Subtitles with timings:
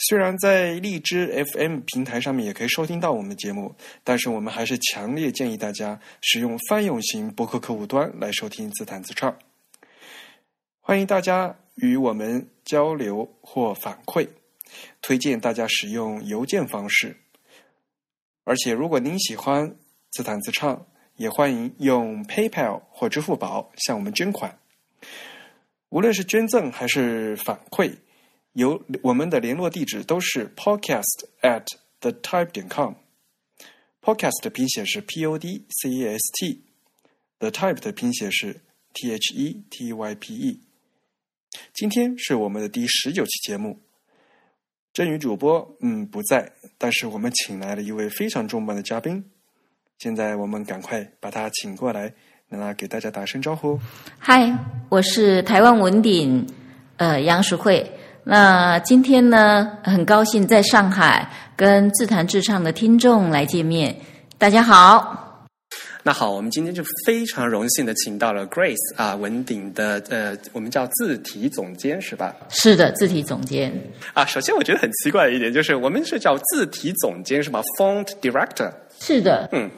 [0.00, 9.36] 虽然在荔枝 FM 平台上面也可以收听到我们的节目，但是我们还是强烈建议大家使用泛用型博客客户端来收听自弹自唱。
[10.80, 14.28] 欢迎大家与我们交流或反馈，
[15.02, 17.16] 推荐大家使用邮件方式。
[18.44, 19.76] 而且，如果您喜欢
[20.12, 24.56] 自弹自唱，也欢迎用 PayPal 或支付宝向我们捐款。
[25.88, 27.92] 无论是捐赠还是反馈。
[28.58, 31.64] 有我们的联络地址都是 podcast at
[32.00, 32.94] the type 点 com。
[34.02, 38.60] podcast 的拼写是 p o d c e s t，the type 的拼写是
[38.92, 40.60] t h e t y p e。
[41.72, 43.78] 今天是我们的第十九期节目，
[44.92, 49.24] 振宇主播嗯不在，但是我们请来了一位非常重磅的嘉宾，
[50.00, 52.12] 现在我们赶快把他请过来，
[52.48, 53.78] 让他给大家打声招呼。
[54.18, 54.52] 嗨，
[54.88, 56.44] 我是台湾文鼎
[56.96, 57.88] 呃杨淑慧。
[58.30, 61.26] 那今天呢，很高兴在上海
[61.56, 63.96] 跟自弹自唱的听众来见面。
[64.36, 65.46] 大家好，
[66.02, 72.36] 那好，我们今天就非常荣幸的请到了 Grace 啊，文鼎的呃，我们叫字体总监是吧？
[72.50, 73.72] 是的，字体总监
[74.12, 74.26] 啊。
[74.26, 78.70] 首先，我觉得很奇怪的一点就是，我们是叫字体总监是吧？Font Director
[79.00, 79.70] 是的，嗯，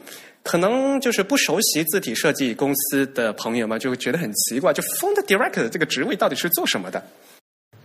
[0.43, 7.01] 可能就是不熟悉字体设计公司的朋友们就会觉得很奇怪，就 Font Director 这个职位到底是做什么的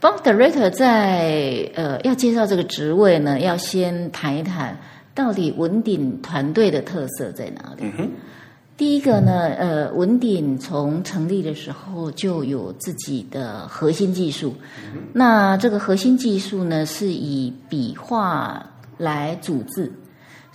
[0.00, 4.78] ？Font Director 在呃要介绍这个职位呢，要先谈一谈
[5.14, 7.84] 到底文鼎团队的特色在哪里。
[8.76, 14.54] 第一个呢，呃，文鼎从成立的时候就有自己的核心技术，
[15.14, 18.64] 那这个核心技术呢是以笔画
[18.98, 19.90] 来组字。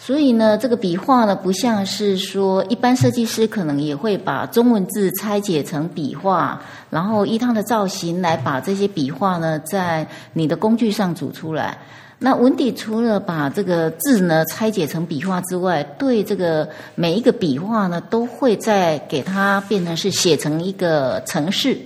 [0.04, 11.78] 所以呢，这个笔画呢，不像是说一般设计师可能也会把中文字拆解成笔画，然后依它的造型来把这些笔画呢，在你的工具上组出来。
[12.18, 21.78] 那文底除了把这个字呢拆解成笔画之外，对这个每一个笔画呢，都会再给它变成是写成一个程式。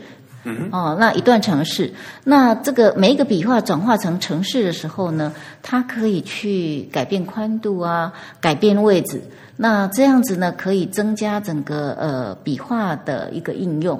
[0.72, 1.92] 哦，那一段城市，
[2.24, 5.34] 那这个每一个笔画转化成城市的时候呢，
[5.64, 9.20] 它可以去改变宽度啊，改变位置，
[9.58, 14.00] 那这样子呢，可以增加整个呃笔画的一个应用。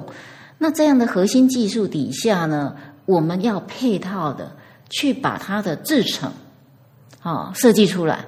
[0.58, 2.74] 那这样的核心技术底下呢，
[3.06, 4.52] 我们要配套的
[4.88, 6.30] 去把它的制成，
[7.22, 8.24] 啊设计出来。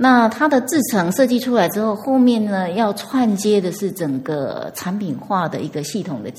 [0.00, 6.30] 那它的制成设计出来之后，后面呢要串接的是整个产品化的一个系统的。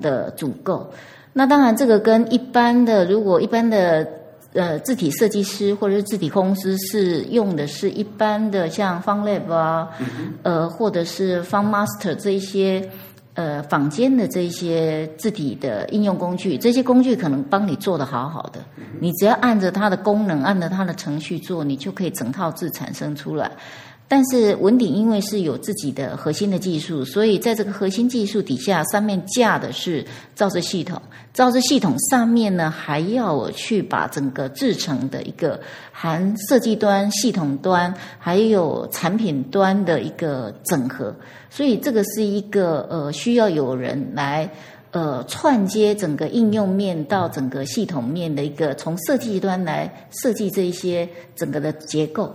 [0.00, 0.90] 的组构，
[1.32, 4.06] 那当然这个跟一般的，如果一般的
[4.52, 9.88] 呃字体设计师或者是字体公司是用的是一般的像 FontLab 啊，
[10.42, 12.88] 呃或者是 FontMaster 这一些
[13.34, 18.60] 呃坊间的这一些字体的应用工具，这些工具可能帮你做的好好的，
[19.00, 23.50] 你只要按着它的功能，按着它的程序做，你就可以整套字产生出来。
[24.06, 30.04] 但是文鼎因为是有自己的核心的技术，所以在这个核心技术底下，上面架的是
[30.34, 31.00] 造字系统。
[31.32, 35.58] 造字系统上面呢，还要我去把整个制成的一个
[35.90, 41.12] 含设计端、系统端，还有产品端的一个整合。
[41.50, 44.48] 所以这个是一个呃，需要有人来
[44.92, 52.32] 呃串接整个应用面到整个系统面的一个，从设计端来设计这一些整个的结构。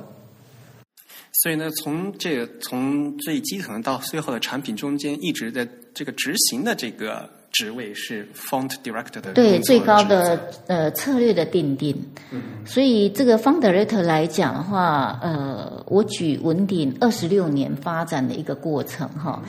[1.42, 11.96] 所以呢，从这个从最基层到最后的产品中间，一直在这个执行的这个职位是 Font Director 的对最高的呃策略的定定。
[12.32, 19.42] 嗯，所以这个 Font Director 来讲的话，呃，我举文鼎二十六年发展的一个过程哈，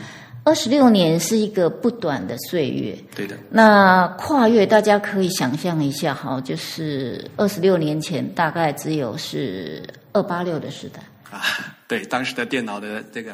[0.45, 2.97] 二十六年是一个不短的岁月。
[3.17, 3.37] 对的。
[3.51, 9.83] 那跨越大家可以想象一下哈，就是二十六年前大概只有是
[10.13, 11.01] 二八六的时代。
[11.31, 11.43] 啊，
[11.87, 13.33] 对，当时的电脑的这个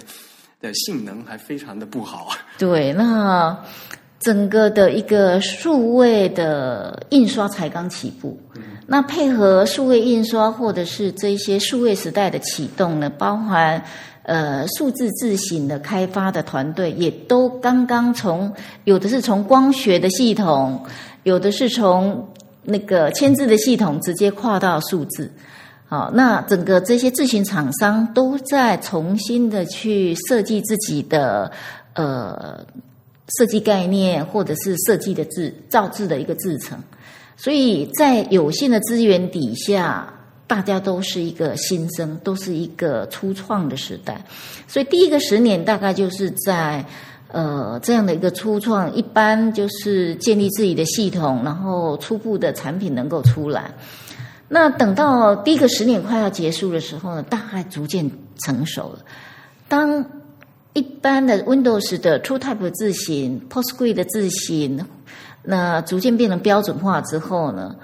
[0.60, 2.28] 的性能还非常的不好。
[2.58, 3.56] 对，那
[4.20, 8.38] 整个的一个数位的印刷才刚起步，
[8.86, 13.82] 那配合数位印刷或者是这些数位时代的启动呢，包含
[14.22, 18.52] 呃数字字型的开发的团队，也都刚刚从
[18.84, 20.84] 有的是从光学的系统，
[21.22, 22.28] 有的是从
[22.62, 25.30] 那个签字的系统直接跨到数字。
[25.88, 31.50] 好，那整个这些自行厂商都在重新的去设计自己的
[31.94, 32.64] 呃
[33.38, 36.78] 设计概念，或者是设计的制造制的一个制成，
[37.36, 40.12] 所以在有限的资源底下，
[40.46, 44.24] 大家都是一个新生，都是一个初创的时代，
[44.66, 46.84] 所以第一个十年大概就是在。
[47.28, 53.68] 呃，这样的一个初创，一般就是建立自己的系统，然后初步的产品能够出来。
[54.48, 58.10] 那等到第一个十年快要结束的时候呢，大概逐渐
[58.44, 59.00] 成熟了。
[59.68, 60.04] 当
[60.72, 64.84] 一般的 Windows 的 TrueType 字型、PostScript 的字型，
[65.42, 67.74] 那逐渐变成标准化之后呢，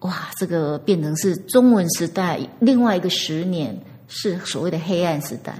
[0.00, 3.76] 哇，这个变成是中文时代另外一个十年，
[4.06, 5.54] 是所谓的黑暗时代。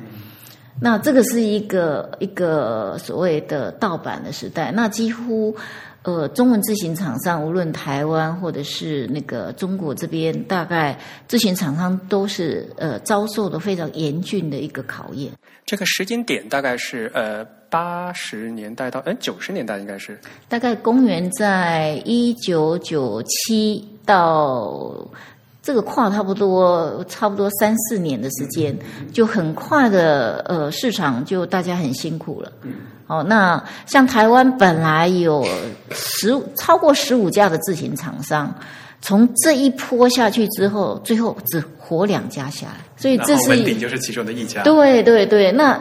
[0.80, 5.56] 那这个是一个一个所谓的盗版的时代，那几乎
[6.04, 10.96] 呃中文自行厂商，无论台湾或者是那个中国这边，大概
[11.26, 15.32] 自行厂商都是呃遭受的非常严峻的一个考验。
[15.66, 20.16] 这个时间点大概是呃八十年代到呃九十年代，应该是
[20.48, 25.04] 大概公元在一九九七到。
[25.66, 28.76] 这个跨差不多差不多三四年的时间，
[29.14, 32.52] 就很快的呃市场就大家很辛苦了。
[33.06, 35.46] 哦，那像台湾本来有
[35.90, 38.54] 十超过十五家的自行厂商，
[39.02, 44.62] 从这一波下去之后，最后只活两家下来，所以这是文鼎就是其中的一家。
[44.62, 45.78] 对对对，那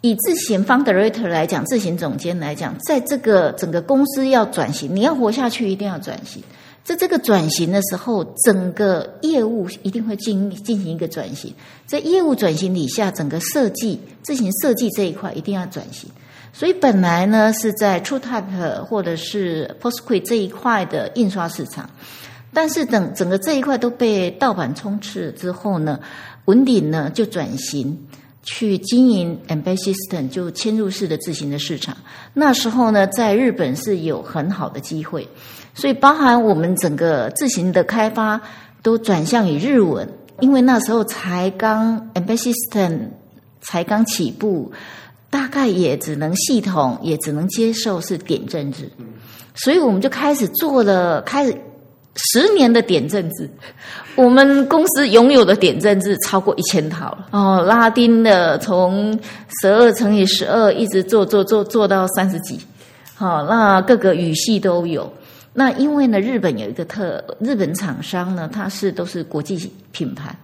[0.00, 6.42] 以自行方 director 来讲，自行总监来讲，在这个整个公司要转型，你要活下去，一定要转型。
[6.82, 11.54] 在这个转型的时候，整个业务一定会进进行一个转型。
[11.86, 16.10] 在业务转型底下，整个设计自行设计这一块一定要转型。
[16.52, 21.88] 所以本来呢是在 TrueType 或者是 PostScript 这一块的印刷市场，
[22.52, 25.98] 但是等整个这一块都被盗版充斥之后呢，
[26.44, 28.06] 文鼎呢就转型
[28.42, 31.96] 去经营 Embed System，就嵌入式的自行的市场。
[32.34, 35.26] 那时候呢，在日本是有很好的机会。
[35.74, 38.38] 所以，包含我们整个自行的开发
[38.82, 40.06] 都转向于日文，
[40.40, 42.98] 因为那时候才刚 Embed System
[43.62, 44.70] 才刚起步，
[45.32, 48.86] 大概也只能系统也只能接受是点阵制，
[49.54, 51.56] 所以我们就开始做了，开始
[52.16, 53.48] 十年的点阵制。
[54.14, 59.18] 我们公司拥有的点阵制超过一千套了哦，拉丁的从
[59.62, 62.60] 十二乘以十二一直做做做做到三十几，
[63.14, 65.10] 好，那各个语系都有。
[65.54, 70.36] 那因为呢，日本有一个特日本厂商呢，它是都是国际品牌，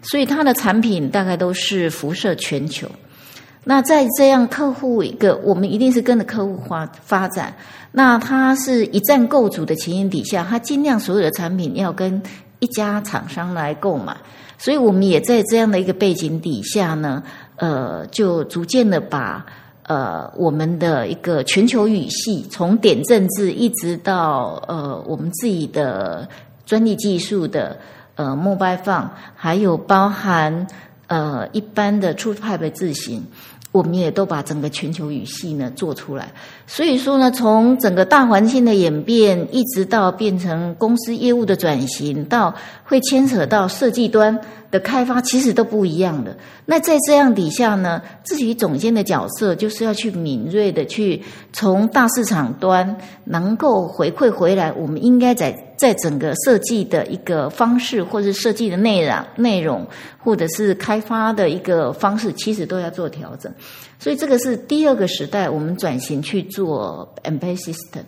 [0.00, 2.88] 所以它的产品大概都是辐射全球。
[3.70, 7.54] 那在这样客户一个，我们一定是跟着客户发发展。
[7.92, 12.22] 那它是一站购足的情形底下，它尽量所有的产品要跟
[12.60, 14.16] 一家厂商来购买。
[14.56, 17.22] 所以我们也在这样的一个背景底下呢，
[17.56, 19.44] 呃，就逐渐的把。
[19.82, 26.28] 呃，我们的一个全球语系，从点阵字一直到呃，我们自己的
[26.66, 27.78] 专利技术的
[28.14, 30.66] 呃，mobile phone，还有包含
[31.06, 33.24] 呃一般的 TrueType 字型。
[33.70, 36.32] 我们也都把整个全球语系呢做出来，
[36.66, 46.34] 所以说呢，从整个大环境的演变，一直到变成公司业务的转型，到会牵扯到设计端的开发，其实都不一样的。
[46.64, 51.22] 那在这样底下呢，自己总监的角色就是要去敏锐的去
[51.52, 59.86] 从大市场端能够回馈回来，我们应该在在整个设计的一个方式，或者设计的内容内容。
[60.20, 63.50] 或者是开发的一个方式，其实都要做调整，
[63.98, 68.02] 所以这个是第二个时代，我们转型去做 Embed System。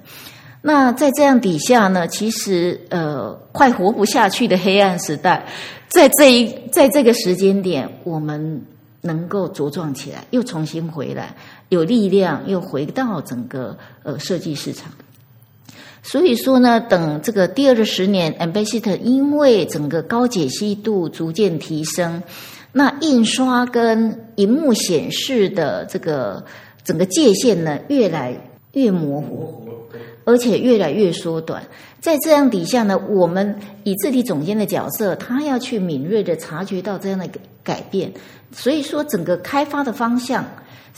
[0.60, 5.46] 那在这样底下呢，其实呃，快活不下去的黑暗时代，
[5.88, 8.62] 在这一在这个时间点，我们
[9.00, 11.34] 能够茁壮起来，又重新回来，
[11.70, 14.92] 有力量，又回到整个呃设计市场。
[16.02, 22.22] 所以说呢，等这个第二个十年，Ambassador 因为整个高解析度逐渐提升，
[22.72, 26.44] 那印刷跟荧幕显示的这个
[26.82, 28.34] 整个界限呢，越来
[28.72, 29.62] 越模糊，
[30.24, 31.62] 而且越来越缩短。
[32.00, 33.54] 在这样底下呢，我们
[33.84, 37.28] 以字体总监的角色，他要去敏锐的察觉到这样的
[37.62, 38.10] 改变。
[38.52, 40.44] 所以说，整个开发的方向。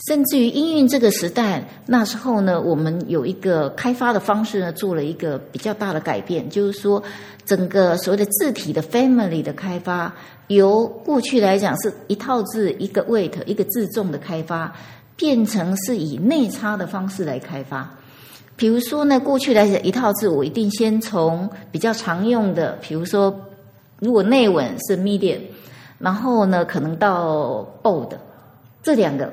[0.07, 7.01] 甚至于应运这个时代，那时候呢，我们有一个开发的方式呢，做了一个比较大的改变，就是说，
[7.45, 10.13] 整个所谓的字体的 family 的开发，
[10.47, 14.73] 由过去来讲是一套字一个 weight 一个字重的开发，
[15.15, 17.89] 变成是以内插的方式来开发。
[18.55, 23.33] 比如说呢，过去来讲一套字，我一定先从比较常用的，比如说
[23.99, 25.39] 如果内稳是 medium，
[25.99, 28.09] 然后呢可能到 bold
[28.81, 29.31] 这两个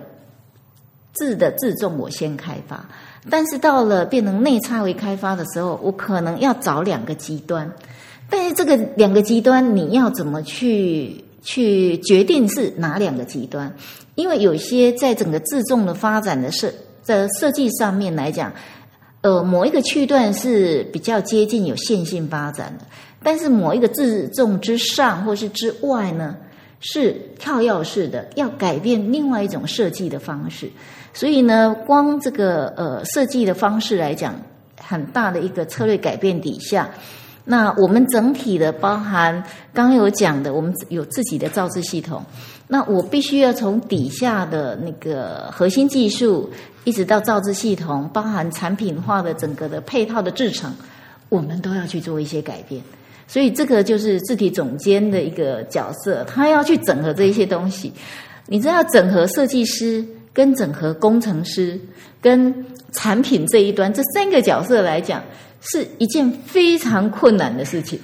[1.13, 2.85] 字的字重我先开发，
[3.29, 7.71] 但是到了变成内插为开发的时候，我可能要找两个极端，
[8.29, 13.75] 但是这个两个极端你要怎么去去决定是哪两个极端？
[14.15, 18.53] 因为有些在整个自重的发展的设在设计上面来讲，
[19.23, 22.85] 呃，某一个区段是比较接近有线性发展的，
[23.23, 26.37] 但是某一个自重之上或是之外呢，
[26.81, 30.71] 是跳跃式的，要改变另外一种设计的方式。
[31.13, 34.35] 所以呢，光这个呃设计的方式来讲，
[34.81, 36.89] 很大的一个策略改变底下。
[37.45, 42.23] 那我们整体的包含刚有讲的，我们有自己的造字系统。
[42.69, 46.49] 那我必须要从底下的那个核心技术，
[46.85, 50.73] 一直到造字系统，包含产品化的整个的配套的制成，
[51.29, 52.81] 我们都要去做一些改变。
[53.27, 57.93] 所以这个就是字体总监的一个角色，他要去整合这一些东西。
[58.47, 61.79] 你知道，整合设计师、跟整合工程师、
[62.21, 65.23] 跟产品这一端这三个角色来讲。
[65.63, 68.01] 是一件非常困难的事情，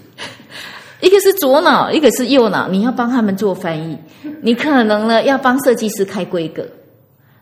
[1.00, 3.96] 一个是左脑，一个是右脑，你要帮他们做翻译，
[4.42, 6.68] 你可能呢要帮设计师开规格，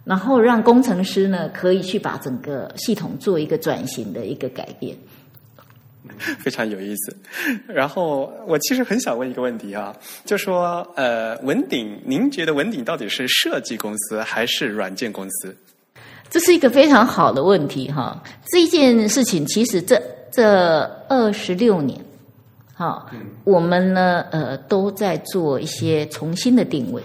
[0.04, 4.96] 然后让工程师呢可以去把整个系统做一个转型的一个改变，
[6.38, 7.16] 非常有意思。
[7.66, 9.94] 然后我其实很想问一个问题啊，
[10.24, 15.56] 就说呃，文鼎，您觉得文鼎到底是设计公司还是软件公司？
[16.30, 18.20] 这是一个非常好的问题哈！
[18.50, 22.00] 这件事情其实这这二十六年，
[22.74, 23.08] 好，
[23.44, 27.00] 我们呢呃都在做一些重新的定位。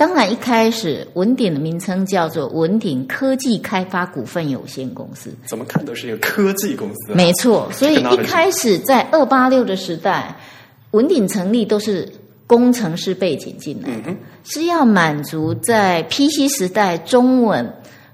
[0.00, 7.12] 当然，一开始文鼎的名称叫做文鼎科技开发股份有限公司，怎么看都是一个科技公司。
[7.12, 10.34] 没错，所以一开始在二八六的时代，
[10.92, 12.10] 文鼎成立都是
[12.46, 17.70] 工程师背景进来的，是要满足在 PC 时代中文。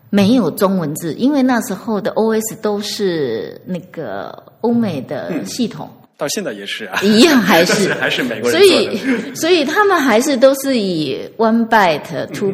[0.09, 12.53] 没有中文字，因为那时候的 OS 都是那个欧美的系统，到现在也是啊，一样还是 还是美国人所以，所以他们还是都是以 one byte two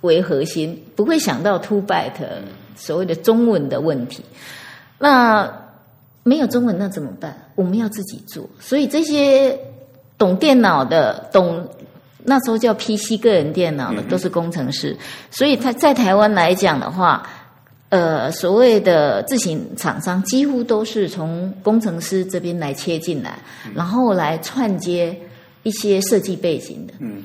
[0.00, 2.12] 为核心，不会想到 two byte
[2.76, 4.24] 所谓的中文的问题。
[4.98, 5.52] 那
[6.22, 7.50] 没有中文那怎么办？
[7.54, 8.48] 我们要自己做。
[8.58, 9.58] 所以这些
[10.16, 11.68] 懂电脑的懂。
[12.26, 14.96] 那时候叫 PC 个人电脑的都是工程师，
[15.30, 17.22] 所以他在台湾来讲的话，
[17.94, 23.38] 呃，所谓的自行厂商几乎都是从工程师这边来切进来，
[23.72, 25.16] 然后来串接
[25.62, 26.94] 一些设计背景的。
[26.98, 27.22] 嗯，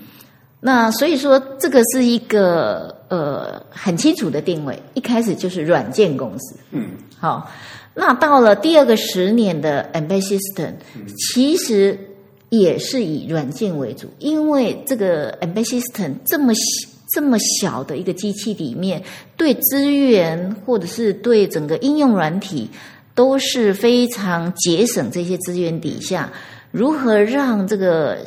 [0.59, 6.55] 那所以说这个是一个呃很清楚的定位，一开始就是软件公司。
[6.69, 7.49] 嗯，好，
[7.95, 10.73] 那到了第二个十年的 Embedded System，
[11.33, 11.97] 其实。
[12.51, 19.03] 也是以软件为主，因为这个 embedded system 这么小这么小的一个机器里面，
[19.35, 22.69] 对资源或者是对整个应用软体
[23.15, 26.31] 都是非常节省这些资源底下，
[26.71, 28.17] 如何让这个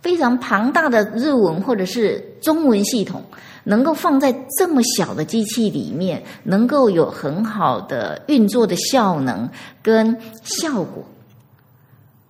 [0.00, 3.22] 非常庞大的日文或者是中文系统
[3.64, 9.48] 能够放在这么小的机器里面，能够有很好的运作的效能
[9.82, 11.04] 跟效果。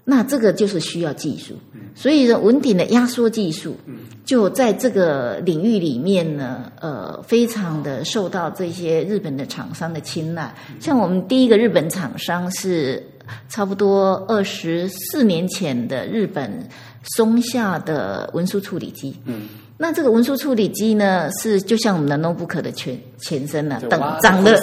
[0.04, 1.54] 那这个就是需要技术，
[1.94, 3.76] 所以呢，文鼎的压缩技术
[4.24, 10.52] 就在这个领域里面呢，呃，非常的受到这些日本的厂商的青睐。
[10.80, 13.02] 像我们第一个日本厂商是
[13.48, 16.68] 差不多二十四年前的日本
[17.16, 19.14] 松下的文书处理机。
[19.26, 24.58] 嗯，那这个文书处理机呢，是就像我们的 notebook 的前前身了，等长得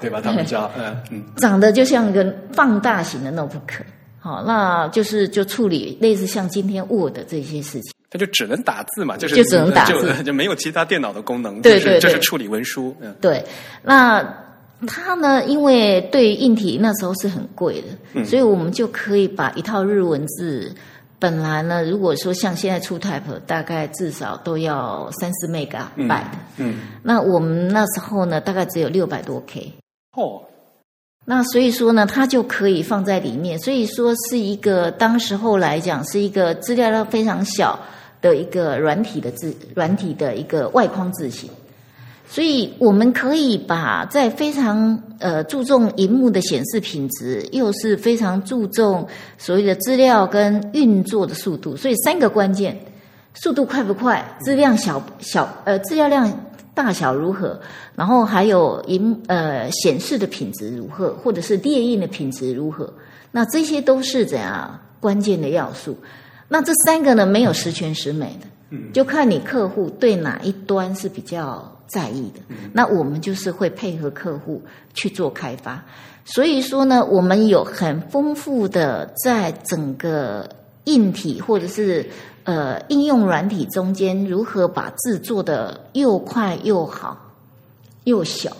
[0.00, 0.20] 对吧？
[0.20, 0.70] 他们叫
[1.10, 3.82] 嗯，长得就像一个放大型的 notebook。
[4.22, 12.94] 好，那就是就处理类似像今天 Word 这些事情，它就只能打字嘛，就是就只能打字， 就没有其他电脑的功能，对对对，就是处理文书。
[13.00, 13.44] 嗯，对。
[13.82, 14.22] 那
[14.86, 17.82] 它呢，因为对硬体那时候是很贵
[18.14, 20.72] 的，所以我们就可以把一套日文字，
[21.18, 25.72] 本来呢，如果说像现在出 Type，大概至少都要三四 Meg
[26.08, 29.72] 百的，嗯，那我们那时候呢，大概只有六百多 K。
[30.16, 30.44] 哦。
[31.24, 33.56] 那所以说呢，它就可以放在里面。
[33.58, 37.78] 所以说是一个当时候来讲，是一个资料量非常小
[38.20, 41.48] 的一个软体的字，软体的一个外框字型。
[42.28, 49.06] 所以我们可以把在非常呃注重荧幕的显示品质，又是非常注重
[49.38, 51.76] 所谓的资料跟运作的速度。
[51.76, 52.76] 所以三个关键：
[53.34, 56.28] 速度快不快，质量小小呃资料量。
[56.74, 57.60] 大小如何？
[57.94, 62.92] 然后还有荧呃显示的品质如何，或者是列印的品质如何？
[63.30, 65.96] 那这些都是怎样关键的要素。
[66.48, 72.40] 那这三个呢，没有十全十美的，嗯，就看你客户对哪一端是比较在意的。
[72.72, 74.62] 那我们就是会配合客户
[74.92, 75.82] 去做开发。
[76.24, 80.48] 所以说呢，我们有很丰富的在整个
[80.84, 82.06] 硬体或者是
[82.44, 87.34] 呃应用软体中间，如何把字做的又快又好
[88.04, 88.56] 又小。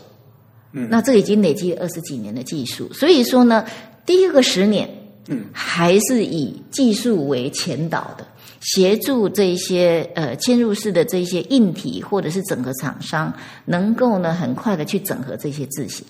[0.72, 2.90] 嗯，那这已经累积二十几年的技术。
[2.92, 3.64] 所以说呢，
[4.06, 4.88] 第一个十年，
[5.28, 8.26] 嗯，还是以技术为前导的，
[8.60, 13.32] 协助这些呃嵌入式的这些硬体或者是整合厂商，
[13.66, 16.06] 能够呢很快的去整合这些字型。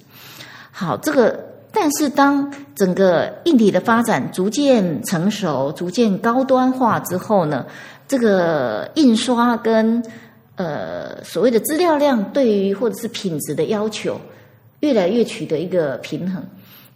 [0.70, 7.64] 好，这个但是当整个硬体的发展逐渐成熟、逐渐高端化之后呢，
[8.06, 10.04] 这个印刷跟
[10.56, 14.20] 呃所谓的资料量对于或者是品质的要求，
[14.80, 16.44] 越来越取得一个平衡。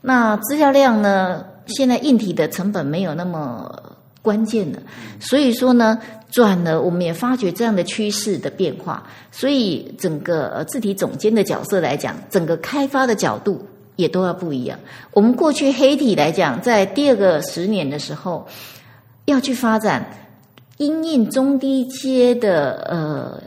[0.03, 3.83] 那资料量呢，现在硬体的成本没有那么
[4.21, 4.79] 关键了，
[5.19, 5.99] 所以说呢，
[6.31, 9.03] 转了我们也发觉这样的趋势的变化，
[9.33, 13.67] 所以整个字体总监的角色来讲，整个开发的角度。
[13.97, 14.79] 也都要不一样。
[15.13, 18.47] 我们过去黑体来讲，在第二个十年的时候，
[19.25, 20.07] 要去发展
[20.77, 23.43] 音印中低阶的呃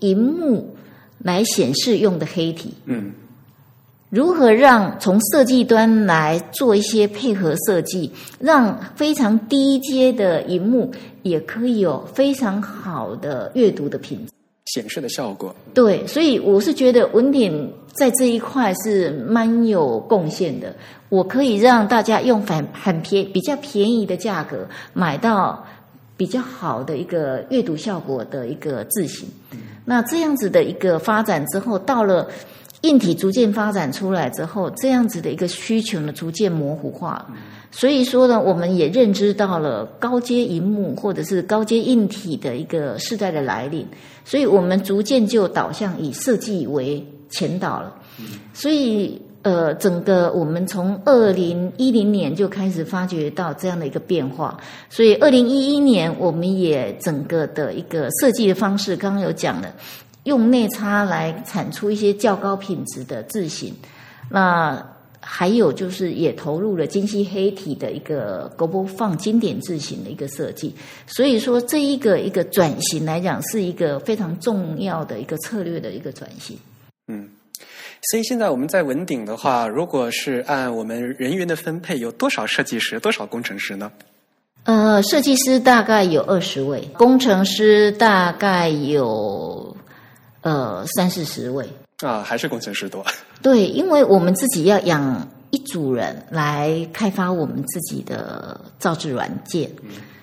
[0.00, 0.76] 荧幕
[1.18, 2.74] 来显示用的黑体。
[2.86, 3.12] 嗯，
[4.10, 10.90] 如何让从设计端来做一些配合设计，让非常低阶的荧幕
[11.22, 14.31] 也可以有非常好的阅读的品质。
[14.72, 20.74] 显示的效果，对，所以我是觉得文鼎在这一块是蛮有贡献的。
[21.10, 25.62] 我可以让大家用很很便比较便宜的价格买到
[26.16, 29.28] 比较好的一个阅读效果的一个字型。
[29.84, 32.26] 那这样子的一个发展之后，到了
[32.82, 37.26] 硬体逐渐发展出来之后，这样子的一个需求呢逐渐模糊化。
[37.70, 43.86] 所以说呢，我们也认知到了高阶荧幕或者是高阶硬体的一个时代的来临，
[44.24, 47.94] 所以我们逐渐就导向以设计为前导了。
[48.52, 54.56] 所以呃，整个我们从二零一零年就开始发觉到这样的一个变化，
[54.88, 59.74] 所以二零一一年我们也整个的一个设计的方式，刚刚有讲了，
[60.24, 63.74] 用内插来产出一些较高品质的字型，
[64.30, 64.86] 那。
[65.24, 70.74] 还有就是也投入了精细黑体的一个 Global 放经典字型的一个设计，
[71.06, 76.58] 所以说这一个一个转型来讲是一个非常重要的一个策略的一个转型。
[77.06, 77.28] 嗯，
[78.10, 83.92] 所以现在我们在文鼎的话，如果是按我们人员的分配，有多少设计师，多少工程师呢？
[84.64, 89.76] 呃，设计师大概有二十位，工程师大概有
[90.42, 91.66] 呃三四十位。
[92.02, 93.04] 啊，还是工程师多。
[93.40, 99.70] 对，因为我们自己要养一组人来开发我们自己的造字软件，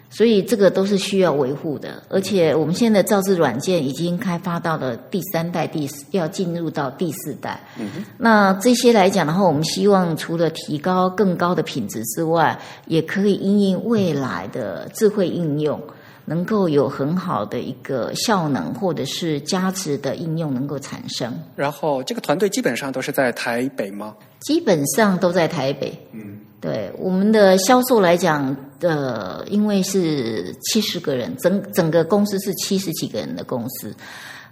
[0.10, 2.04] 所以这个都是需要维护的。
[2.10, 7.62] 而且我们现在造字软件已经开发到了第三代，第四要进入到第四代。
[7.80, 15.82] 嗯那这些来讲的话，我们希望除了提高更高的品质之外，也可以因应未来的智慧应用。
[16.30, 21.34] 能够有很好的一个效能，或者是价值的应用能够产生。
[21.56, 24.16] 然后，这个团队基本上都是在台北吗？
[24.42, 25.92] 基本上都在台北。
[26.12, 33.92] 嗯，对，我们的销售来讲，呃，因为是七十个人，整整个公司是七十几个人的公司。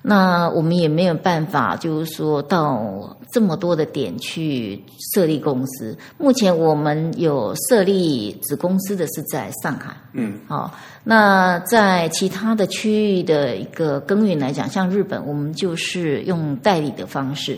[0.01, 4.81] 那我们也没有办法，就是说到这么多的点去
[5.13, 5.97] 设立公司。
[6.17, 10.73] 目前我们有设立子公司的是在上海，嗯，好。
[11.03, 17.57] 那在其他的区域的一个耕耘来讲，像日本，我们就是用代理的方式。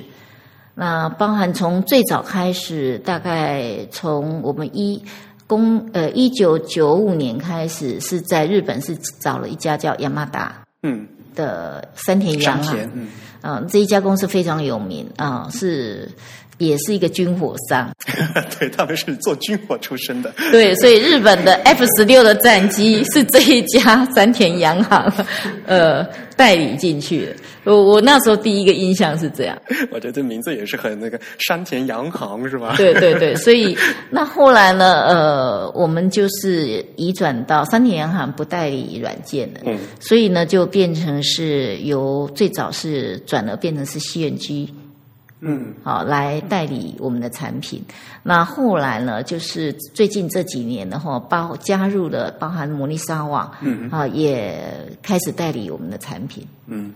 [0.73, 5.03] 那包含从最早开始，大概从我们一
[5.45, 11.07] 公呃一九九五年开始，是在日本是找了一家叫亚马达，嗯。
[11.35, 12.77] 的山田洋行，
[13.43, 16.09] 嗯，这一家公司非常有名啊，是
[16.57, 17.89] 也是一个军火商，
[18.59, 25.25] 对他们是做军火出身的，对，所以日本的 F 十六的战机是这一家山田洋行
[25.65, 26.03] 呃
[26.35, 27.35] 代理进去的。
[27.69, 29.57] 我我那时候第一个印象是这样，
[29.91, 32.73] 我觉得这名字也是很那个山田洋行是吧？
[32.77, 33.77] 对对对， 所以
[34.09, 44.69] 那后来呢，呃，我们就是移转到山田洋行不代理软件的，嗯，所以呢就变成是由最早是转而变成是 CNG，
[45.41, 47.83] 嗯，好来代理我们的产品。
[48.23, 54.59] 那后来呢，就是最近这几年的话，包加入了包含摩尼沙网，嗯，啊，也
[55.01, 56.93] 开始代理我们的产品，嗯。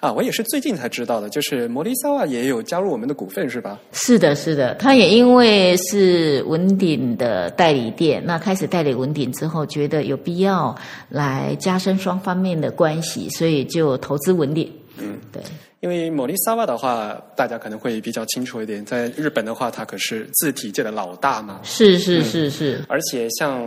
[0.00, 3.78] 啊，我也是最近才知道的，就是摩利萨瓦也有加入我们的股份，是吧？
[3.92, 10.76] 是的，是的，他也因为是文鼎的代理店，那开始代理文鼎之后，觉得有必要
[11.08, 14.70] 来加深双方面的关系，所以就投资文鼎。
[14.98, 15.42] 嗯，对。
[15.82, 18.84] 因为莫利萨瓦的话，大家可能会比较清楚一点。
[18.84, 21.60] 在日本的话，他可是字体界的老大嘛。
[21.64, 22.80] 是是是是。
[22.86, 23.60] 而且像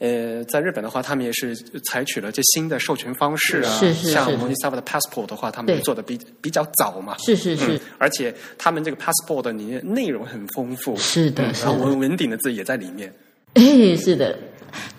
[0.00, 1.54] 呃，在日本的话，他们也是
[1.84, 3.70] 采取了这新的授权方式啊。
[3.78, 4.10] 是是是。
[4.10, 7.16] 像莫利萨瓦的 passport 的话，他们做的比比较早嘛。
[7.18, 7.80] 是是是。
[7.96, 10.96] 而且他们这个 passport 的里面内容很丰富。
[10.96, 11.44] 是的。
[11.44, 13.14] 然后文文鼎的字也在里面。
[13.54, 14.36] 哎， 是的。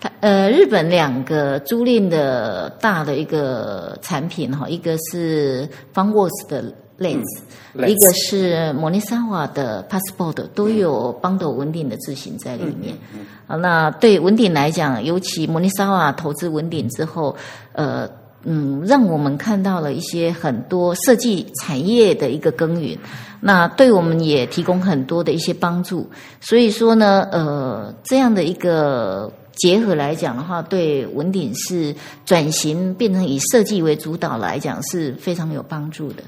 [0.00, 6.64] 它呃，日本两个租赁的大的一个产品哈，一个是 Funworks 的
[6.98, 7.24] Lens，
[7.86, 12.96] 一个是 Monisawa 的 Passport，都有邦斗文鼎的字型在里面。
[13.46, 17.36] 啊，那对文鼎来讲，尤其 Monisawa 投资文鼎之后，
[17.72, 18.08] 呃。
[18.44, 22.96] 嗯，让我们看到了一些很多设计产业的一个耕耘，
[23.40, 26.08] 那对我们也提供很多的一些帮助。
[26.40, 31.94] 所以说呢，呃，这样的一个结合来讲的话，对文鼎是
[32.24, 36.22] 转型变成以设计为主导来讲是非常有帮助的。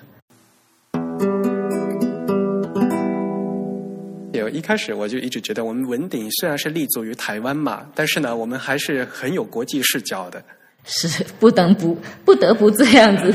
[4.33, 10.43] 有一开始我就一直觉得，我们文鼎虽然是立足于台湾嘛，但是呢，我们还是很有国际视角的。
[10.85, 13.33] 是不能不不得不这样子，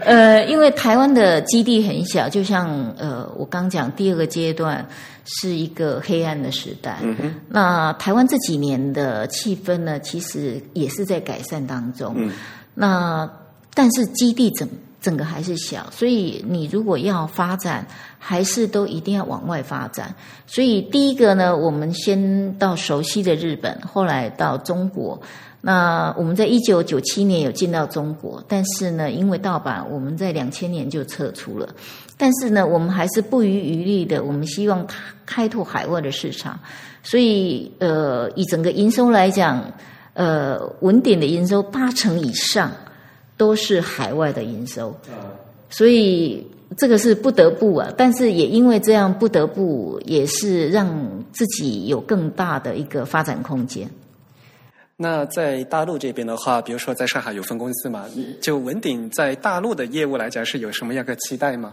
[0.00, 4.84] 呃，因为台湾的基地很小，就像呃，我刚讲第二个阶段
[5.24, 6.98] 是一个黑暗的时代。
[7.02, 7.34] 嗯哼。
[7.48, 12.14] 那台湾这几年的气氛呢，其实也是在改善当中。
[12.16, 12.32] 嗯。
[12.74, 13.30] 那
[13.74, 14.68] 但是基地整
[15.00, 17.86] 整个还是小，所以你如果要发展，
[18.18, 20.12] 还是都一定要往外发展。
[20.46, 25.20] 所以第一个呢，我们先到熟悉的日本，后来到中国。
[25.62, 31.68] 那我们在一九九七年有进到中国，但是呢，因为盗版，我们在两千年就撤出了。
[32.16, 34.86] 但是呢，我们还是不遗余力的，我们希望
[35.26, 36.58] 开拓海外的市场。
[37.02, 39.62] 所以，呃，以整个营收来讲，
[40.14, 42.70] 呃，稳点的营收八成以上
[43.36, 44.94] 都是海外的营收。
[45.68, 46.46] 所以
[46.76, 50.88] 这个是不得不啊，但是也因为这样不得不，也是让
[51.32, 53.90] 自己有更大的一个发展空间。
[55.02, 58.04] 那在大陆这边的话，比如说在上海有分公司嘛，
[58.38, 61.72] 就文鼎在大陆的业务来讲是有什么样的期待吗？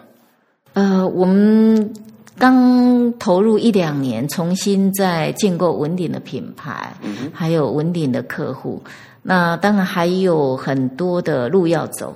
[0.72, 1.94] 呃，我们
[2.40, 6.94] 刚投入一两年，重新再建构文鼎的品牌，
[7.34, 8.82] 还有文鼎的客户。
[9.24, 12.16] 那当然还有很多的路要走。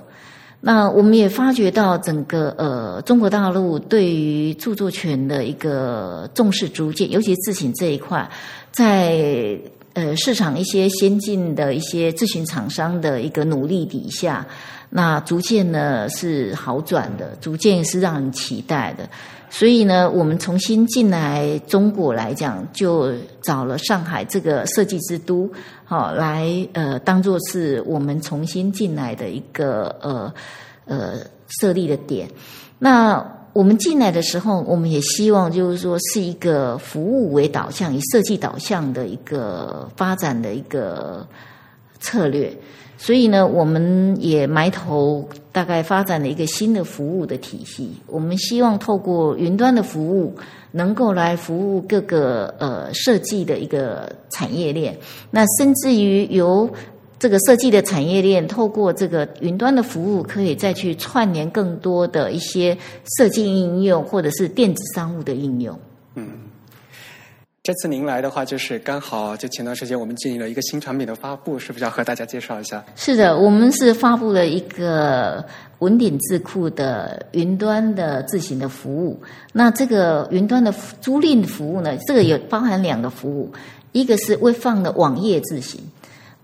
[0.62, 8.26] 那我们也发觉到整个呃中国大陆对于著作权的一个重视逐渐，尤其自行这一块，
[8.70, 9.60] 在。
[9.94, 14.46] 呃，市场一些先进的一些咨询厂商的一个努力底下，
[14.88, 19.08] 那逐渐呢是好转的，逐渐是让人期待的。
[19.50, 25.50] 所以呢，我们重新进来中国来讲，就找了上海这个设计之都，
[25.84, 30.32] 好来呃，当做是我们重新进来的一个呃
[30.86, 32.26] 呃设立的点。
[32.78, 41.26] 那我们进来的时候，我们也希望就是说是一个服务为导向、以设计导向的一个发展的一个
[42.00, 42.50] 策略，
[42.96, 47.92] 所以呢，我们也埋头大概发展了一个新的服务的体系。
[48.06, 50.34] 我们希望透过云端的服务，
[50.70, 54.96] 能够来服务各个呃设计的一个产业链，
[55.30, 56.70] 那甚至于由。
[57.22, 62.76] 这个设计的产业链，透过这个云端的服务，可以再去串联更多的一些
[63.16, 65.78] 设计应用，或者是电子商务的应用。
[66.16, 66.30] 嗯，
[67.62, 72.84] 这次您来的话，就是刚好就前段时间我们进行了一个新产品的发布，是不是要和大家介绍一下？
[72.96, 75.46] 是的，我们是发布了一个
[75.78, 79.22] 文鼎智库的云端的自行的服务。
[79.52, 83.52] 那这个云端的租赁服务呢，这个有包含两个服务，
[83.92, 85.80] 一个是微放的网页自行。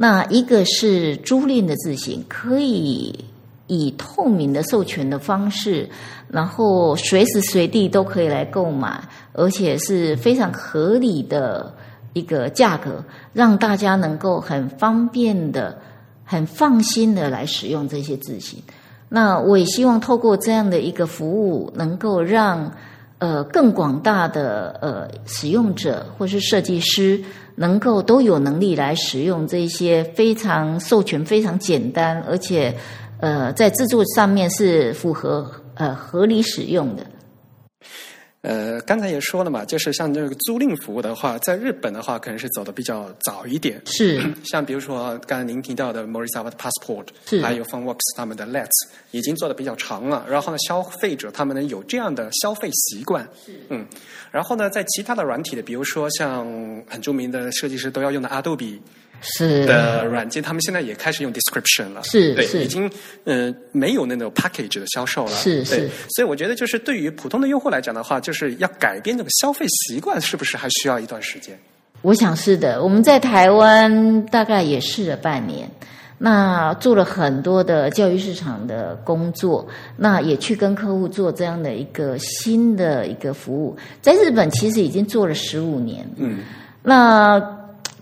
[0.00, 3.24] 那一个是租赁的字型，可以
[3.66, 5.90] 以透明的授权的方式，
[6.28, 11.74] 然后随时随地都可以来购买，而且是非常合理的
[12.12, 15.76] 一个价格，让大家能够很方便的、
[16.24, 18.62] 很放心的来使用这些字型。
[19.08, 22.72] 那我也希望透过这样的一个服务，能够让
[23.18, 27.20] 呃更广大的呃使用者或是设计师。
[27.58, 32.72] 能够都有能力来使用这些非常授权非常简单，而且
[33.20, 37.04] 呃在制作上面是符合呃合理使用的。
[38.40, 43.82] 呃，刚才也说了嘛，就是像这个租赁服务的话，在日本的话，可能是走的比较早一点。
[43.86, 48.68] 是， 像比如说刚才您提到的 Morisawa 的 Passport，是还有 FunWorks 他们的 Let's，
[49.10, 50.24] 已经做的比较长了。
[50.30, 53.28] 然后呢，消费者他们呢有这样的消费习惯。
[53.44, 53.84] 是，嗯。
[54.30, 56.46] 然后呢，在其他的软体的，比如说像
[56.88, 58.78] 很著名的设计师都要用的 Adobe。
[59.20, 59.66] 是。
[59.66, 62.90] 的软件，他们现在也开始用 description 了，是对，已经
[63.24, 71.58] 呃没有那种 package 的销售了，是是，所以我觉得就是对于普通的用户来讲的话，就是要改变这个消费习惯，是不是还需要一段时间？
[72.02, 75.68] 我想是的，我们在台湾大概也试了半年，
[76.18, 86.38] 那做了很多的教育市场的工作，那也去跟客户做这样的一个新的一个服务，在日本其实已经做了十五年，嗯，
[86.82, 87.57] 那。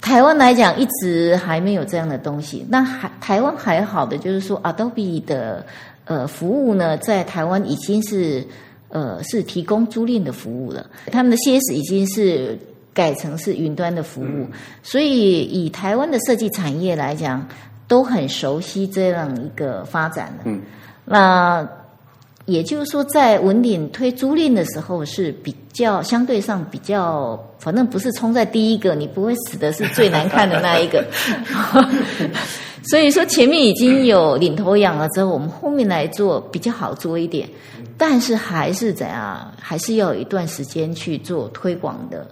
[0.06, 2.64] 台湾来讲，一直还没有这样的东西。
[2.70, 5.66] 那还台湾还好的就是说，Adobe 的
[6.04, 8.46] 呃服务呢，在台湾已经是
[8.88, 10.86] 呃是提供租赁的服务了。
[11.10, 12.56] 他们的 CS 已经是
[12.94, 14.46] 改成是云端的服务，
[14.80, 17.44] 所以以台湾的设计产业来讲，
[17.88, 20.44] 都很熟悉这样一个发展的。
[20.44, 20.62] 嗯，
[21.04, 21.68] 那。
[22.46, 31.04] 也就是说，在文鼎推租赁的时候是比较相对上比较，反正不是冲在第一个，你不会死的是最难看的那一个。
[32.88, 37.48] 所以说前面已经有领头羊了之后，我们后面来做比较好做一点，
[37.98, 42.24] 但是还是怎样，还是要有一段时间去做推广的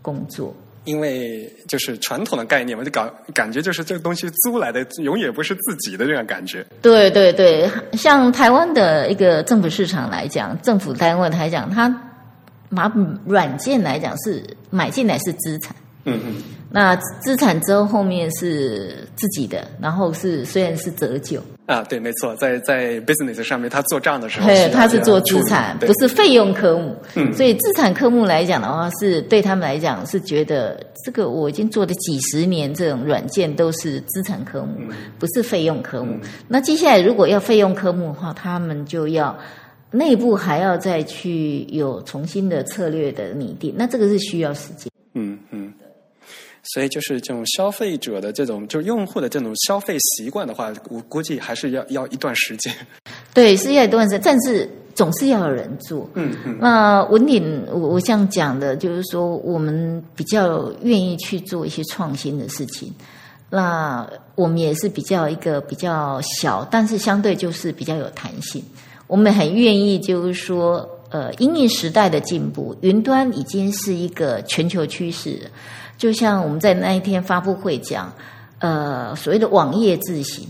[0.00, 0.54] 工作。
[0.84, 6.64] 因为就是传统的概念嘛，就感感觉就是这个东西租来的，永远不是自己的这样感觉。
[6.82, 11.88] 对对对，像台湾的一个政府市场来讲，政府单位来讲，它
[12.70, 12.92] 把
[13.26, 15.74] 软件来讲是买进来是资产。
[16.04, 16.34] 嗯嗯。
[16.70, 21.40] 那资产之后后面是自己的，然后是虽然是折旧。
[21.66, 26.94] 啊，对，没错，在在 business 上面，他做账的时候，对，他是做资产，不是费用科目。
[27.14, 34.76] 嗯，所以资产科目来讲的话，是对他们来讲是觉得这个我已经做了几十年，这种软件都是资产科目，
[35.18, 36.18] 不是费用科目。
[36.48, 39.34] 那接下来如果要费用科目的话，他们就要
[39.90, 44.90] 内部还要再去有重新的策略的拟定，那这个是需要时间。
[45.14, 45.63] 嗯嗯。
[46.72, 52.74] 所以就是这种消费者的这种，就是用户的这种消费习惯的话，我估计还是要要一段时间。
[53.34, 56.08] 对，是要一段时间，但是总是要有人做。
[56.14, 56.56] 嗯嗯。
[56.60, 62.90] 那文鼎，我我想讲的就是说，我们比较愿意去做一些创新的事情。
[63.50, 68.64] 那我们也是比较一个比较小，但是相对就是比较有弹性。
[69.06, 75.38] 我们很愿意就是说，呃，因应时代的进步，云端已经是一个全球趋势。
[75.96, 78.12] 就像我们在那一天发布会讲，
[78.58, 80.46] 呃，所谓的网页自行，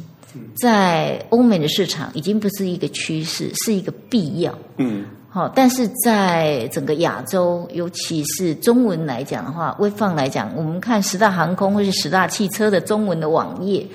[0.57, 4.57] 在欧美的市场已经不是一个趋势，是一个必要。
[4.79, 13.87] 嗯，好，但是在整个亚洲，尤其是中文来讲的话，微放来讲，我们看十大航空或是十大汽车的中文的网页，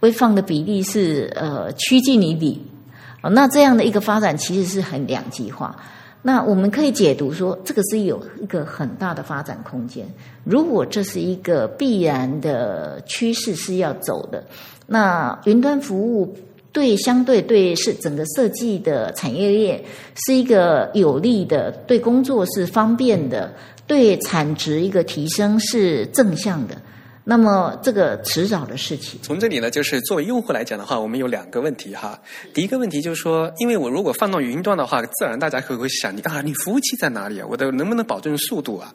[0.00, 2.60] 微放的比例是呃趋近于零。
[3.22, 5.74] 那这样的一个发展其实是很两极化。
[6.26, 10.04] 那我们可以解读说，这个是有一个很大的发展空间。
[10.42, 14.42] 如果这是一个必然的趋势是要走的，
[14.88, 16.36] 那云端服务
[16.72, 19.80] 对相对对是整个设计的产业链
[20.26, 23.54] 是一个有利的，对工作是方便的，
[23.86, 26.74] 对产值一个提升是正向的。
[27.28, 29.18] 那么这个迟早的事情。
[29.20, 32.16] 从这里呢，就是作为用户来讲的话，我们有两个问题哈。
[32.54, 37.46] 第一个问题就是说，因为我如果放到云端的话，自然大家会会想，你啊，你服务器在哪里啊？
[37.50, 38.94] 我的能不能保证速度啊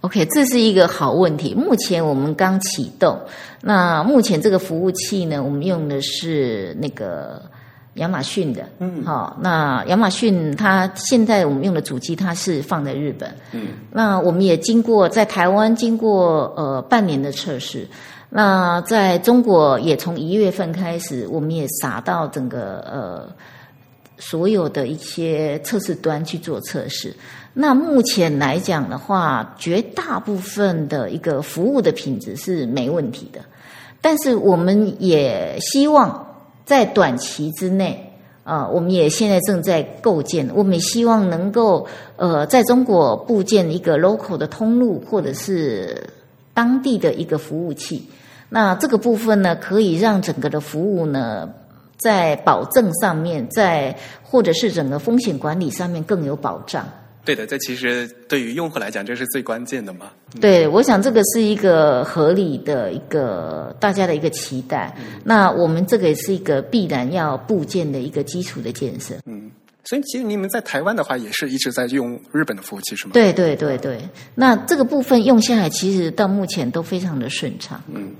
[0.00, 1.54] ？OK，这是一个好问题。
[1.54, 3.20] 目前我们刚启动，
[3.60, 7.42] 那目前这个服务器呢，我们用的是那个。
[7.96, 17.88] 亚马逊的，嗯，好，那亚马逊它现在我们用的主机，它是放在日本，嗯，那我们也经过在台湾经过呃半年的测试，
[18.28, 23.26] 那在中国也从一月份开始，我们也撒到整个呃
[24.18, 27.14] 所有的一些测试端去做测试。
[27.54, 33.40] 那目前来讲的话，绝大部分的一个服务的品质是没问题的，
[34.02, 36.25] 但是我们也希望。
[36.66, 38.12] 在短期之内，
[38.44, 46.10] 啊，我们也现在正在构建，我们也希望能够，呃，在中国布建一个 local 的通路，或者是
[46.52, 48.06] 当地的一个服务器。
[48.48, 51.48] 那这个部分呢，可以让整个的服务呢，
[51.96, 56.84] 在保证上面，在或者是整个风险管理上面更有保障。
[57.26, 60.12] 对的，这其实对于用户来讲，这是最关键的嘛。
[60.40, 64.96] 对，我想这个是一个合理的一个大家的一个期待。
[65.24, 69.16] 那我们这个也是一个必然要部件的一个基础的建设。
[69.26, 69.50] 嗯，
[69.84, 73.10] 所以其实你们在台湾的话，也是一直在用日本的服务器，是吗？
[73.12, 73.98] 对对对对，
[74.36, 77.82] 那这个部分用下来，其实到目前都非常的顺畅。
[77.92, 78.14] 嗯。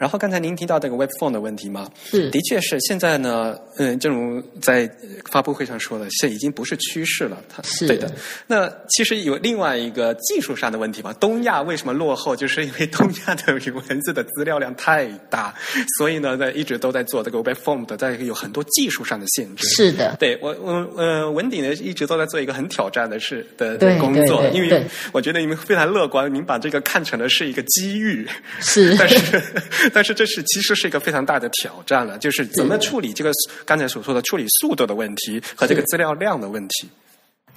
[0.00, 4.90] 然后刚才您提到这个 Web Phone 的问题嘛，是，的确是现在呢，嗯，正如在
[5.30, 8.10] 发布会上说的，现在已经不是趋势了，它是对的。
[8.46, 12.34] 那其实有另外一个技术上的问题嘛，东亚为什么落后？
[12.34, 15.54] 就是因为东亚的文字的资料量太大，
[15.98, 19.68] 所以呢，在一直都在做这个 Web Phone 的，在有很多技术上的限制。
[19.68, 24.82] 是的，对我我呃文鼎呢一直都在做一个很挑战的事的工作，因为
[25.12, 28.26] 我觉得你们非常乐观，您把这个看成了是一个机遇，
[28.60, 29.42] 是， 但是。
[29.94, 33.30] 但是这是其实是一个非常大的挑战了，就是怎么处理这个
[33.64, 36.88] 刚才所说的处理速度的问题和这个资料量的问题。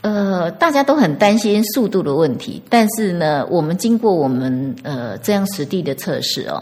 [0.01, 6.61] 呃，大家都很担心速度的问题，但是呢，我们经过我们呃这样实地的测试哦，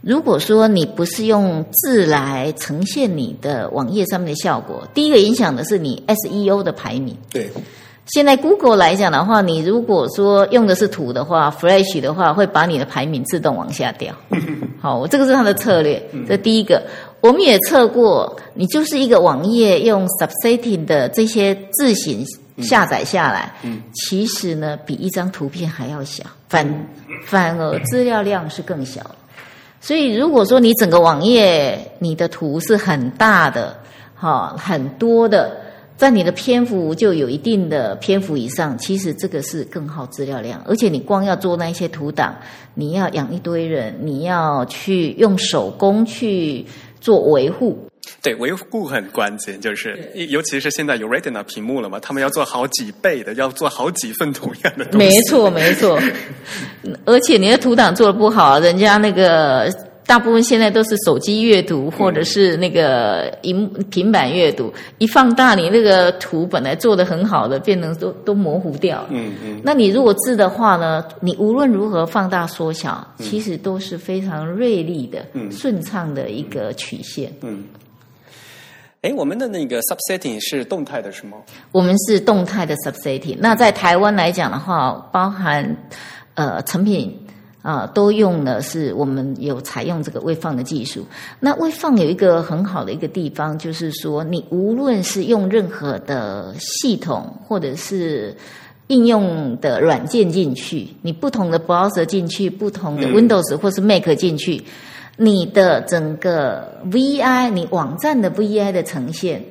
[0.00, 7.16] 如果说你不是用字来呈现你的网页上面的效果，第一个影响的是你 SEO 的排名。
[7.30, 7.50] 对。
[8.08, 14.14] 现在 Google 来讲的话，你如果说用的是图的话，Flash 的话，会把你的排名自动往下掉。
[14.80, 16.02] 好，这个是它的策略。
[16.26, 16.82] 这第一个，
[17.20, 22.24] 我们也测过，你就是一个网页用 Subsetting 的这些字型
[22.62, 23.52] 下载下来，
[23.92, 26.86] 其实呢，比一张图片还要小，反
[27.26, 29.02] 反而资料量是更小。
[29.82, 33.76] 所以，如果说你整个网页你的图是很大的，
[34.14, 35.67] 哈，很多的。
[35.98, 42.36] 在你的篇幅就有一定的篇幅以上，其实这个是更耗资料量，而且你光要做那些图档，
[42.74, 46.64] 你要养一堆人，你要去用手工去
[47.00, 47.76] 做维护。
[48.22, 49.98] 对，维护很关键，就是
[50.30, 55.06] 尤其是现在有 Retina 屏幕了嘛，他们要做好几倍的，要做好几份同样的东西。
[55.08, 56.00] 没错，没错。
[57.04, 59.68] 而且你的图档做的不好，人家那个。
[60.08, 69.04] 大部分现在都是手机阅读，或者是那个荧平板阅读，一放大，你那个图本来做的很好的，变成都都模糊掉。
[69.10, 69.60] 嗯嗯。
[69.62, 71.04] 那你如果字的话呢？
[71.20, 77.30] 你无论如何放大缩小，其实都是非常锐利的、顺畅的一个曲线。
[77.42, 77.64] 嗯。
[79.02, 81.36] 哎，我们的那个 subsetting 是动态的，是吗？
[81.70, 83.36] 我们是动态的 subsetting。
[83.38, 85.76] 那在台湾来讲的话，包含
[86.32, 87.14] 呃成品。
[87.68, 91.04] 啊，都用的是我们有采用这个微放的技术。
[91.38, 98.34] 那微放有一个很好的一个地方，就是说你无论是用任何的系统或者是
[98.86, 104.62] 应用的软件进去，你不同的 browser 进去，不同的 Windows 或是 Mac 进去，
[105.18, 109.44] 你的整个 VI，你网站的 VI 的呈现，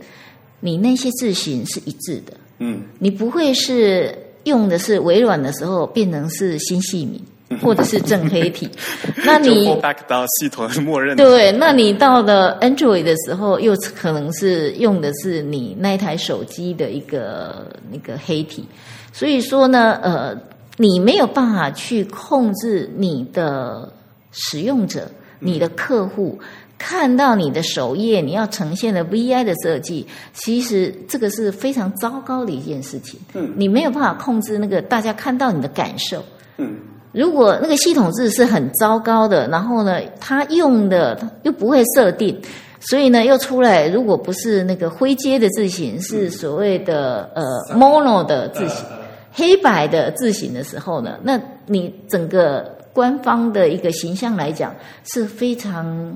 [0.59, 2.33] 你那些字形是一致的。
[2.57, 7.23] 嗯，你不会是用的是微软的时候变成是新细米。
[7.61, 8.69] 或者是正黑体，
[9.25, 18.67] 那你 back 到系统是默认对，那你到了 Android 的时候，又可能是用的是你那一台手机的一个那个黑体，
[19.13, 20.37] 所以说呢，呃，
[20.75, 23.89] 你没有办法去控制你的
[24.31, 26.37] 使用者、你的客户
[26.77, 33.17] 看到你的首页你要呈现的 VI 的设计，其实这个是非常糟糕的一件事情。
[33.33, 36.21] 嗯，你没有办法控制那个大家看到你的感受。
[36.57, 36.75] 嗯。
[37.17, 42.39] 如果那个系统字是很糟糕的，然后呢，他用的又不会设定，
[42.79, 47.43] 所以呢，又出来如果不是那个灰阶的字型，是所谓的呃
[47.75, 48.85] mono 的字型，
[49.33, 54.75] 黑白的字型的时候呢，那你整个官方的一个形象来讲
[55.05, 56.15] 是非常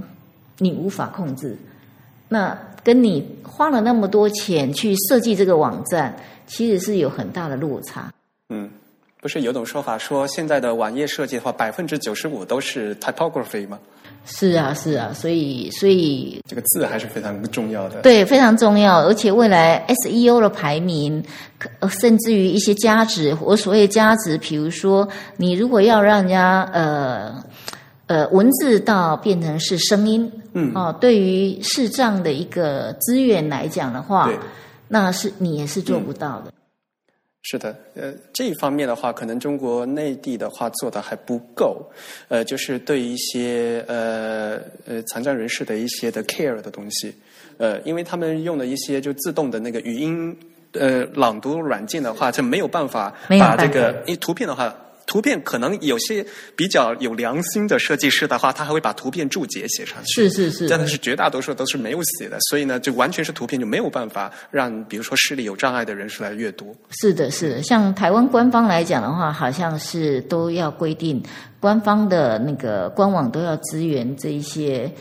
[0.60, 1.58] 你无法控制，
[2.30, 8.12] 那跟你花了那么多钱去设计这个网站，其实是有很大的落差。
[8.50, 8.70] 嗯。
[9.22, 13.78] 不是有种说法说，现在的网页设计的话，百分之九十五都是 typography 吗？
[14.26, 18.02] 是啊，是啊，所以，所以这个字还是非常重要的。
[18.02, 21.24] 对，非常重要，而且未来 SEO 的排名，
[22.00, 25.08] 甚至于一些价值，我所谓价值，比如说，
[25.38, 27.44] 你如果要让人家呃
[28.08, 34.32] 呃文字到变成是声音，嗯，哦，对于视障的一个资源来讲的话，
[34.88, 36.52] 那是你也是做不到的。
[37.44, 41.84] 是的，呃，这一方面的话，可能中国内地的话做的还不够，
[42.28, 47.14] 呃，就是对一些呃呃残障人士的一些的 care 的东西，
[47.58, 50.38] 呃，因为他们用的一些就自动的那个语音
[50.74, 54.76] 呃朗读软件的话，就没有办法把这个因为图片的话。
[55.06, 56.26] 图片可能有些
[56.56, 60.30] 比较有良心的设计师的话，他还会把图片注解写上去。
[60.30, 66.76] 是是是，但是绝大多数都是没有写的，所以呢，就完全是图片，就没有办法让比如说视力有障碍的人士来阅读。
[66.92, 71.22] 是的，是的，像台湾官方来讲的话，好像是都要规定
[71.62, 74.92] 官方的那个官网都要支援这一些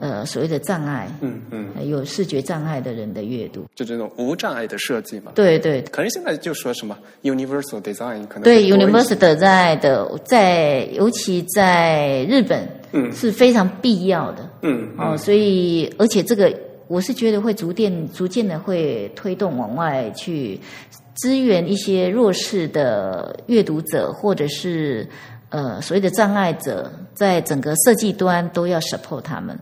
[0.00, 3.66] 呃所谓的障碍，嗯嗯，有视觉障碍的人的阅读。
[3.74, 5.32] 就这种无障碍的设计嘛。
[5.34, 14.50] 对对可能现在就说什么 universal design，可能对，Universal design 的在尤其在日本，嗯是非常必要的。
[14.62, 16.50] 嗯哦，所以而且这个
[16.88, 20.58] 我是觉得会逐渐逐渐的会推动往外去
[21.14, 25.06] 支援一些弱势的阅读者，或者是
[25.50, 29.58] 呃所谓的障碍者，在整个设计端都要 support 他们。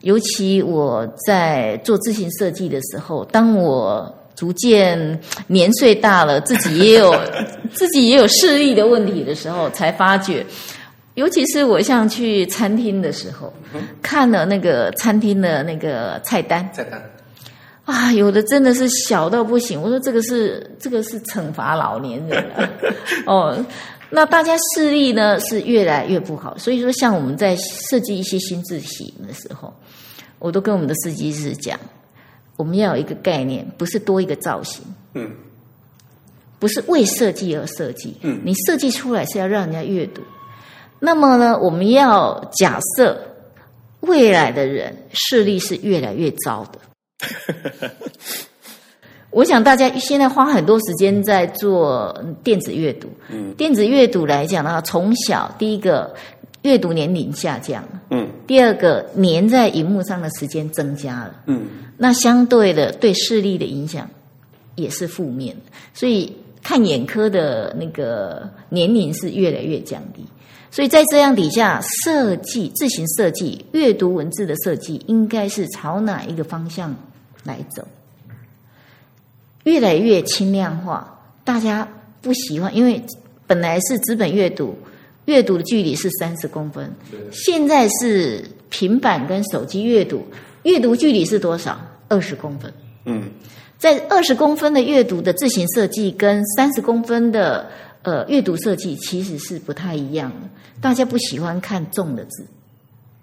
[0.00, 7.14] 尤其我在做自行设计的时候，当我逐渐年岁大了，自己也有
[7.72, 10.44] 自己也有视力的问题的时候，才发觉。
[11.14, 13.50] 尤其是我像去餐厅的时候，
[14.02, 17.00] 看了那个餐厅的那个菜单菜单，
[17.84, 19.80] 啊，有的真的是小到不行。
[19.80, 22.68] 我说这个是这个是惩罚老年人啊
[23.26, 23.64] 哦。
[24.14, 29.74] 那大家视力呢是越来越不好，所以说像我们在设计一些新字体的时候，
[30.38, 31.78] 我都跟我们的设计师讲，
[32.56, 34.84] 我们要有一个概念，不是多一个造型，
[35.14, 35.30] 嗯
[36.60, 40.22] 不是为设计而设计，嗯你设计出来是要让人家阅读。
[41.00, 43.20] 那么呢，我们要假设
[44.00, 46.78] 未来的人视力是越来越糟的。
[49.34, 56.14] 我想大家现在花很多时间在做嗯电子阅读，嗯电子阅读来讲的话，从小第一个
[56.62, 61.34] 阅读年龄下降了，嗯第二个粘在荧幕上的时间增加了。
[61.46, 61.66] 嗯
[61.96, 64.08] 那相对的对视力的影响
[64.76, 66.32] 也是负面的，所以
[66.62, 70.24] 看眼科的那个年龄是越来越降低。
[70.70, 76.94] 所以在这样底下，设计自行设计阅读文字的设计，应该是朝哪一个方向
[77.42, 77.86] 来走？
[79.64, 81.86] 越来越轻量化，大家
[82.22, 83.02] 不喜欢，因为
[83.46, 84.74] 本来是纸本阅读，
[85.26, 86.90] 阅读的距离是三十公分，
[87.32, 90.24] 现在是平板跟手机阅读，
[90.62, 91.78] 阅读距离是多少？
[92.08, 92.72] 二十公分。
[93.06, 93.24] 嗯
[93.76, 97.68] 在二十公分的阅读的字形设计跟三十公分的
[98.02, 100.48] 呃阅读设计其实是不太一样的。
[100.80, 102.46] 大家不喜欢看重的字，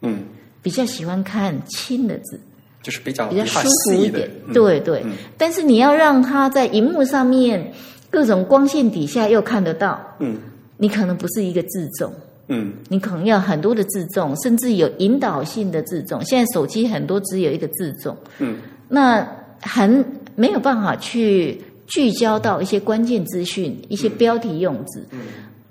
[0.01, 0.23] 嗯，
[0.61, 2.39] 比较喜欢看轻的字，
[2.81, 4.29] 就是比较比较舒服一点。
[4.47, 5.03] 嗯对对，
[5.37, 7.71] 但是你要让他在荧幕上面
[8.09, 10.37] 各种光线底下又看得到，嗯
[10.77, 12.11] 你可能不是一个自重。
[12.47, 16.21] 嗯你可能要很多的自重，甚至有引导性的自重。
[16.25, 18.57] 现在手机很多只有一个自重，嗯
[18.89, 19.25] 那
[19.61, 20.03] 很
[20.35, 25.05] 没有办法去聚焦到一些关键资讯、一些标题用字。
[25.11, 25.19] 嗯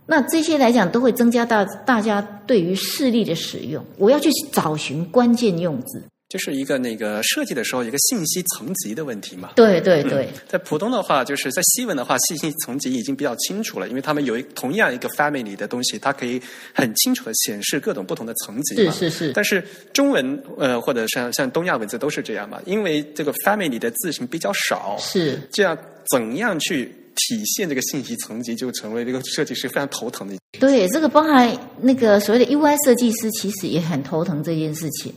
[0.06, 3.84] 那这些来讲都会增加大大家对于视力的使用。
[3.96, 6.02] 我要去找寻关键用字。
[6.30, 9.50] 就是一个那个设计的时候一个信息层级的问题嘛。
[9.56, 16.40] 对对对，在普通的话，就是在西文的话，信息层级已经比较清楚了，因为他们有一同样一个 family 的东西，它可以
[16.72, 18.92] 很清楚的显示各种不同的层级嘛。
[18.92, 19.60] 是是是，但是
[19.92, 25.76] 中文呃或者像像东亚文字都是这样嘛，因为这个 family 的字形比较少，是这样
[26.12, 26.84] 怎样去
[27.16, 30.36] 体现这个信息层级，就成为这个设计师非常头疼的。
[30.60, 35.12] 对这个包含那个所谓的 UI 设计师，其实也很头疼这件事情。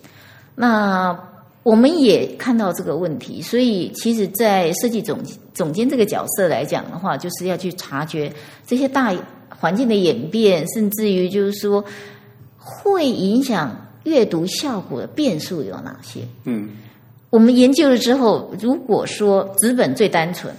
[0.55, 1.17] 那
[1.63, 5.17] 我们也看到这个问题，所以其实，在设计总
[5.53, 8.31] 总监这个角色来讲的话，就是要去察觉
[8.67, 9.15] 这些大
[9.49, 11.83] 环境的演变，甚至于就是说
[12.57, 16.19] 会影响阅读效果的变数有哪些。
[16.43, 16.69] 嗯
[17.29, 20.53] 我们研究了之后，如果说纸本最单纯，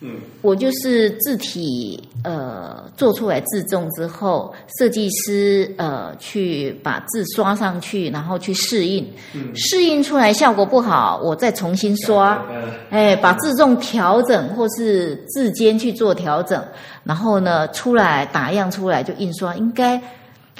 [0.00, 9.06] 嗯我就是字体呃做出来自重之后，设计师呃去把字刷上去，然后去适应，
[9.54, 12.42] 适应出来效果不好，我再重新刷，
[12.90, 16.60] 哎，把字重调整或是字间去做调整，
[17.04, 20.00] 然后呢出来打样出来就印刷，应该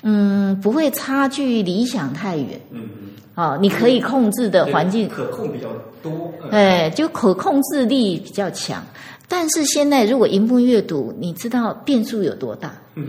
[0.05, 2.61] 嗯不会差距理想太远。
[2.71, 2.89] 嗯，
[3.35, 5.09] 啊，你可以控制的环境。
[5.09, 5.67] 可控比较
[6.01, 6.33] 多。
[6.53, 8.81] 哎，就可控制力比较强。
[9.29, 12.73] 但是现在如果荧幕阅读，你知道变数有多大？
[12.95, 13.07] 嗯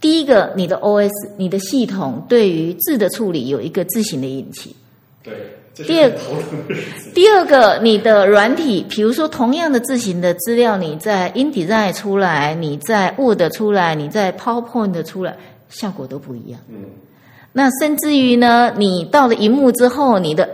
[0.00, 4.70] 第一个，你的 OS，你的系统对于字的处理有一个字形的引擎。
[5.22, 5.32] 对，
[5.74, 6.12] 第二。
[7.14, 15.36] 第二个，你的软体，比如说同样的字形的资料，你在 InDesign 出来，你在 Word 出来，你在 PowerPoint 出来，
[15.70, 16.60] 效果都不一样。
[16.68, 16.84] 嗯
[17.56, 20.48] 那甚至于呢，你到了荧幕之后，你的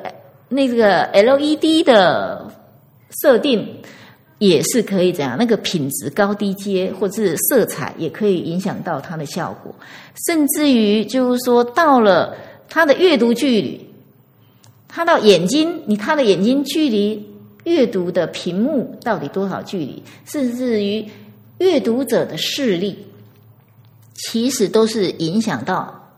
[0.49, 2.47] 那个 LED 的
[3.23, 3.67] 设定
[4.41, 5.37] 也是可以怎样？
[5.39, 9.73] 那个品质高低阶或是色彩也可以影响到它的效果，
[10.27, 12.35] 甚至于就是说到了
[12.69, 13.89] 它的阅读距离，
[14.89, 17.25] 它到眼睛，你它的眼睛距离
[17.65, 21.07] 阅读的屏幕到底多少距离，甚至于
[21.59, 23.07] 阅读者的视力。
[24.29, 26.13] 其实都是影响到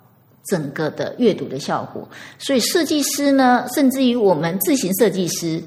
[0.48, 2.08] 整个的阅读的效果。
[2.36, 5.62] 所以设计师呢，甚至于我们自行设计师，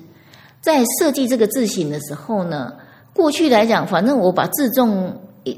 [0.65, 2.73] 在设计这个字形的时候呢，
[3.13, 5.55] 过去来讲，反正我把字重一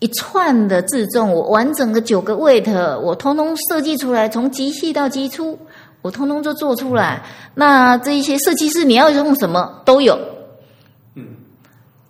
[0.00, 2.70] 一串的字重，我完整的九个 weight，
[3.00, 5.58] 我通通设计出来，从极细到极粗，
[6.02, 7.24] 我通通就做出来。
[7.54, 10.18] 那这一些设计师你要用什么都有，
[11.14, 11.28] 嗯，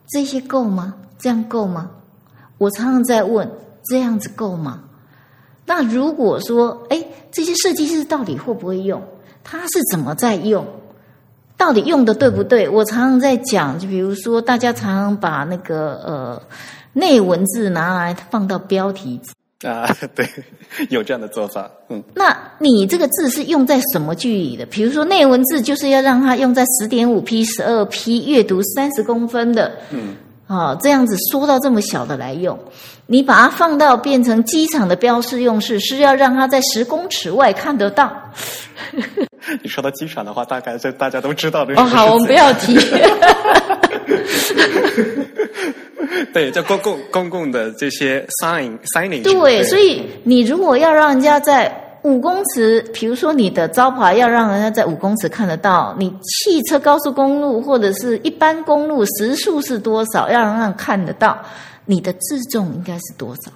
[0.08, 0.96] 这些够吗？
[1.20, 1.88] 这样够吗？
[2.58, 3.48] 我常常在问，
[3.84, 4.82] 这样子够吗？
[5.64, 7.00] 那如果说，哎，
[7.30, 9.00] 这些设计师到底会不会用？
[9.44, 10.66] 他是怎么在用？
[11.58, 12.66] 到底用的对不对？
[12.66, 16.42] 我常常在讲，就比如说，大家常常把那个呃
[16.94, 19.20] 内文字拿来放到标题
[19.66, 20.26] 啊， 对，
[20.88, 22.02] 有这样的做法，嗯。
[22.14, 24.64] 那你这个字是用在什么句里的？
[24.66, 30.16] 比如说内文字就是要让它用在十点五 P、十二 P，阅读三十公分的，嗯。
[30.46, 32.58] 啊，这样子缩到这么小的来用，
[33.06, 38.10] 你把它放到变成机场的标示用式，是要让它在十公尺外看得到。
[39.62, 41.74] 你说到机场的话，大概这大家都知道的。
[41.74, 42.78] 哦，好，我们不要提。
[46.32, 49.22] 对，叫公共公共的这些 sign signing。
[49.22, 51.84] 对，所以你如果要让人家在。
[52.04, 61.36] 五公尺，比如说你的招牌要让人家在五公尺看得到，你汽车高速公路或者是一般公路时速是多少，要让人看得到，
[61.86, 63.50] 你的自重应该是多少？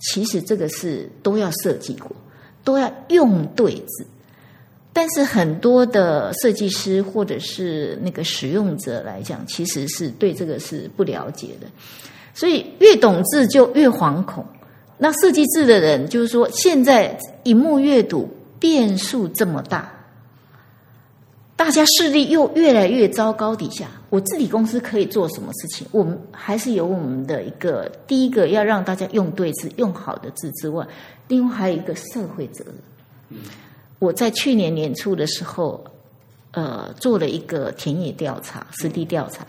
[0.00, 2.10] 其实这个是都要设计过，
[2.64, 4.04] 都要用对字，
[4.96, 11.66] 但是很多的设计师或者是那个使用者来讲，其实是对这个是不了解的，
[12.32, 14.42] 所以越懂字就越惶恐。
[14.96, 18.26] 那设计字的人就是说，现在荧幕阅读
[18.58, 19.92] 变数这么大，
[21.56, 25.86] 大家视力又越来越糟糕底下，我自己公司可以做什么事情？
[25.90, 30.86] 我们还是有我们的一个第一个要让大家用对字、用好的字之外，
[31.28, 33.38] 另外还有一个社会责任。
[33.98, 35.84] 我在去年年初的时候，
[36.52, 39.46] 呃，做了一个田野调查、实地调查，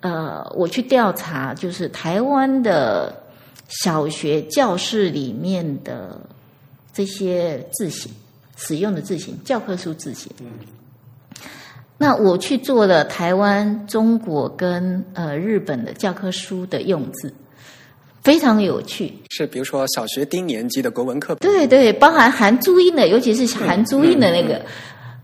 [0.00, 3.22] 呃，我去调查就是台湾的。
[3.68, 6.20] 小学教室里面的
[6.92, 8.12] 这些字形，
[8.56, 10.30] 使用的字形，教科书字形。
[10.38, 10.46] 嗯。
[11.98, 17.34] 那我去做了台湾、中国跟呃日本的教科书的用字，
[18.26, 19.12] 非常有趣。
[19.30, 21.48] 是，比如说小学低年级的国文课本。
[21.48, 24.60] 对对，包含含注音的，尤其是含注音的那个。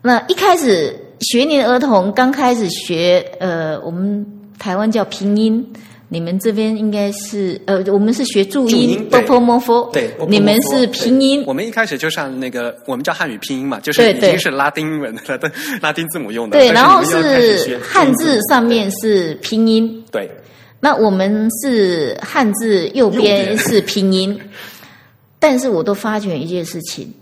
[0.03, 4.25] 那一开始学龄儿童刚开始学，呃，我们
[4.57, 5.67] 台湾叫拼音。
[6.09, 11.43] 你们这边应该是呃，我们是学注音 o m o f 对，你们是拼音。
[11.47, 15.41] 我们一开始就上那个，我们叫汉语拼音嘛，就是已经是拉丁文的
[15.81, 16.59] 拉丁字母用的。
[16.59, 20.05] 对，然后是汉字上面是拼音。
[20.11, 20.31] 对，
[20.85, 24.37] 那我们是汉字右边是拼音，
[25.39, 27.15] 但是我都发觉一件事情。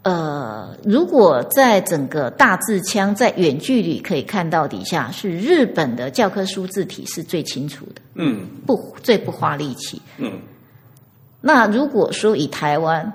[0.00, 10.32] 呃，如果在整个大字腔在远距离可以看到底下，是日本的教科书字体是最清楚的，嗯，不最不花力气，嗯。
[11.42, 13.12] 那如果说以台湾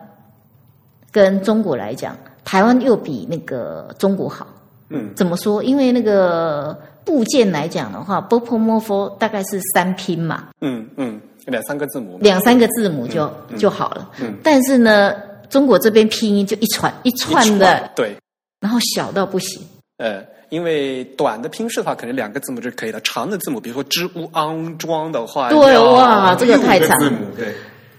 [1.11, 4.45] 跟中国来讲，台湾又比那个中国好，
[4.89, 5.63] 嗯，怎么说？
[5.63, 14.33] 因为那个部件来讲的话 m o f o 大概是三拼嘛，嗯嗯，两三个字母，两三个字母就就好了，嗯。
[14.43, 15.13] 但是呢。
[15.49, 18.17] 中国这边拼音就一串一串的，对，
[18.59, 19.61] 然后小到不行。
[19.97, 22.99] 呃，因为短的拼式的话，可能两个字母就可以了。
[23.01, 26.97] 长的字母，比如说“之乌昂庄”的话，对哇，这个太长。
[27.37, 27.53] 对。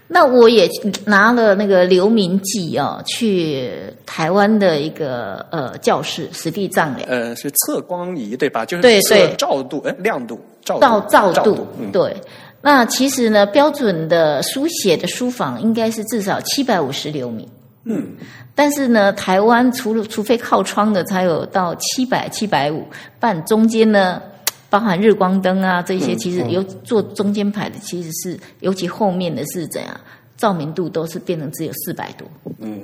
[0.07, 0.69] 那我也
[1.05, 3.71] 拿了那个刘铭记啊，去
[4.05, 7.09] 台湾的一个呃教室实地丈量。
[7.09, 8.63] 呃，是测光仪对吧？
[8.63, 12.15] 就是对对，照度哎，亮度照照照度对。
[12.61, 17.47] 那其实呢，标准的书写的书房应该是至少七百五十流米。
[17.83, 18.15] 嗯，
[18.55, 22.83] 但是呢，台湾除了除非靠窗的才有到七百七百五，
[23.19, 24.21] 但中间呢，
[24.69, 29.99] 包含日光灯啊这些，其实有做中间排的，其实是尤其后面的是怎样，
[30.37, 32.27] 照明度都是变成只有四百多。
[32.59, 32.81] 嗯，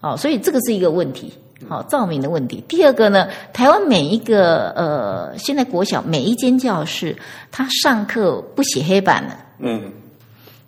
[0.00, 1.32] 好，所以这个是一个问题。
[1.66, 2.62] 好，照明的问题。
[2.68, 7.16] 第二个呢，台湾每一个呃，现在国小每一间教室，
[7.50, 9.90] 他上课不写黑板了，嗯，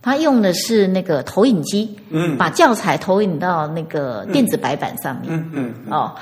[0.01, 6.15] 他用的是那个投影机，嗯，把教材投影到那个电子白板上面，嗯嗯，哦，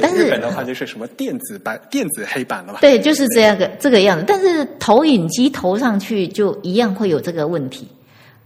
[0.00, 2.78] 但是日本的话就是什么电子白电子黑板了吧？
[2.80, 4.24] 对，就是这样个这个样子。
[4.26, 7.88] 但是投影机投上去就一样会有这个问题，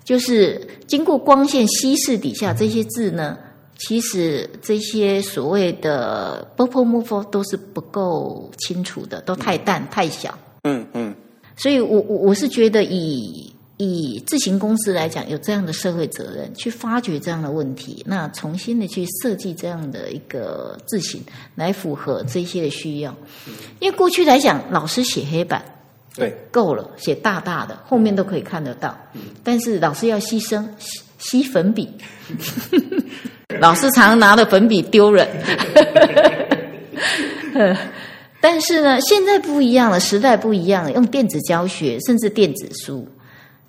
[0.04, 3.38] 就是经过光线稀释底下这些字呢。
[3.78, 10.32] 其实这些所谓的 b o p o m o f o 都是不够清楚的，都太淡太小。
[10.62, 11.14] 嗯嗯。
[11.58, 21.22] 所以我我我是觉得以以自行公司来讲，有这样的社会责任去发掘这样的问题，那重新的去设计这样的一个字形，
[21.54, 23.14] 来符合这些的需要。
[23.78, 25.62] 因为过去来讲，老师写黑板，
[26.14, 28.96] 对，够了，写大大的，后面都可以看得到。
[29.44, 31.90] 但是老师要牺牲吸吸粉笔，
[33.60, 35.28] 老师常拿着粉笔丢人。
[38.40, 43.06] 但是呢，现在不一样了，时代不一样了，用电子教学，甚至电子书。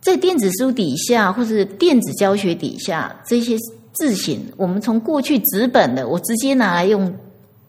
[0.07, 3.57] 在电子书底下，或者电子教学底下，这些
[3.91, 7.13] 字形，我们从过去纸本的，我直接拿来用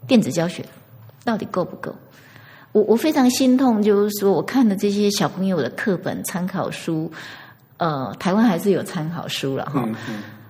[0.06, 0.64] 电子教学，
[1.24, 1.92] 到底够不够？
[2.70, 7.10] 我我非常心痛，就是说，我看的这些小朋友的课本参考书，
[7.78, 9.88] 呃，台湾还是有参考书了哈。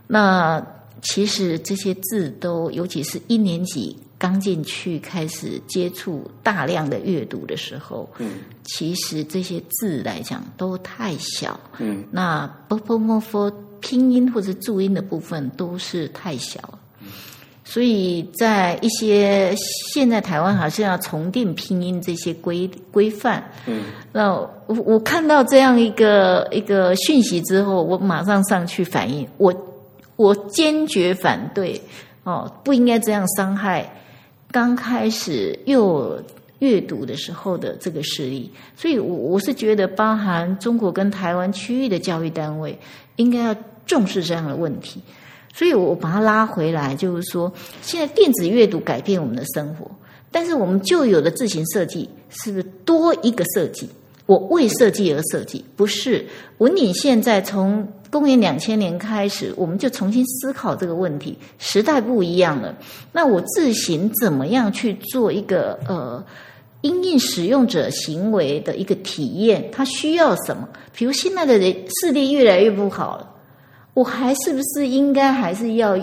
[0.07, 0.62] 那
[1.01, 3.97] 其实这些字都，尤其是一年级。
[4.19, 8.33] 刚进去开始接触大量的阅读的时候，嗯，
[8.64, 13.49] 其实这些字来讲都太小，嗯，那 b o m o f
[13.81, 16.59] 拼音或者注音的部分都是太小，
[17.62, 19.55] 所以在一些
[19.93, 29.55] 现在台湾好像要重定拼音这些规规范，嗯，那我我看到这样一个一个讯息之后，我马上上去反映，我
[30.16, 31.81] 我坚决反对，
[32.25, 33.89] 哦，不应该这样伤害。
[34.51, 36.22] 刚开始又
[36.61, 42.76] 阅读的时候的这个实力，所以我我是觉得，包含中国跟台湾区域的教育单位，
[43.16, 45.01] 应该要重视这样的问题。
[45.53, 49.90] 所以我把它拉回来，就是说，现在电子阅读改变我们的生活，
[50.30, 53.88] 但是我们旧有的自行设计是不是多一个设计？
[54.29, 56.24] 我为设计而设计，不是
[56.59, 57.89] 文鼎现在从。
[58.11, 61.37] 公元两千年开始，我们就重新思考这个问题。
[61.59, 62.74] 时代不一样了，
[63.12, 66.24] 那我自行怎么样去做一个呃，
[66.81, 69.70] 因应使用者行为的一个体验？
[69.70, 70.66] 他需要什么？
[70.97, 71.70] 比如现在的人
[72.01, 73.31] 视力越来越不好了，
[73.93, 75.95] 我还是不是应该还是要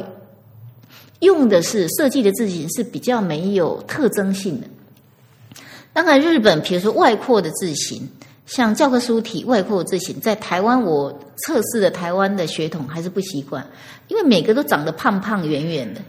[1.21, 4.67] 用的是设计的字形是比较没有特征性的？
[5.95, 8.07] 当然，日本比如说外扩的字形。
[8.45, 13.65] 像教科书体外扩字型，在台湾我测试的台湾的血统还是不习惯，
[14.07, 16.01] 因为每个都长得胖胖圆圆的，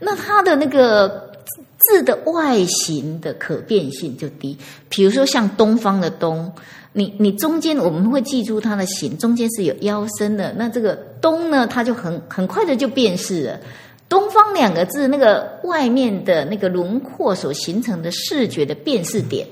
[0.00, 1.30] 那它的那个
[1.78, 4.58] 字的外形的可变性就低。
[4.88, 6.52] 比如说像东方的东，
[6.94, 13.60] 你你中间我们会记住它的形，中间是有腰身的，那这个东呢，它就很很快的就辨识了。
[14.10, 19.46] 东方两个字那个外面的那个轮廓所形成的视觉的辨识点。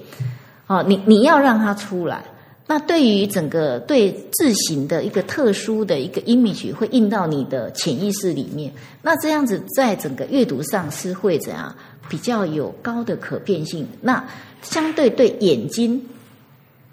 [0.66, 2.22] 哦，你你要让它出来，
[2.66, 11.74] 那对于整个对字形的一个特殊的一个 image 会印到你的潜意识里面，那这样子在整个阅读上是会怎样
[12.08, 13.86] 比较有高的可变性？
[14.02, 14.22] 那
[14.60, 16.04] 相对对眼睛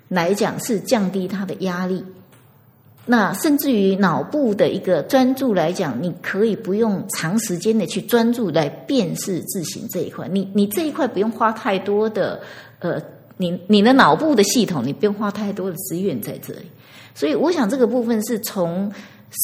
[0.08, 2.06] 来讲是降低它的压力，
[3.06, 12.42] 那甚至于脑部的一个专注来讲，你可以不用长时间的去专注来辨识字形这一块，你你这一块不用花太多的
[12.80, 13.02] 呃。
[13.38, 16.62] 你你的脑部的系统，你不用花太多的资源在这里，
[17.14, 18.90] 所以我想这个部分是从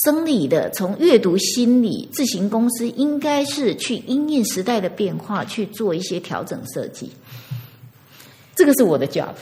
[0.05, 7.11] 生理的，从阅读心理，自行公司应该是去因应时代的变化去做一些调整设计。
[8.55, 9.33] 这个是我的 job。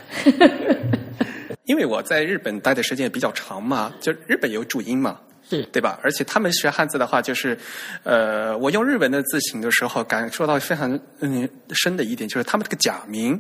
[1.66, 5.99] 因为我在日本待的时间也比较长嘛，就日本有注音嘛，是对吧？
[6.01, 7.57] 而且他们学汉字的话，就是
[8.03, 13.39] 呃，我用日文的字形的时候，感受到非常嗯深的一点，就是他们这个假名。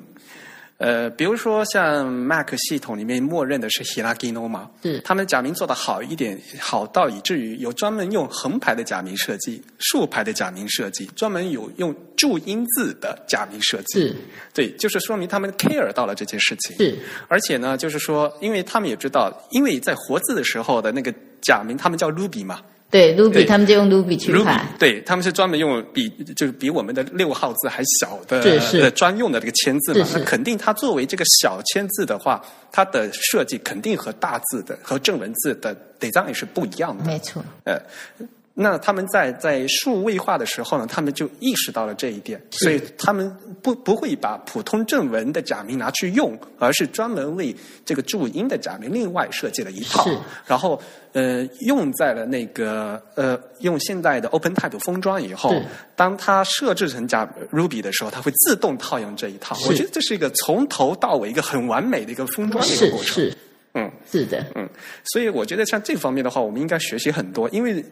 [0.79, 13.99] 呃，比如说像 Mac 系统里面默认的是 Hiragino 嘛，是他们假名做的好一点，好到以至于有专门用横排的假名设计、竖排的假名设计，专门有用注音字的假名设计。
[13.99, 14.15] 是，
[14.53, 16.77] 对，就是说明他们 care 到了这件事情。
[16.77, 22.61] 是，而且呢，就是说，因为他们也知道，因为在活字的时候的那个假名，他们叫 Ruby 嘛。
[22.91, 37.79] 对，Ruby 他们就用 Ruby 去排，对他们是专门用比就是比我们的六号字还小的专用的这个签字嘛，那肯定它作为这个小签字的话，它的设计肯定和大字的和正文字的 design 是不一样的，没错，呃。
[38.61, 47.55] 那他们在在数位化的时候呢，他们就意识到了这一点，所以他们不不会把普通正文的假名拿去用，而是专门为
[47.85, 50.05] 这个注音的假名另外设计了一套，
[50.45, 50.77] 然后
[51.13, 55.55] 呃用在了那个呃用现在的 OpenType 封装以后，
[55.95, 59.57] 当它设置成假 Ruby 的时候，它会自动套用这一套。
[59.69, 63.31] 我觉得这是一个从头到尾一个很完美的一个封装的一个过程。
[63.79, 64.67] 嗯，是的，嗯，
[65.05, 67.83] 所以我觉得像这方面的话，我们应该学习很多，因为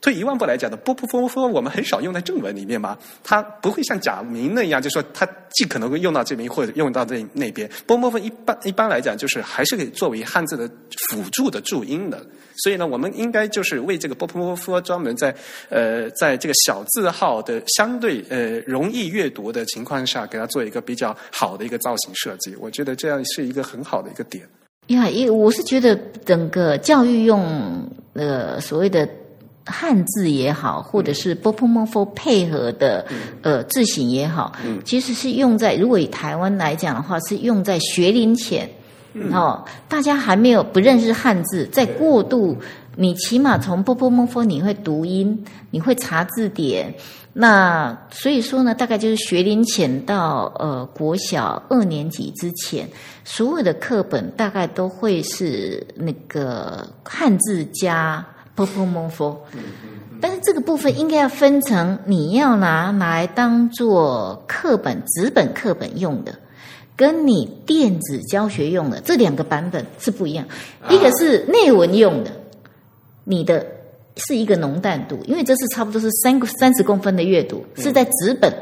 [0.00, 7.66] 退一万步来讲的，波波波波我们很少用在正文里面嘛，它不会像假名那样，就说它既可能会用到这边或者用到这那边。
[7.86, 10.68] 波波波一般一般来讲，就是还是可以作为汉字的
[11.08, 12.22] 辅助的注音的。
[12.58, 15.34] 所以呢，我们应该就是为这个波波波专门在
[15.70, 22.54] 呃，在这个小字号的相对呃容易阅读的情况下，给它做一个比较好的一个造型设计。
[22.56, 24.46] 我觉得这样是一个很好的一个点。
[24.88, 29.08] 呀，因我是觉得整个教育用呃所谓的
[29.64, 33.06] 汉字也好，或者是波波摩佛配合的
[33.42, 34.52] 呃字形也好，
[34.84, 38.68] 其实是用在如果以台湾来讲的话，是用在学龄前。
[39.30, 42.56] 哦，大家还没有不认识汉字，在过渡，
[42.96, 46.92] 你起码从波波摩佛你会读音，你会查字典，
[47.36, 52.88] 那所以说呢，大概就是学龄前到呃国小二年级之前，
[53.24, 58.24] 所有的课本大概都会是那个汉字加
[58.54, 59.36] 波波摩佛，
[60.20, 66.32] 但是这个部分应该要分成你要拿来当做课本纸本课本用的。
[66.96, 70.46] 跟你电子教学用的这两个版本是不一样，
[70.88, 72.30] 一个是内文用的，
[73.24, 73.66] 你的
[74.16, 78.52] 是一个浓淡度，因为这是差不多是三三十公分的阅读，是在纸本。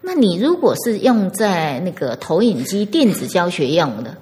[0.00, 4.16] 那你如果是用在那个投影机电子教学用的，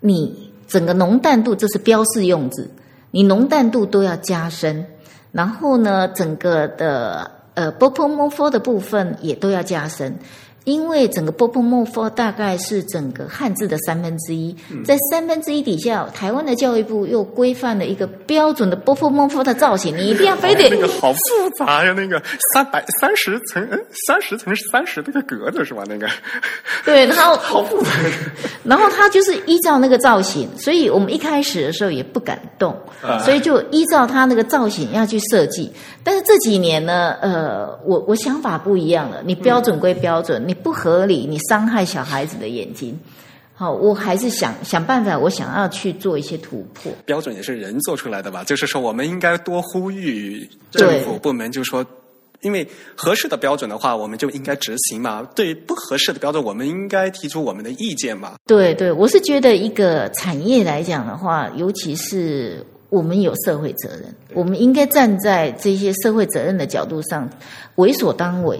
[0.00, 2.70] 你整个浓淡度这是标示用字，
[3.10, 4.86] 你浓淡度都要加深，
[5.32, 10.16] 然后呢，整个的呃波波摩佛的部分也都要加深。
[10.64, 14.54] 因为整个波波莫佛大概是整个汉字的三分之一，
[14.84, 21.18] 在三分之一底下，台湾的教育部又规范了一个标准的波波莫佛的造型，你一定要非得那个好复
[21.58, 25.82] 杂呀，那个三百三十层，嗯，三十层是三十那个格子是吧？
[25.88, 26.06] 那个
[26.84, 27.90] 对，然后 好复杂，
[28.62, 32.78] 然后他就是依照那个造型，所以我们一开始的时候也不敢动，
[33.24, 35.72] 所以就依照他那个造型要去设计。
[36.04, 40.49] 但是这几年呢，呃，我我想法不一样了，你标准归标准。
[40.50, 42.98] 你不合理，你伤害小孩子的眼睛。
[43.54, 46.90] 好，我还是想想办法，我想要去做一些突破。
[47.06, 48.42] 标准也是人做出来的吧？
[48.42, 51.86] 就是说，我们应该多呼吁政府部门，就是说，
[52.40, 55.22] 因为合适的标准的话，我们就应该执行嘛。
[55.36, 58.32] 对不合适的标准，我们应该提出我们的意见嘛。
[58.44, 67.30] 对对，我是觉得一个产业来讲的话，尤其是我们有社会责任，我们应该站在这些社会责任的角度上，
[67.76, 68.58] 为所当为。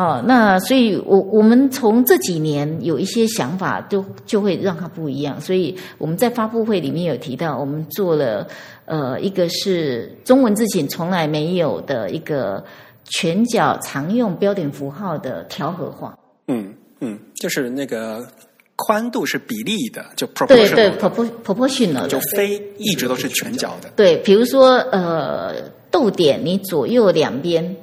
[0.00, 5.38] 哦，那所以，我我们从这几年有一些想法，就就会让它不一样。
[5.38, 8.48] 所以我们在发布会里面有提到，我们做了
[8.86, 12.64] 呃，一个是中文字形从来没有的一个
[13.04, 16.18] 全角常用标点符号的调和化。
[16.48, 18.26] 嗯嗯，就是那个
[18.76, 23.90] 宽度是比例的，就 proportion，对，proportional 就非一直都是全角的。
[23.96, 25.56] 对，比如说呃，
[25.90, 27.76] 逗点你左右两边。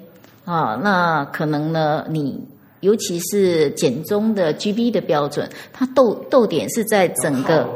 [0.48, 2.06] 啊，那可能呢？
[2.10, 2.42] 你
[2.80, 7.68] 尤其是简中的 GB 的标准，它逗逗点是在整个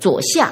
[0.00, 0.50] 左下，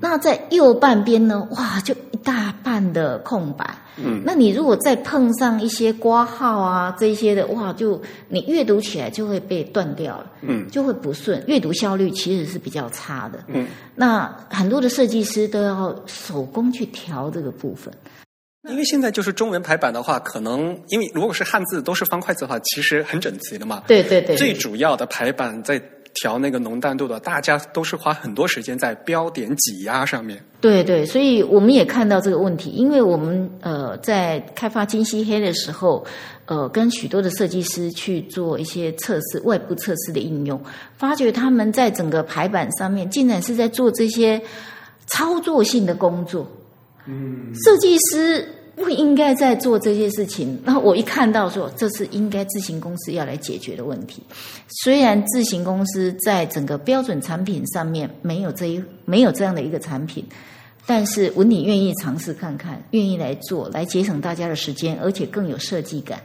[0.00, 1.46] 那在右半边呢？
[1.50, 3.68] 哇，就一大半的空白。
[4.02, 13.40] 嗯，那你如果再碰上一些挂号啊这些的，哇，就你阅读起来就会被断掉了，嗯，就会不顺，阅读效率其实是比较差的。
[13.48, 17.92] 嗯，那很多的设计师都要手工去调这个部分。
[18.68, 23.84] 因为现在就是中文排版的话，可能因为如果是汉字都是方块字的话，其实很整齐的嘛。
[23.86, 24.36] 对对对。
[24.36, 25.80] 最主要的排版在
[26.12, 30.44] 调那个浓淡度的，大家都是花很多时间在标点挤压上面。
[30.60, 36.04] 对对，所以我们也看到这个问题，因为我们呃在开发金漆黑的时候，
[36.44, 40.60] 呃跟许多的设计师去做一些测试，外部测试的应用，
[40.98, 44.42] 发觉他们在整个排版上面，竟然是在做这些
[45.06, 46.46] 操作性的工作。
[47.06, 48.46] 嗯，设计师
[48.76, 50.58] 不应该在做这些事情。
[50.64, 54.22] 那我一看到说，这是应该自行公司要来解决的问题。
[54.82, 60.24] 虽然自行公司在整个标准产品上面没有这一没有这样的一个产品，
[60.86, 66.20] 但是文理愿意尝试看看，愿意来做，来节省大家的时间，而且更有设计感。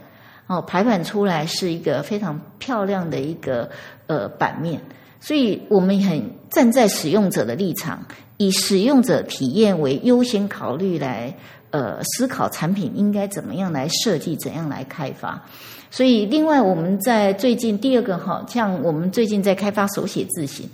[0.46, 3.68] 哦，排版出来是一个非常漂亮的一个
[4.06, 4.80] 呃版面，
[5.20, 8.06] 所以我们很站在使用者的立场。
[8.36, 11.34] 以使用者体验为优先考虑来，
[11.70, 15.42] 呃，思考产品应该怎么样来设计，怎样来开发。
[15.90, 20.68] 所以，另外我们在最近第二个哈，像我们最近在开发手写字型，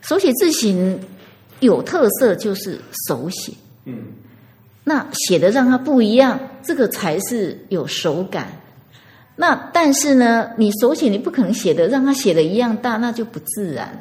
[0.00, 0.98] 手写字型
[1.60, 3.52] 有特色就是手写，
[3.84, 3.96] 嗯，
[4.84, 8.52] 那写的让它不一样，这个才是有手感。
[9.36, 14.00] 那但是呢，你手写你不可能写的让它写的一样大，那就不自然了。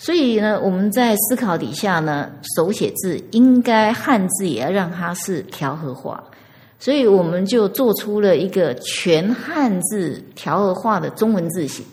[0.00, 6.22] 所以呢，我们在思考底下呢，手写字应该汉字也要让它是调和化，
[6.78, 11.84] 所以我们就做出了一个全汉字调和化的中文字型，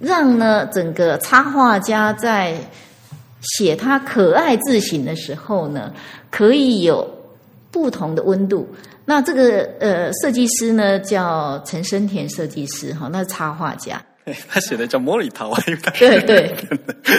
[0.00, 2.56] 让呢整个插画家在
[3.56, 5.92] 写他可爱字形的时候呢，
[6.28, 7.08] 可以有
[7.70, 8.68] 不同的温度。
[9.04, 14.02] 那这个呃设计师呢叫陈生田设计师哈，那是插画家。
[14.48, 16.54] 他写的叫莫里塔，我还以为他对对。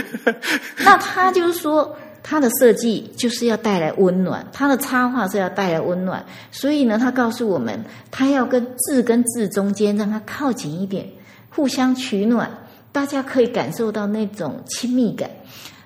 [0.85, 1.93] 那他就是说，
[2.23, 11.05] 他的设计就是要带来温暖，他的插画是要带来温暖，所以呢，他告诉我们，他要跟字跟字中间让它靠近一点，
[11.49, 12.49] 互相取暖，
[12.93, 15.29] 大家可以感受到那种亲密感。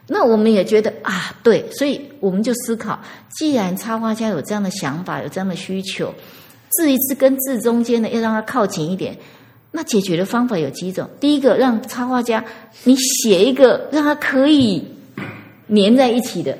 [0.05, 2.99] 那我们也觉得啊，对，所以我们就思考，
[3.35, 6.13] 既然插画家有这样的想法，有这样的需求，
[6.69, 9.17] 字一字跟字中间呢，要让它靠近一点。
[9.77, 11.07] 那解决的方法有几种？
[11.19, 12.43] 第一个，让插画家
[12.83, 14.83] 你写一个让它可以
[15.67, 16.57] 粘在一起的，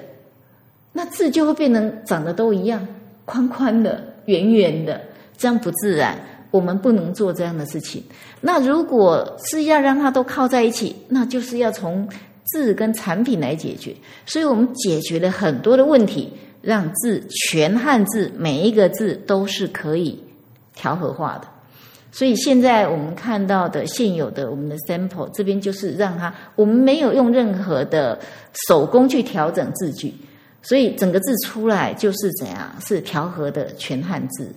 [0.94, 2.88] 那字就会变成长得都一样，
[3.26, 5.02] 宽宽的、圆圆的，
[5.36, 6.16] 这样不自然。
[6.52, 8.04] 我们不能做这样的事情。
[8.40, 12.08] 那如果是要让它都靠在一起，那就是要从
[12.44, 13.96] 字跟产品来解决。
[14.28, 20.24] 所以我们解决了很多的问题，让字全汉字每一个字都是可以
[20.76, 21.48] 调和化的。
[22.18, 28.18] 所以现在我们看到的现有的我们的 sample 这边就是让它，我们没有用任何的
[28.68, 30.12] 手工去调整字句，
[30.64, 34.52] 所以整个字出来就是怎样是调和的全汉字。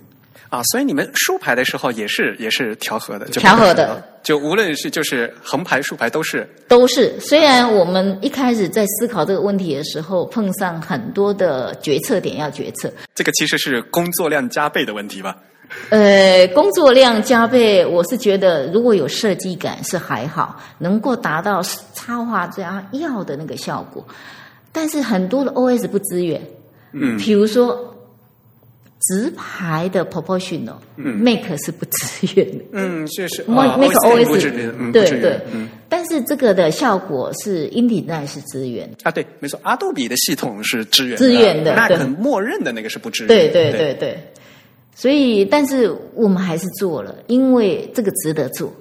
[0.49, 7.13] 啊，所以你们竖排的时候也是也是调和的，调和的，就无论是就是横排竖排都是都是。
[7.19, 15.37] 虽然我们一开始在思考这个问题的时候碰上很多的决策点要决策，这个其实是工作量加倍的问题吧。
[15.89, 21.61] 呃，工作量加倍，我是觉得如果有设计感是还好，能够达到
[21.93, 24.05] 插画家要的那个效果。
[24.71, 26.41] 但是很多的 OS 不支援，
[26.93, 27.93] 嗯，比如说
[29.01, 43.49] 直排的 proportional，嗯，make 是不支援的，嗯，确实，make OS 对对，嗯，但是这个的效果是 Indesign 是支援啊，对，没错，阿杜比的系统是支援支援的，Mac 默认的那个是不支援，对。
[43.49, 44.30] 对对对。
[45.01, 48.71] 所以，但是我们还是做了，因为这个值得做，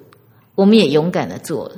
[0.54, 1.76] 我们也勇敢的做了。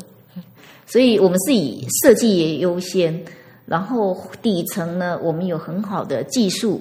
[0.84, 3.24] 所以我们是以设计也优先，
[3.66, 6.80] 然后底层呢，我们有很好的技术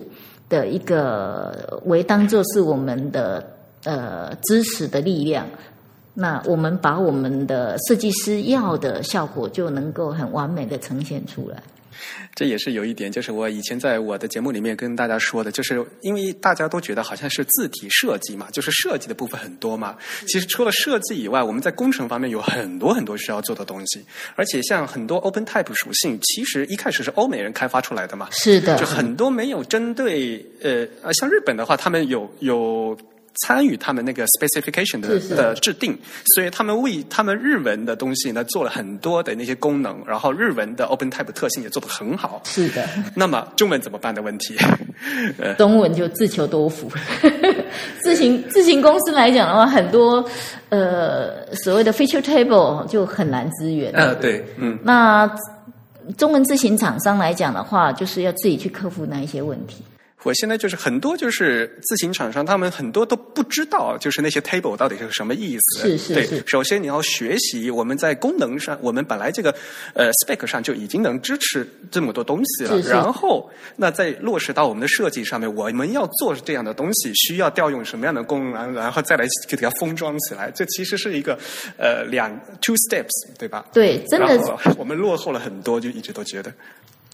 [0.50, 3.46] 的一个为当做是我们的
[3.84, 5.46] 呃支持的力量。
[6.16, 11.62] 那我们把我们的设计师要的效果就能够很完美的呈现出来。
[12.36, 19.98] 这也是有一点，就是我以前在我的节目里面跟大家说的，就是因为大家都觉得好像是字体设计嘛，就是设计的部分很多嘛。
[20.28, 24.04] 其实除了设计以外，我们在工程方面有很多很多需要做的东西。
[24.36, 28.28] 而且像很多 Open Type 属性，其实一开始是欧美人开发出来的嘛。
[28.32, 32.98] 是的，就很多没有针对呃呃，像日本的话，他们有有。
[33.36, 35.98] 参与他们那个 specification 的的制定，
[36.36, 42.42] 所以他们为他们日文的东西呢做了很多的那些功能，然后日文的 Open Type 特性也做得很好。
[42.44, 42.88] 是的。
[43.16, 44.58] 那么中文怎么办的问题？
[45.58, 46.92] 中文就自求多福。
[48.04, 50.24] 自行自行公司来讲的话，很多
[50.70, 53.92] 呃所谓的 feature table 就很难支援。
[53.94, 54.78] 呃，对，嗯。
[54.84, 55.30] 那
[56.18, 59.84] 中文自行厂商来讲的话，就是要自己去克服那一些问题。
[60.24, 65.82] 我现在就是很多就是自行厂商，他们很多都不知道，就是那些 table 到底是什么意思。
[65.82, 66.44] 是是是。
[66.46, 69.54] 首先你要学习，我们在功能上，我们本来这个
[69.96, 72.78] 呃 spec 上就已经能支持这么多东西了。
[72.78, 72.90] 是是。
[72.90, 80.52] 然后，那在落实到我们的设计上面，我们要做这样的东西，需要调用什么样的功能，然后再来给它封装起来。
[80.52, 81.36] 这其实是一个
[81.78, 82.30] 呃两
[82.62, 83.10] two steps，
[83.40, 83.66] 对吧？
[83.74, 84.40] 对，真的。
[84.78, 86.54] 我们落后了很多，就一直都觉得。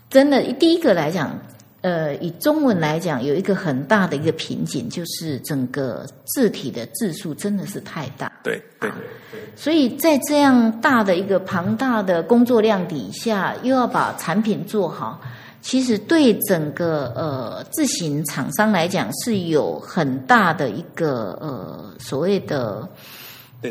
[0.09, 1.39] 真的，第一个来讲。
[1.87, 8.29] 呃，以中文来讲，有一个很大的一个瓶颈，就是整个字体的字数真的是太大。
[8.43, 8.89] 对对
[9.31, 9.39] 对。
[9.55, 15.21] 所以在这样大的一个庞大的工作量底下，又要把产品做好，
[15.61, 22.85] 其实对整个呃自行厂商来讲是有很大的一个呃所谓的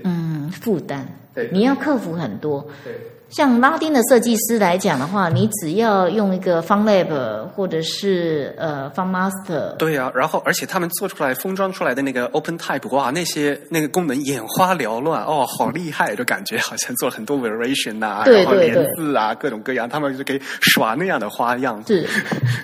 [0.05, 1.07] 嗯负担。
[1.35, 2.67] 对，你要克服很多。
[2.83, 2.95] 对。
[3.29, 9.75] 像拉丁的设计师来讲的话，你只要用一个 FunLab 或者是呃 FunMaster。
[9.77, 21.83] 对啊，然后而且他们做出来封装出来的那个 OpenType，哇，那些那个功能眼花缭乱，哦，好厉害，就感觉好像做了很多 variation 啊，然后连字啊，各种各样，他们就可以耍那样的花样。
[21.85, 22.09] 是，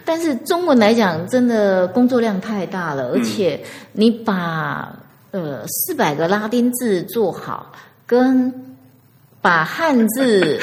[0.05, 3.61] 但是中文来讲，真的工作量太大了，而且
[3.91, 4.97] 你把
[5.33, 7.73] 呃四百个拉丁字做好
[8.07, 8.72] 跟。
[9.43, 10.59] 把汉字。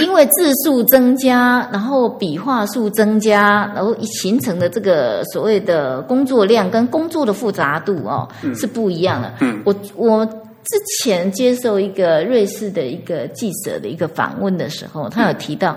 [0.00, 9.34] 因为字数增加，然后笔画数增加，然后形成的这个所谓的工作量跟工作的复杂度哦，是不一样的。
[9.40, 15.76] 嗯，我我之前接受一个瑞士的一个记者的一个访问的时候，他有提到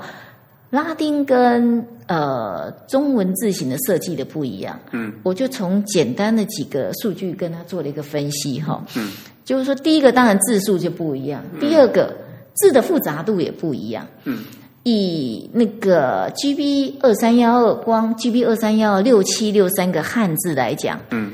[0.69, 4.79] 拉丁跟呃中文字形的设计的不一样。
[4.91, 8.81] 嗯，我就从简单的几个数据跟他做了一个分析哈。
[8.95, 9.11] 嗯，
[9.43, 12.15] 就是说第一个当然字数就不一样，第二个。
[12.56, 14.08] 字的复杂度也不一样。
[14.24, 14.43] 嗯，
[14.84, 21.34] 以那个 GB 二三幺二光 GB 二三幺二六七六三个汉字来讲，嗯，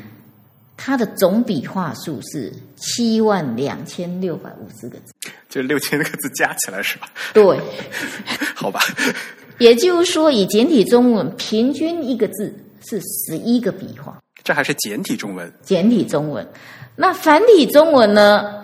[0.77, 5.13] 它的总笔画数是七万两千六百五十个字，
[5.49, 7.07] 就六千个字加起来是吧？
[7.33, 7.43] 对，
[8.55, 8.79] 好吧。
[9.59, 12.51] 也就是说，以简体中文平均一个字
[12.83, 15.53] 是十一个笔画，这还是简体中文。
[15.61, 16.47] 简体中文，
[16.95, 18.60] 那繁体中文呢？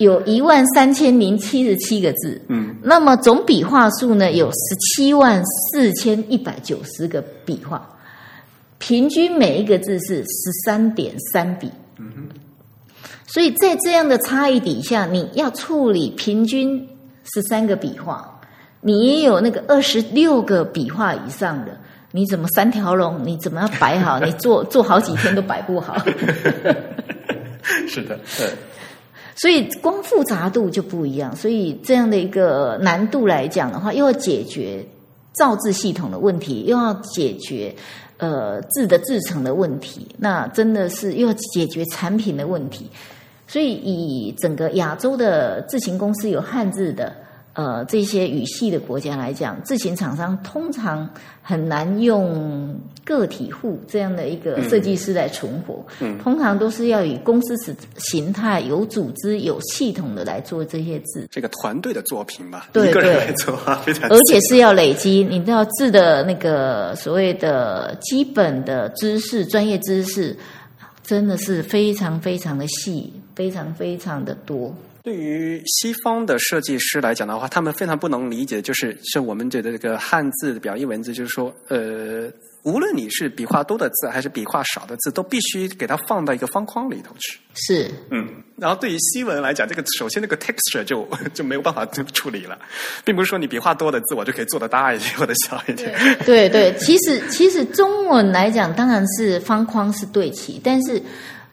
[0.00, 7.86] 有一万三千零七十七个字，嗯，那么总笔画数呢有十七万四千一百九十个笔画，
[8.78, 12.28] 平均每一个字是十三点三笔，嗯哼，
[13.26, 16.88] 所以在这样的差异底下，你要处理平均
[17.34, 18.40] 十三个笔画，
[18.80, 21.78] 你也有那个二十六个笔画以上的，
[22.10, 23.20] 你怎么三条龙？
[23.22, 24.18] 你怎么样摆好？
[24.18, 26.02] 你做 做好几天都摆不好。
[27.86, 28.48] 是的，对。
[29.40, 34.84] 所以光复杂度就不一样，所以这样的一个难度来讲的话，又要解决
[35.32, 37.74] 造字系统的问题，又要解决
[38.18, 42.90] 呃字的制成的问题，那真的是又要解决产品的问题。
[43.46, 47.12] 所以以整个亚洲的字形公司有汉字的。
[47.52, 51.08] 呃，这些语系的国家来讲，自行厂商通常
[51.42, 55.84] 很难用个体户这样的一个设计师来存活。
[55.98, 61.26] 嗯，通常都是要以公司形形态、有组织、有系统的来做这些字。
[61.28, 64.08] 这个团队的作品嘛，对一个人来做啊，非常。
[64.08, 70.36] 而且是要累积，你知道字的那个所谓的基本的知识、专业知识，
[71.02, 74.72] 真的是非常非常的细，非常非常的多。
[75.02, 82.30] 对于西方的设计师来讲的话，他们非常不能理解，就是是我们觉得这个汉字的表意文字，就是说，呃，
[82.64, 87.38] 无论你是笔画多的字还是笔画少的字，都必须给它放到一个方框里头去。
[87.54, 88.28] 是，嗯。
[88.56, 92.58] 然后对于西文来讲，这个首先那个 texture 就就没有办法处理了，
[93.02, 95.98] 并不是说你笔画多的字我就可以做的大一点或者小一点。
[96.26, 101.02] 对对，其实其实中文来讲，当然是方框是对齐，但是。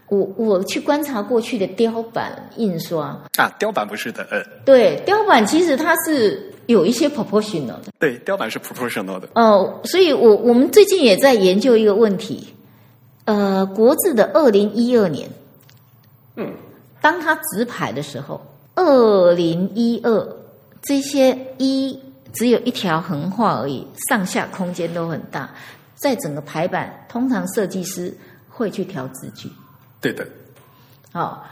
[0.09, 12.47] 我我去观察过去的雕版印刷啊，雕版不是的，呃，对，雕版其实它是有一些 proportional 的，对，雕版是 proportional 的，哦，所以我我们最近也在研究一个问题，
[13.25, 15.29] 呃，国字的二零一二年，
[16.37, 16.53] 嗯，
[17.01, 18.39] 当它直排的时候，
[18.75, 20.37] 二零一二
[20.83, 21.99] 这些一
[22.31, 25.49] 只有一条横画而已，上下空间都很大，
[25.95, 28.15] 在整个排版，通常设计师
[28.49, 29.49] 会去调字距。
[29.99, 30.27] 对的，
[31.11, 31.47] 好，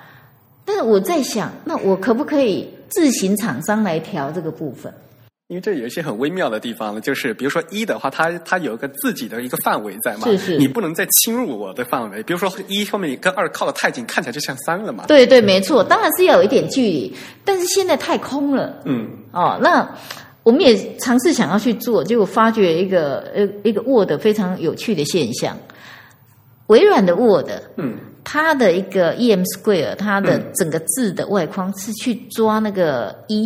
[0.64, 4.94] 但是我在想，那我可不可以自行厂商来调这个部分？
[5.48, 12.24] 因为这有一些很微妙的地方呢，就是比如说一的话，它它有一个自己的一个范围在嘛，是是，你不能再侵入我的范围。
[12.24, 15.06] 比如说一后面你跟二靠的太近，看起来就像三了嘛。
[15.08, 18.82] 对对，没错，当然是要有一点距离，但是现在太空了。
[18.86, 19.88] 嗯，哦，那
[20.42, 25.56] 我们也尝试想要去做，结果发觉一个呃一个 Word 非常有趣的现象，
[26.68, 27.98] 微软的 Word，嗯。
[28.26, 33.46] 它的一个 E M Square，它的整个字的外框是去抓那个一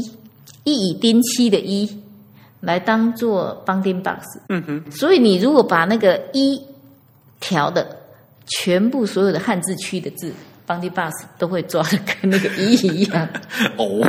[0.63, 1.87] 一以丁七的一
[2.61, 4.39] 来当做 bounding box。
[4.47, 4.91] 嗯哼。
[4.91, 6.59] 所以你如果把那个一
[7.39, 7.85] 调的
[8.47, 10.33] 全部所有的汉字区的字
[10.65, 13.29] bounding box 都会抓的跟那个一一样。
[13.77, 14.07] 哦。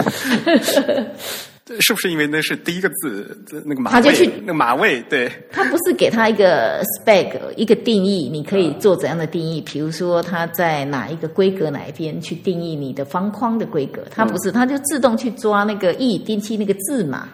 [1.79, 5.01] 是不是因为那是第一个字，那个马他就去那个马位？
[5.09, 9.61] 对，他不是给他一个 spec 一个定义，你可以做怎样的定义？
[9.61, 14.03] 比如说他在哪一个规格哪一边去定义你的方框的规格？
[14.11, 17.29] 他不是，他就自动去抓那个一定期那个字码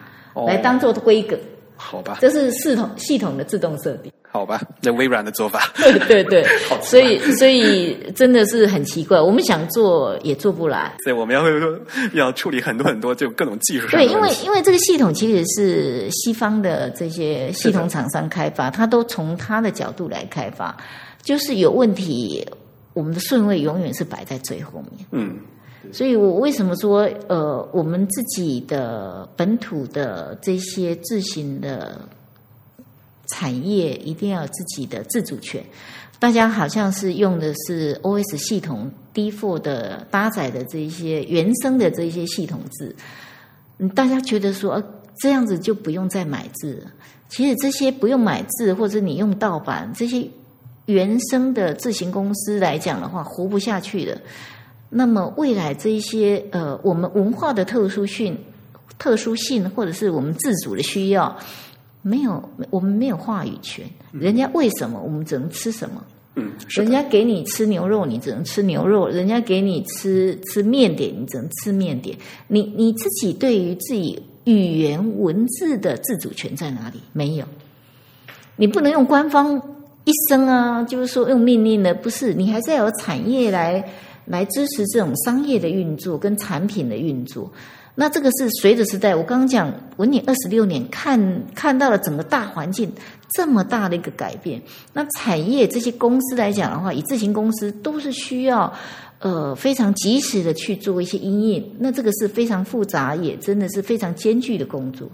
[0.45, 1.37] 来当做规格。
[1.75, 4.11] 好吧，这是系统系统的自动设定。
[4.37, 5.63] 好吧，那微软的做法。
[5.81, 6.45] 对对对，
[6.83, 10.93] 所以所以真的是很奇怪，我们想做也做不来。
[11.03, 11.43] 所以我们要
[12.13, 13.99] 要处理很多很多就各种技术上。
[13.99, 20.77] 对，因为因为这个系统其实是西方的这些系统厂商开发，他都从他的角度来开发，
[21.23, 22.47] 就是有问题，
[22.93, 25.03] 我们的顺位永远是摆在最后面。
[25.09, 25.35] 嗯，
[25.91, 31.99] 所以我为什么说呃，我们自己的本土的这些自行的。
[33.33, 35.63] 产业一定要有自己的自主权。
[36.19, 42.95] 大家好像是用的是 OS 系统 default 的搭载的这一些原生的这些系统字，
[43.77, 44.83] 嗯，大家觉得说、呃、
[45.19, 46.91] 这样子就不用再买字了。
[47.29, 50.27] 其实这些不用买字，或者你用盗版这些
[50.85, 54.19] 原生的字形公司来讲的话，活不下去的。
[54.89, 58.35] 那么未来这一些呃，我们文化的特殊性、
[58.97, 61.37] 特殊性，或者是我们自主的需要，
[62.01, 63.85] 没有我们没有话语权。
[64.11, 66.03] 人家为什么，我们只能吃什么。
[66.35, 72.15] 嗯，人家给你吃牛肉，你只能吃牛肉；人家给你吃吃面点，你只能吃面点。
[72.47, 76.99] 你你自己对于自己语言文字的自主权在哪里？
[77.11, 77.45] 没有，
[78.55, 79.59] 你不能用官方
[80.05, 83.83] 一声啊，就是说用命令的，不是，你还是要有产业来
[84.25, 87.51] 来支持这种商业的运作跟产品的运作。
[87.99, 92.91] 那这个是随着时代，我刚刚讲文理二十六年，看看到了整个大环境
[93.33, 94.61] 这么大的一个改变。
[94.93, 98.71] 那产业这些公司来讲的话，以自行公司都是需要
[99.17, 101.75] 呃非常及时的去做一些应应。
[101.79, 105.09] 那这个是非常复杂，也真的是非常艰巨的工作。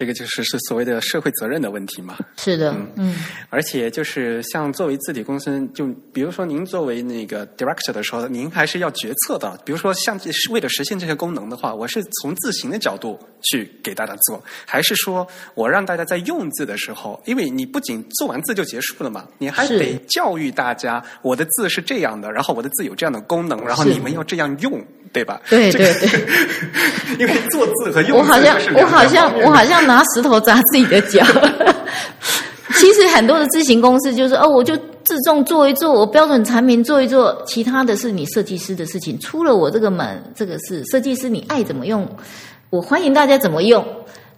[0.00, 2.16] 这个就是是所谓的社会责任的问题嘛。
[2.38, 3.16] 是的，嗯
[3.50, 9.60] 而且就是像作为字体公司，就比如说您作为那个 director 的时候，您还是要决策的。
[9.62, 24.82] 比如说像这是为了实现这些功能的话，我是从字形的角度去给大家做，还是说我让大家在用字的时候，因为你不仅做完字就结束了嘛，你还得教育大家，我的字是这样的，然后我的字有这样的功能，然后你们要这样用，
[25.12, 25.42] 对吧？
[25.50, 26.20] 对这个对对。
[27.18, 31.24] 因为做字和用字我好像是我好像我好像拿石头砸自己的脚。
[32.78, 34.74] 其实很多的自行公司就是哦，我就
[35.04, 39.18] 自重做一做，我标准产品做一做，其他的是你设计师的事情。
[39.18, 42.08] 出了我这个门，这个是设计师你爱怎么用，
[42.70, 43.84] 我欢迎大家怎么用。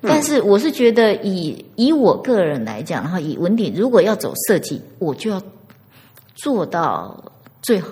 [0.01, 5.41] 但是我是觉得以以我个人来讲，然后以文鼎如果要走设计，我就要
[6.35, 7.23] 做到
[7.63, 7.89] 最好。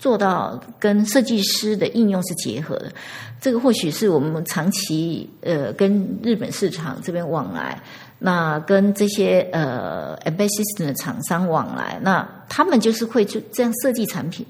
[0.00, 2.90] 做到跟设计师的应用是结合的，
[3.38, 7.78] 这个或许是我们长期呃跟日本市场这边往来，
[8.18, 14.46] 那跟这些呃 embedded system 的厂商往来，那他们就是会就这样设计产品。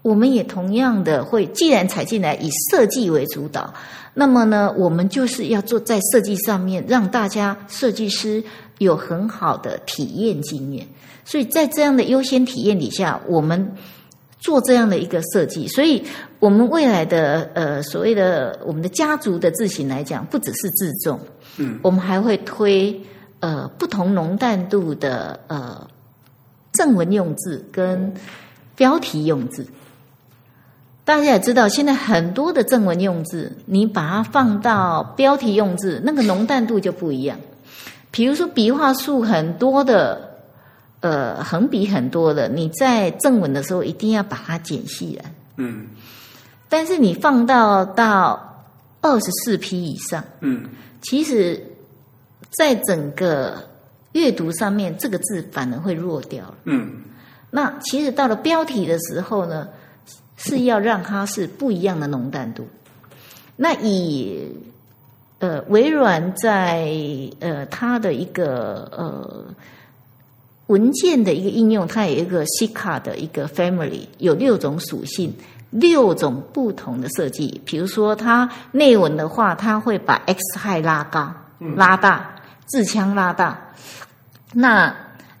[0.00, 3.74] 我们也同样的会，既然采进来以设计为主导，
[4.14, 8.42] 那么呢，我们就是要做在设计上面，让大家设计师
[8.78, 10.88] 有很好的体验经验。
[11.26, 13.70] 所以在这样的优先体验底下，我们。
[14.38, 16.04] 做这样的一个设计，所以
[16.38, 21.18] 我们未来的呃所谓的我们的家族的字型来讲，不只是自重，
[21.56, 23.00] 嗯，我们还会推
[23.40, 25.88] 呃不同浓淡度的呃
[26.72, 28.14] 正文用字跟
[28.76, 29.66] 标题用字。
[31.04, 37.36] 大家也知道，现在很多的正文用字，你把它放到标题用字，那个浓淡度就不一样。
[38.12, 40.27] 比如说笔画数很多的。
[41.00, 45.24] 呃，横笔很多的，你在正文的时候一定要把它剪细了。
[45.56, 45.86] 嗯
[46.68, 48.64] 但是你放到到
[49.00, 50.64] 二十四批以上，嗯
[51.00, 51.62] 其实
[52.50, 53.68] 在整个
[54.12, 56.54] 阅读上面，这个字反而会弱掉了。
[56.64, 57.02] 嗯
[57.50, 59.68] 那其实到了标题的时候呢，
[60.36, 62.66] 是要让它是不一样的浓淡度。
[63.54, 64.52] 那以
[65.38, 66.92] 呃微软在
[67.38, 69.44] 呃它的一个呃。
[70.68, 75.34] 文件的一个应用，它有一个 C 卡的一个 family，有六种属性，
[75.70, 77.60] 六种不同的设计。
[77.64, 81.34] 比如说，它内文的话，它会把 X high 拉高、
[81.76, 82.34] 拉大，
[82.66, 83.58] 字腔拉大。
[84.52, 84.94] 那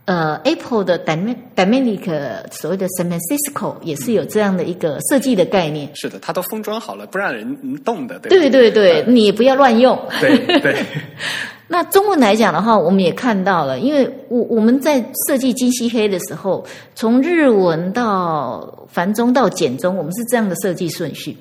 [0.06, 5.90] 呃，Apple 的 Dynamic 所谓的 San Francisco 也是有这样的一个设计的概念。
[5.94, 9.98] 是的，它都封装好了，不让人动的，对吧对对对，你不要乱用。
[10.20, 10.82] 对对，
[11.70, 16.64] 那中文来讲的话，我们也看到了，因为我我们在设计金漆黑的时候，
[16.94, 21.36] 从日文到繁中到简中，我们是这样的设计顺序。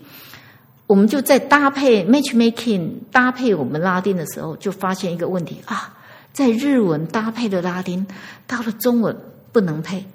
[0.86, 5.98] 我们就在搭配 matchmaking 搭配我们拉丁的时候，就发现一个问题啊，
[6.34, 8.06] 在日文搭配的拉丁，
[8.46, 9.16] 到了中文
[9.52, 10.06] 不能配。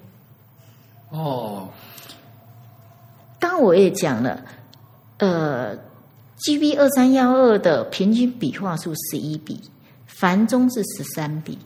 [1.09, 1.69] 哦，
[3.39, 4.41] 刚刚我也讲了，
[5.17, 5.75] 呃
[6.37, 9.59] ，GB 二三幺二的平均笔画数十一笔，
[10.23, 11.57] 繁中是十三笔。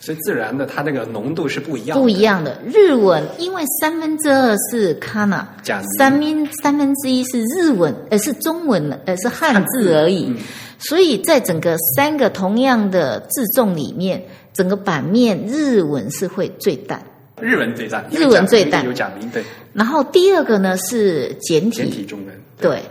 [0.00, 2.58] 所以自然的它那个浓度是不一样的，不一样的。
[2.66, 10.24] 日文因为三分之二是 kana，假名三分三分之一是日文，呃是中文，呃是汉字而已。
[10.28, 10.36] 嗯
[10.78, 17.02] 所以在整个三个同样的字重里面，整个版面日文是会最淡。
[17.40, 19.42] 日文最淡，日文最淡有假名，对，
[19.72, 22.82] 然后第二个呢是简体，简体中文，对。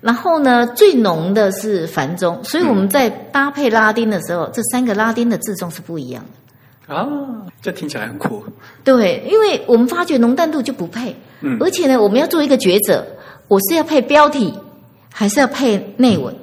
[0.00, 6.94] 然后呢，最浓的是繁中，所以我们在搭配拉丁的时候，这三个拉丁的字重是不一样的。
[6.94, 7.06] 啊，
[7.62, 8.42] 这听起来很酷，
[8.82, 13.06] 对，因为我们发觉浓淡度就不配，嗯而且呢，我们要做一个抉择，
[13.46, 14.52] 我是要配标题，
[15.12, 16.34] 还是要配内文？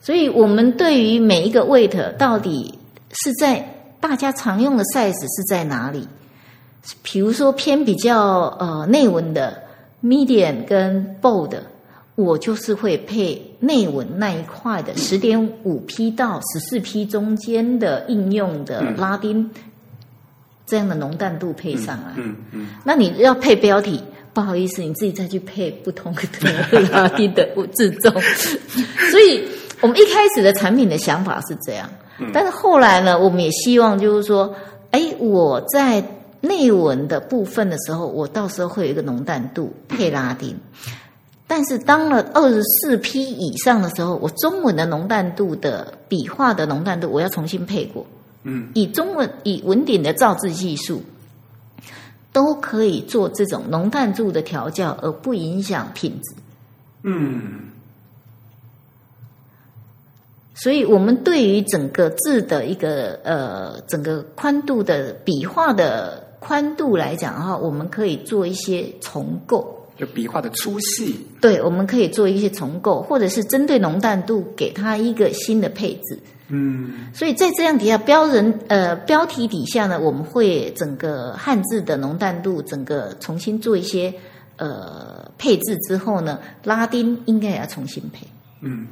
[0.00, 2.78] 所以我们对于每一个 weight 到底
[3.12, 3.64] 是在
[4.00, 6.06] 大家常用的 size 是在哪里？
[7.02, 9.62] 比如说偏比较呃内文的
[10.04, 11.54] medium 跟 bold，
[12.16, 19.50] 我就是会配内文那一块的十点五 P 到十四 P 中间的应用的拉丁
[20.66, 22.14] 这样的浓淡度配上来。
[22.16, 24.02] 嗯嗯，那你要配标题，
[24.32, 28.10] 不好意思，你自己再去配不同的拉丁的 字重。
[29.10, 29.46] 所以
[29.82, 31.88] 我们一开始的产品的想法是这样，
[32.32, 34.54] 但是后来呢，我们也希望就是说，
[34.90, 36.02] 哎，我在
[36.40, 40.58] 内文的部分的时候，我到时候会有一个浓淡度配拉丁。
[41.48, 48.04] 但是当了二十四批以上的时候，我中文的浓淡度的笔画的浓淡度，我要重新配过。
[48.42, 51.02] 嗯，以中文以文鼎的造字技术，
[52.32, 56.34] 都可以做这种浓淡度的调教，而不影响品质。
[57.04, 57.70] 嗯，
[60.54, 69.75] 所以，我们对于整个字的一个呃整个宽度的笔画的宽度来讲的话，我们可以做一些重构。
[69.96, 76.18] 就笔画的粗细，对，我们可以做一些重构，或者是针对浓淡度给它一个新的配置。
[76.48, 84.12] 嗯，所以在这样底下标人呃标题底下呢，我们会整个汉字的浓淡度整个重新做一些
[84.56, 88.26] 呃配置之后呢，拉丁应该也要重新配。
[88.60, 88.86] 嗯，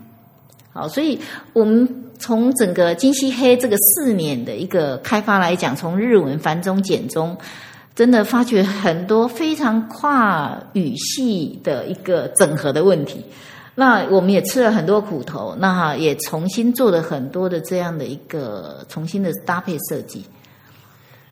[0.73, 1.21] 好，所以
[1.53, 1.87] 我们
[2.19, 7.37] 从整个金漆黑这个四年的一个开发来讲，从日文繁中简中。
[7.95, 13.25] 真的发觉很多非常跨语系的一个整合的问题，
[13.75, 20.25] 那我们也吃了很多苦头，那也重新做了很多的这样的一个重新的搭配设计。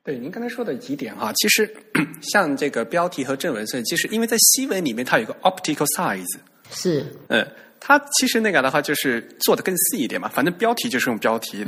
[0.04, 1.68] 对，您刚才说的几点哈，其实
[2.22, 6.38] 像这个标题和正文设计，其实因为在西文里面它有个 optical size，
[6.70, 7.46] 是，嗯。
[7.84, 11.64] 它其实那个的话就是做的更细一点嘛，反正标题就是用标题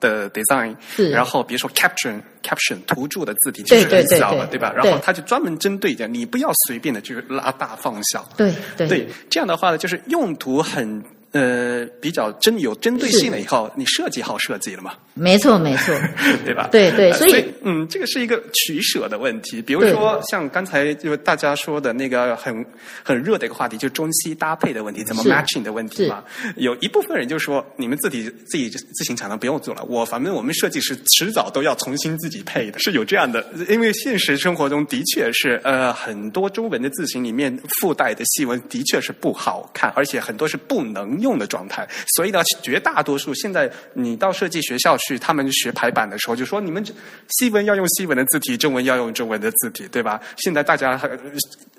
[0.00, 1.08] 的 design，是。
[1.08, 4.72] 然后比如说 caption caption 图注的字体就是很小的，对吧？
[4.74, 8.28] 然后它就专门针对着，你不要随便的去拉大放小。
[8.36, 8.88] 对对。
[8.88, 11.00] 对，这样的话呢，就是用途很。
[11.32, 14.92] 呃，比较针有针对性了以后，你设计好设计了嘛？
[15.14, 15.94] 没错，没错，
[16.44, 16.68] 对吧？
[16.70, 19.62] 对对，所以嗯，这个是一个取舍的问题。
[19.62, 22.64] 比如说，像刚才就大家说的那个很
[23.02, 26.22] 很热的一个话题，就中西搭配的问题，怎么 matching 的问题嘛？
[26.56, 33.42] 有一部分人就说，你们自己自己自行产能不用做了，我反正我们设计师迟早都要重新自己配的，是有这样的。
[33.70, 41.21] 因为现实生活中的确是，呃，很多中文的字形里面附带的细纹的确是不好看，而且很多是不能。
[41.22, 46.84] 用的状态，所以呢，绝大多数现在你到设计学校去，他们学排版的时候就说，你们
[47.28, 50.20] 西文要用西文的字体，中文要用中文的字体，对吧？
[50.36, 51.00] 现在大家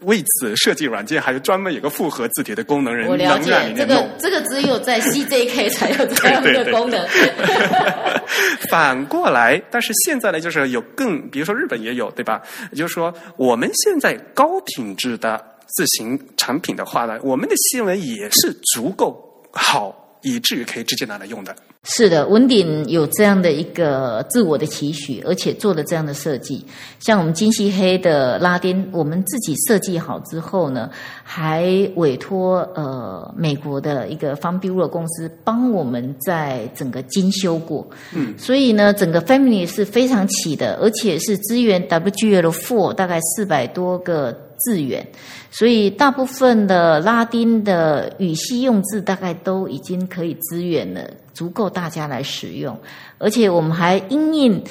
[0.01, 7.05] 为此设计软件还有专门有个复合字体的功能，人我了解这个，这个只有在 CJK 才有这样的功能。
[8.69, 12.41] 反过来，但是现在呢，就是有更，比如说日本也有，对吧？
[12.71, 19.32] 也就是说，我们现在高品质的自行产品的话呢，我们的新闻也是足够。
[19.53, 21.55] 好，以至于可以直接拿来用的。
[21.85, 26.65] 是的，文鼎有这样的一个自我的期许，而且做了这样的设计。
[26.97, 30.89] 像我们金漆黑的拉丁，我们自己设计好之后呢，
[31.23, 31.65] 还
[31.95, 37.85] 委托呃美国的一个方 bureau 公司帮我们在整个精修过。
[38.13, 44.31] 嗯，所以呢，整个 family 是非常齐的，而且是支援 WGL four 大概四百多个
[44.63, 45.05] 字源。
[45.51, 51.01] 所以大部分的拉丁的语系用字大概都已经可以支援了，
[51.33, 52.75] 足够大家来使用。
[53.19, 54.63] 而且我们还因应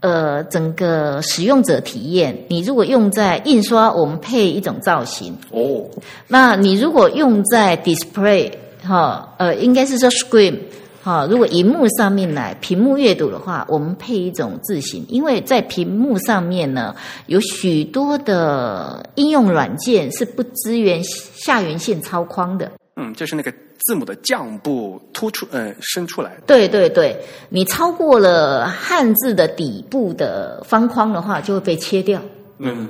[0.00, 5.84] 呃整个使用者体验，你如果用在印刷，我们配一种造型哦。
[6.28, 8.52] 那你如果用在 display
[8.82, 10.56] 哈，呃，应该是说 screen。
[11.00, 16.94] 好，如果荧幕上面来屏幕阅读的话，我们配一种字型，因为在屏幕上面呢，
[17.26, 22.70] 有许多的应用软件是不支援下缘线超框的。
[22.96, 26.36] 嗯，就是那个字母的降部突出，呃，伸出来。
[26.46, 27.16] 对对对，
[27.48, 32.20] 你超过了汉字的底部的方框的话，就会被切掉。
[32.58, 32.88] 嗯。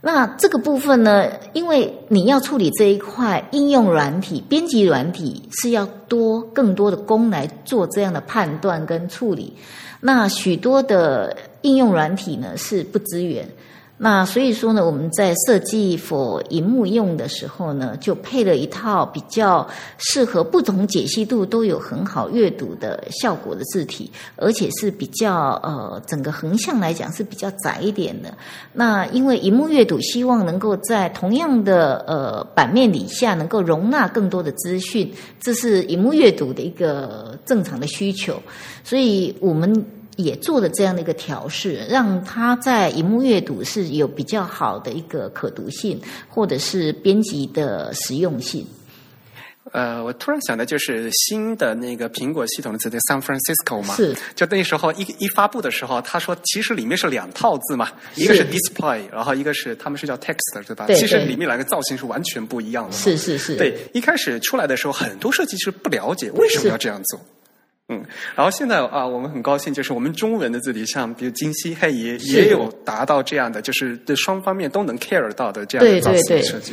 [0.00, 1.28] 那这个部分呢？
[1.52, 9.52] 因为你要处理这一块应用软体、编辑软体，是要多更多的工来做这样的判断跟处理。
[10.00, 13.48] 那许多的应用软体呢是不支援。
[14.00, 19.68] 那所以说呢，我们在设计 for 荧幕用的时候呢，就配了一套比较
[19.98, 28.32] 适合不同解析度都有很好阅读的效果的字体，而且是比较呃整个横向来讲是比较窄一点的。
[28.72, 38.40] 那因为荧幕阅读希望能够在同样的呃版面底下能够容纳更多的资讯，这是荧幕阅读的一个正常的需求，
[38.84, 39.84] 所以我们。
[40.18, 48.66] 也做了这样的一个调试，让它在荧幕阅读是有比较好的一个可读性，或者是编辑的实用性。
[49.70, 60.86] 呃，我突然想的就是新的那个苹果系统的字体 San Francisco 嘛，是就那时候一一发布的时候，他说其实里面是两套字嘛，一个是 display，然后一个是他们是叫 text 对吧？
[60.86, 62.96] 对其实里面两个造型是完全不一样的。
[62.96, 67.20] 是是是，对，一开始出来的时候，很多设计师不了解为什么要这样做。
[67.90, 68.04] 嗯，
[68.36, 76.72] 然后现在啊，我们很高兴，就是我们中文的字体，像比如金希黑也也有达到这样的，就是对双方面都能 care 到的这样的造对对对型设计。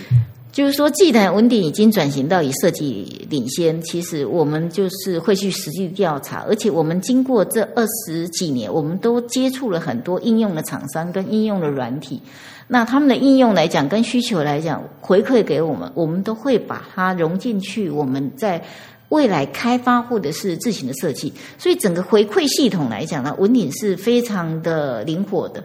[0.51, 12.21] 就是说，既然文鼎已经转型到以设计领先，其实我们就是会去实际调查，而且我们经过这二十几年，我们都接触了很多应用的厂商跟应用的软体。
[12.67, 17.89] 那他们的应用来讲，跟需求来讲，回馈给我们，我们都会把它融进去。
[17.89, 18.63] 我们在
[19.09, 25.63] 未来开发或者是自行的设计，所以整个回馈系统来讲呢，文鼎是非常的灵活的。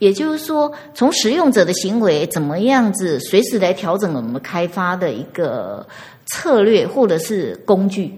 [0.00, 5.86] 也就是说，从使用者的行为怎么样子，随时来调整我们开发的一个
[6.26, 8.10] 策略或者是工具。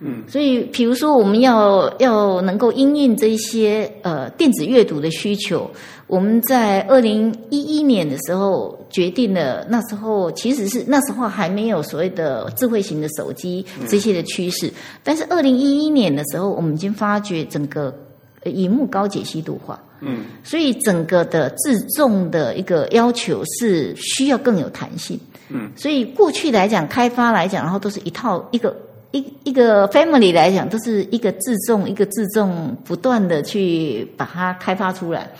[0.00, 5.70] 嗯，所以，比如说，我们要要能够因应这些呃电子阅读的需求，
[6.06, 14.72] 我们在二零一一年的时候决定了，那时候其实是那时候还没有所谓的智慧型的手机这些的趋势，
[15.02, 17.92] 但是二零一一年的时候，我们已经发觉整个
[18.44, 19.82] 呃荧幕高解析度化。
[20.00, 25.18] 嗯所以整个的自重的一个要求是需要更有弹性。
[25.48, 28.76] 嗯，所以过去来讲，开发来讲，然后都是一套一个
[29.12, 35.30] 一一个 family 来讲，都是一个自重一个自重不断的去把它开发出来。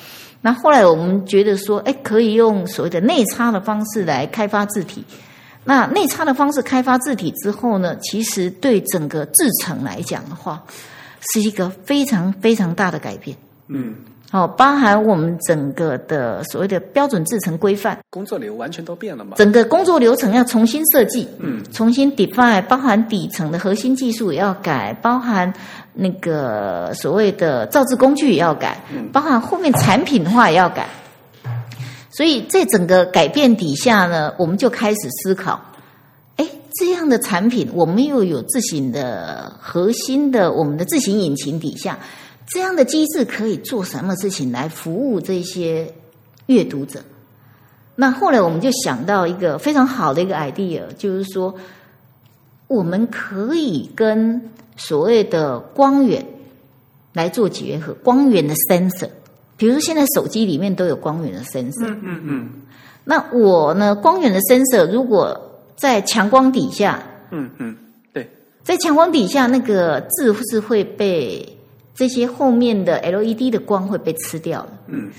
[0.47, 5.05] 那后来我们觉得说，哎，可以用所谓的内插的方式来开发字体。
[5.65, 10.63] 那内插的方式开发字体之后呢，其实对整个制程来讲的话，
[11.33, 13.37] 是一个非常非常大的改变。
[13.67, 13.97] 嗯，
[14.37, 19.37] 哦，包含我们整个的所谓的标准制成规范，工作流完全都变了嘛。
[19.37, 25.51] 整个工作流程要重新设计，嗯，重新 define，包含底层的核心技术也要改，包含
[25.95, 30.87] 那个所谓的造字工具也要改，嗯包含后面产品化也要改。
[32.11, 35.61] 所以在整个改变底下呢，我们就开始思考，
[36.37, 41.99] 哎，这样的产品，我们又有自行的核心的我们的自行引擎底下，
[42.49, 45.93] 这样的机制可以做什么事情来服务这些
[46.47, 47.01] 阅读者？
[47.97, 51.55] 那后来我们就想到一个非常好的一个 idea，就是说，
[52.69, 56.25] 我们可以跟所谓的光源
[57.15, 59.09] 来做结合，光源的 sensor，
[59.57, 62.49] 比如说现在手机里面都有光源的 sensor，嗯嗯嗯。
[63.05, 65.41] 那我呢，光源的 sensor 如果
[65.75, 67.75] 在强光底下，嗯嗯，
[68.13, 68.29] 对，
[68.63, 71.56] 在强光底下，那个字是会被
[71.97, 74.69] 这些后面的 LED 的光会被吃掉了。
[74.89, 75.11] 嗯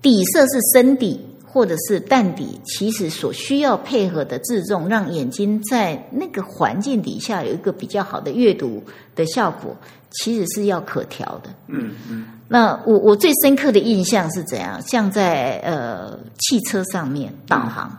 [0.00, 8.80] 底色是深底或者是淡底，其实所需要配合的自重，让眼睛在那个环境底下有一个比较好的阅读
[9.16, 9.76] 的效果，
[10.10, 11.50] 其实是要可调的。
[11.66, 14.80] 嗯嗯那我我最深刻的印象是怎样？
[14.86, 17.98] 像在呃汽车上面导航，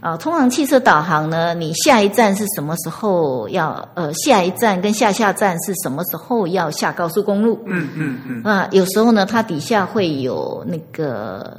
[0.00, 7.62] 啊，通常汽车导航呢，你下一站是什么时候要呃下一站跟下下站是什么时候要下高速公路？
[7.66, 8.42] 嗯嗯嗯。
[8.42, 11.56] 啊，有时候呢，它底下会有那个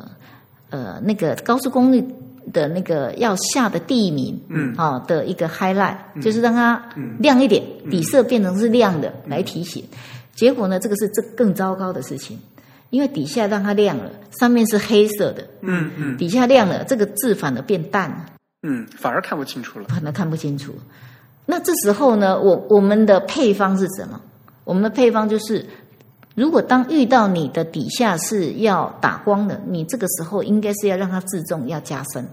[0.70, 2.04] 呃那个高速公路
[2.54, 4.74] 的那个要下的地名，嗯。
[4.78, 6.82] 啊的一个 highlight，、就是让它
[7.20, 9.84] 亮一点，底色变成是亮的、来提醒。
[10.36, 12.38] 结果呢，这个是这更糟糕的事情，
[12.90, 18.26] 因为底下让它亮了，上面是黑色的，嗯嗯底下亮了，这个字反而变淡了。
[18.64, 19.86] 嗯，反而看不清楚了。
[19.90, 20.74] 可能看不清楚。
[21.46, 24.20] 那这时候呢，我我们的配方是什么？
[24.64, 25.64] 我们的配方就是，
[26.34, 32.28] 如果当遇到你的底下是要打光的，你这个时候应该是要让它自重要加深，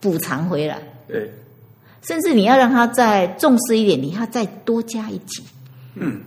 [0.00, 1.32] 补偿回来，对，
[2.02, 5.42] 甚至你要让它再重视一点，你要再多加一级。
[5.94, 6.20] 嗯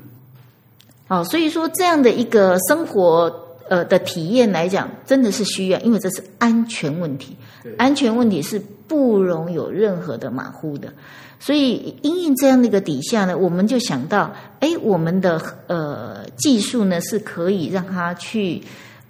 [1.07, 3.29] 好，所以说这样的一个生活
[3.71, 7.37] 呃的体验来讲，真的是需要，因为这是安全问题，
[7.77, 10.91] 安全问题是不容有任何的马虎的。
[11.39, 14.29] 所以，因应这样的一个底下呢，我们就想到，
[14.59, 18.61] 哎，我们的呃技术呢是可以让它去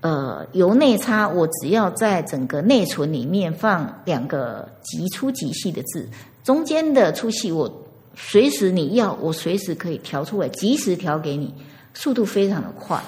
[0.01, 6.07] 呃，由内插，我只要在整个内存里面放两个极粗极细的字，
[6.43, 7.83] 中间的粗细我
[8.15, 11.51] 随时你要，我随时可以调出来，及时调给你，
[11.95, 13.01] 速度非常的快。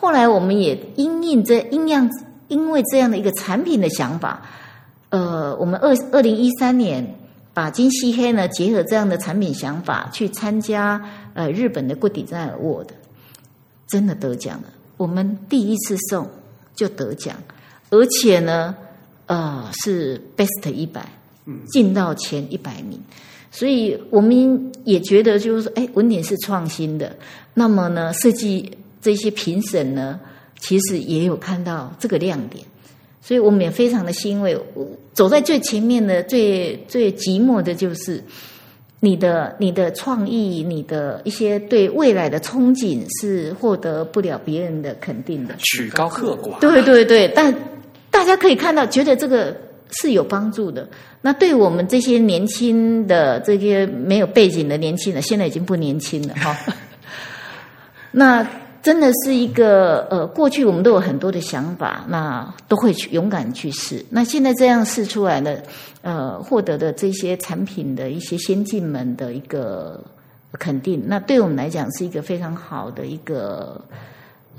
[0.00, 2.08] 后来我们也因应这因样，
[2.46, 4.42] 因为这样的一个产品的想法，
[5.08, 7.16] 呃，我们二二零一三年
[7.52, 11.04] 把金漆黑呢结合这样的产品想法去参加
[11.34, 12.86] 呃日本的 Good Design Award，
[13.88, 14.68] 真的得奖了。
[14.96, 16.28] 我们第一次送
[16.76, 17.34] 就得奖，
[17.90, 18.76] 而且呢，
[19.26, 21.04] 呃，是 Best 一百，
[21.72, 23.00] 进到前一百名，
[23.50, 27.16] 所以我们也觉得就是说，哎，文典是创新的。
[27.54, 28.70] 那么呢，设计
[29.00, 30.18] 这些评审呢，
[30.58, 32.64] 其实也有看到这个亮点，
[33.20, 34.58] 所以我们也非常的欣慰。
[35.12, 38.22] 走在最前面的、最最寂寞的就是。
[39.00, 46.58] 你的你的创意，你的一些对未来的憧憬是获得不了别人的肯定的，曲高和寡。
[46.58, 47.54] 对对对，但
[48.10, 49.56] 大家可以看到，觉得这个
[49.92, 50.84] 是有帮助的。
[51.20, 56.58] 那对我们这些年轻的这些没有背景的年轻人，现在已经不年轻了哈。
[58.10, 58.44] 那。
[58.82, 64.04] 真的是一个呃，过去我们都有很多的想法，那都会去勇敢去试。
[64.10, 65.62] 那现在这样试出来的，
[66.02, 70.02] 呃，获得的这些产品的一些先进们的一个
[70.52, 73.80] 肯定，那对我们来讲是一个非常好的一个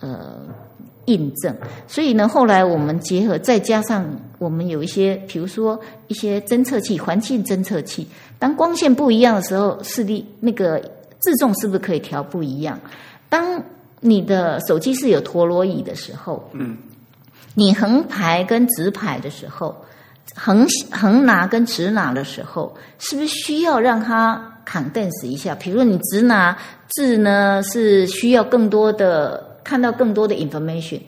[0.01, 0.37] 呃
[1.05, 1.55] 印证。
[1.87, 4.05] 所以呢，后来我们结合再加上
[4.37, 10.79] 我们有一些，比如说一些侦测器，环境侦测器，当光线不一样的时候，视力那个
[11.19, 12.79] 自重是不是可以调不一样？
[13.29, 13.63] 当
[13.99, 16.77] 你的手机是有陀螺仪的时候，嗯，
[17.53, 19.75] 你横排跟直排的时候，
[20.35, 25.53] 横横拿跟直拿的时候，是不是需要让它 condense 一下？
[25.55, 26.57] 比如说你直拿
[26.87, 31.01] 字呢，是需要更多的看到更多的 information，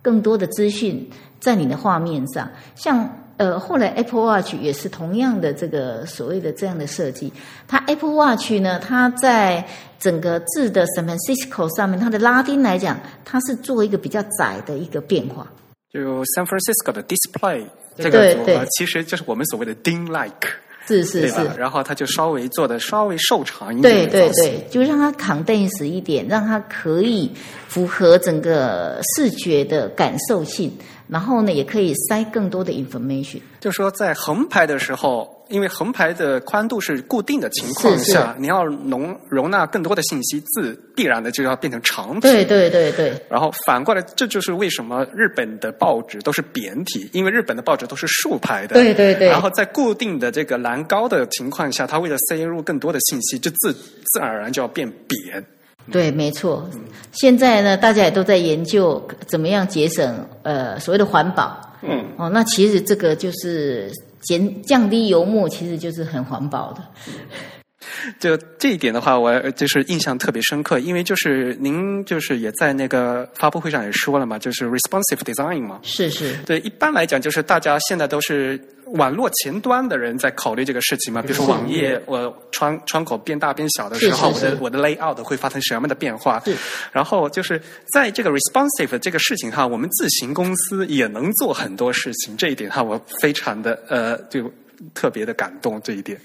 [0.00, 3.18] 更多的资讯在你的画面上，像。
[3.42, 7.32] 呃，后来 Apple Watch 也是同样的这个所谓的这样的设计。
[7.66, 9.66] 它 Apple Watch 呢，它在
[9.98, 15.44] 整个字的 San Francisco 上面，它的拉丁来讲，它是做一个比较窄的一个变化。
[15.92, 17.64] 就 San Francisco 的 Display
[17.96, 20.48] 这个组合，其实就是我们所谓的 Ding Like，
[20.86, 21.50] 是是是。
[21.58, 27.32] 然后它就稍微做的稍微瘦长一点，对对对，就让它扛定实一点，让它可以
[27.66, 30.72] 符合整个视觉的感受性。
[31.12, 33.38] 然后呢，也可以塞更多的 information。
[33.60, 42.20] 就是说，在横排的时候，因为横排的宽度是固定的情况下，你要容容纳更多的信息，字必然的就要变成长体。
[42.22, 43.12] 对对对对。
[43.28, 48.72] 然后反过来，这就是为什么日本的报纸都是扁体，因为日本的报纸都是竖排的。
[48.72, 49.28] 对对对。
[49.28, 55.44] 然后在固定的这个栏高的情况下，它为了塞入更多的信息，就自自然而然就要变扁。
[55.90, 56.68] 对，没错。
[57.12, 61.60] 现在呢，大家也都在研究怎么样节省呃所谓的环保。
[61.82, 62.04] 嗯。
[62.16, 63.90] 哦，那其实这个就是
[64.22, 66.82] 减降低油墨，其实就是很环保的。
[68.20, 75.80] 就这一点的话，我就是印象特别深刻，因为就是您就是也在那个发布会上也说了嘛，就是 responsive design 嘛。
[75.82, 76.34] 是是。
[76.46, 78.60] 对，一般来讲，就是大家现在都是。
[78.94, 81.22] 网络前端的人在考虑这个事情嘛？
[81.22, 86.42] 比如说网页，我窗窗口变大变小的时候，我的我的 layout 会发生什么样的变化？
[86.92, 87.58] 然后就是
[87.94, 92.36] 在这个 responsive 这个事情哈，我们自行公司也能做很多事情。
[92.36, 94.52] 这一点哈，我非常的呃，就
[94.92, 96.20] 特别的感动这一点。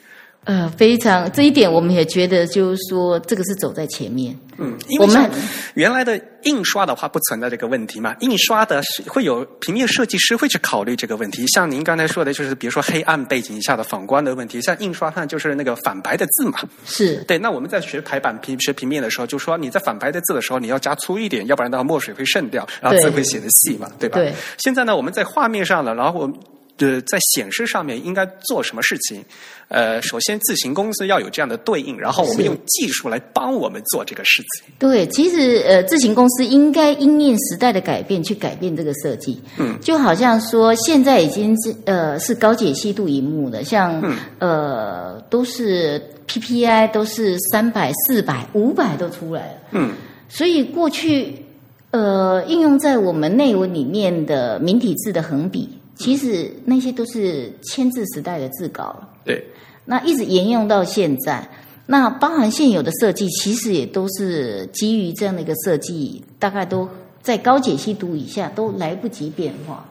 [0.48, 4.34] 呃，非常这一点，我们也觉得就是说，这个是走在前面。
[4.58, 5.30] 嗯，因为像
[5.74, 8.16] 原来的印刷的话，不存在这个问题嘛。
[8.22, 11.46] 印刷的是会有平面设计师会去考虑这个问题。
[11.48, 14.62] 像您刚才说的，就是比如说黑暗背景下的反光的问题。
[14.62, 16.60] 像印刷上就是那个反白的字嘛。
[16.86, 17.38] 是对。
[17.38, 24.18] 那我们在学排版平学平面的时候，就说你在反白的字的时候，你要加粗一点，要不然的话墨水会渗掉，然后字会写的细嘛，对吧？
[24.18, 24.34] 对。
[24.60, 26.32] 现在呢，我们在画面上了，然后。
[26.80, 29.24] 呃，在显示上面应该做什么事情？
[29.70, 34.74] 呃，首先自行公司要有这样的对应，然后我们用技术来帮我们做这个事情。
[34.80, 39.42] 对，其实呃，自行公司应该因应时代的改变去改变这个设计。
[39.58, 44.02] 嗯，就好像说现在已经是呃是高解析度荧幕的，像
[44.40, 49.58] 呃都是 PPI 都是三百、四百、五百都出来了。
[49.72, 49.92] 嗯，
[50.30, 51.44] 所以过去
[51.92, 55.68] 呃应用在我们内文里面的明体字的横笔。
[55.98, 59.10] 其实那些都是签字时代的字稿了。
[59.26, 59.44] 对。
[59.86, 61.48] 那一直沿用到现在，
[61.86, 66.88] 那包含现有的设计，其实也都是基于这样的一个设计，大概都
[67.22, 69.86] 在高解析度以下都来不及变化，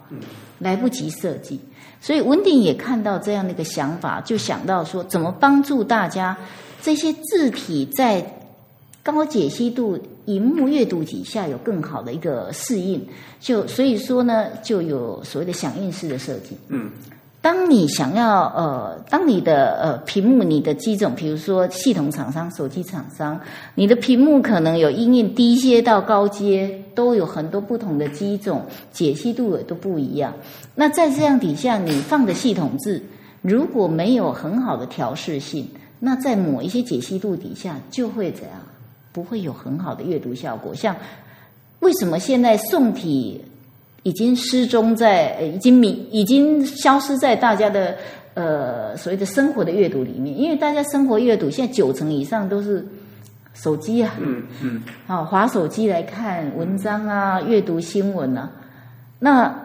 [0.58, 1.58] 来不及设计。
[1.98, 6.36] 所以文鼎也看到这样的一个想法，就想到说，怎么帮助大家
[6.82, 8.38] 这些字体在
[9.02, 13.00] 高解析度荧幕阅读底下有更好的一个适应，
[13.40, 16.56] 就所以说呢，就有所谓的响应式的设计。
[16.68, 16.90] 嗯，
[17.40, 23.40] 当你想要呃，当你的呃屏幕、你的机种，比如说系统厂商、手机厂商，
[23.76, 28.62] 你的屏幕可能有音印低阶到高阶，都有很多不同的机种，
[28.92, 30.34] 解析度也都不一样。
[30.74, 33.00] 那在这样底下，你放的系统字
[33.42, 35.68] 如果没有很好的调试性，
[36.00, 38.54] 那在某一些解析度底下就会怎样？
[39.16, 40.74] 不会有很好的阅读效果。
[40.74, 40.94] 像
[41.80, 43.42] 为什么现在宋体
[44.02, 47.96] 已经失踪在，呃已经明，已经消失在大家的
[48.34, 50.38] 呃所谓的生活的阅读里面？
[50.38, 52.86] 因为大家生活阅读现在九成以上都是
[53.54, 58.50] 手机啊，嗯嗯，啊，划手机来看文章啊，阅读新闻啊，
[59.18, 59.62] 那。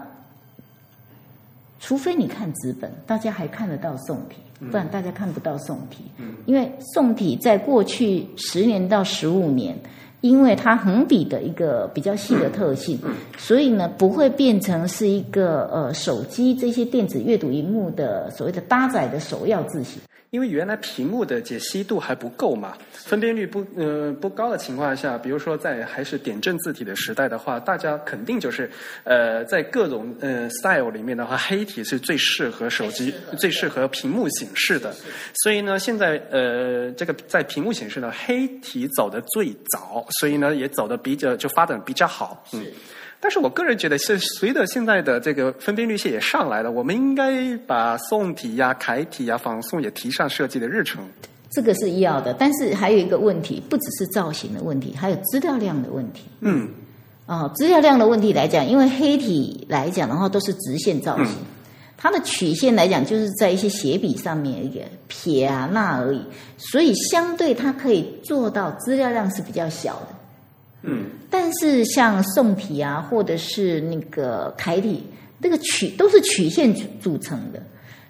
[1.84, 4.36] 除非你看纸本，大家还看得到宋体，
[4.70, 6.04] 不然大家看不到宋体。
[6.46, 9.76] 因为宋体在过去十年到十五年，
[10.22, 13.00] 因为它横笔的一个比较细的特性，
[13.38, 20.02] 所以呢不会变成是一个呃手机这些电子阅读荧幕的所谓的搭载的首要字型。
[20.32, 28.72] 因为原来屏幕的解析度还不够嘛，分辨率不呃不高的情况下，比如说在还是点阵字体的时代的话，大家肯定就是
[29.04, 34.96] 呃在各种呃 style 里面的话，黑体是最适合手机、最适合屏幕显示的。
[35.44, 42.66] 所以呢，现在呃这个在屏幕显示呢，黑体走的最早，所以呢也走的比较就发展比较好，嗯。
[43.22, 51.08] 但是我个人觉得，是随着现在的这个分辨率线也上来了，我们应该把宋体呀、楷体呀、仿宋也提上设计的日程。
[51.52, 56.24] 这个是要的，但是还有一个问题，不只是造型的问题，还有资料量的问题。
[56.40, 56.68] 嗯，
[57.28, 61.36] 啊，资料量的问题来讲，因为黑体来讲的话都是直线造型，
[61.98, 66.22] 它的曲线来讲就是在一些斜笔上面一个撇啊捺而已，
[66.58, 70.21] 所以相对它可以做到资料量是比较小的。
[70.84, 75.04] 嗯，但是像宋体啊，或者是那个楷体，
[75.38, 77.62] 那个曲都是曲线组组成的，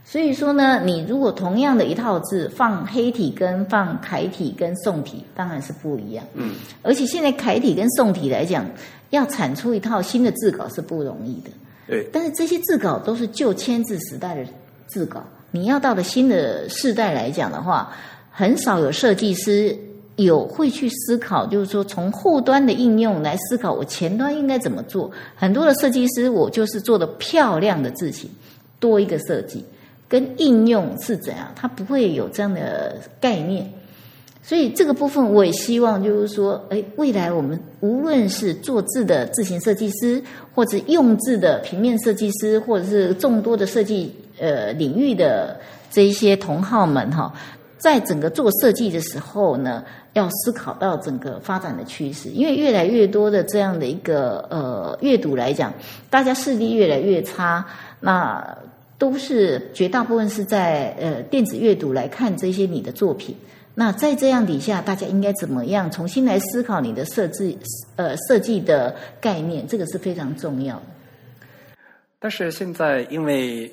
[0.05, 6.25] 所以说呢，你如果同样的一套字放黑体跟放楷体跟宋体，当然是不一样。
[6.33, 8.65] 嗯，而且现在楷体跟宋体来讲，
[9.09, 11.49] 要产出一套新的字稿是不容易的。
[11.87, 14.45] 对，但是这些字稿都是旧签字时代的
[14.87, 15.21] 字稿，
[15.51, 17.91] 你要到了新的世代来讲的话，
[18.31, 19.77] 很少有设计师。
[20.23, 25.11] 有会去思考，就是说从后端的应用来思考，我前端应该怎么做。
[25.35, 28.29] 很多的设计师，我就是做的漂亮的字型，
[28.79, 29.63] 多一个设计
[30.07, 33.71] 跟应用是怎样，他不会有这样的概念。
[34.43, 40.21] 所以这个部分，我也希望就是说，哎，未来我们无论是做字的字型设计师，
[40.55, 45.59] 或者用字的平面设计师，或者是众多的设计呃领域的
[45.91, 47.31] 这一些同好们哈。
[47.81, 49.83] 在整个做设计的时候呢，
[50.13, 55.73] 要思考到整个发展的趋势，因为越来越多的这样的一个呃阅读来讲，
[56.07, 57.65] 大家视力越来越差，
[57.99, 58.55] 那
[58.99, 63.35] 都是绝大部分是在呃电子阅读来看这些你的作品。
[63.73, 67.57] 那在这样底下，大家应该怎么样重新来思考你的设置
[67.95, 69.67] 呃设计的概念？
[69.67, 70.83] 这个是非常重要的。
[72.19, 73.71] 但是现在因为。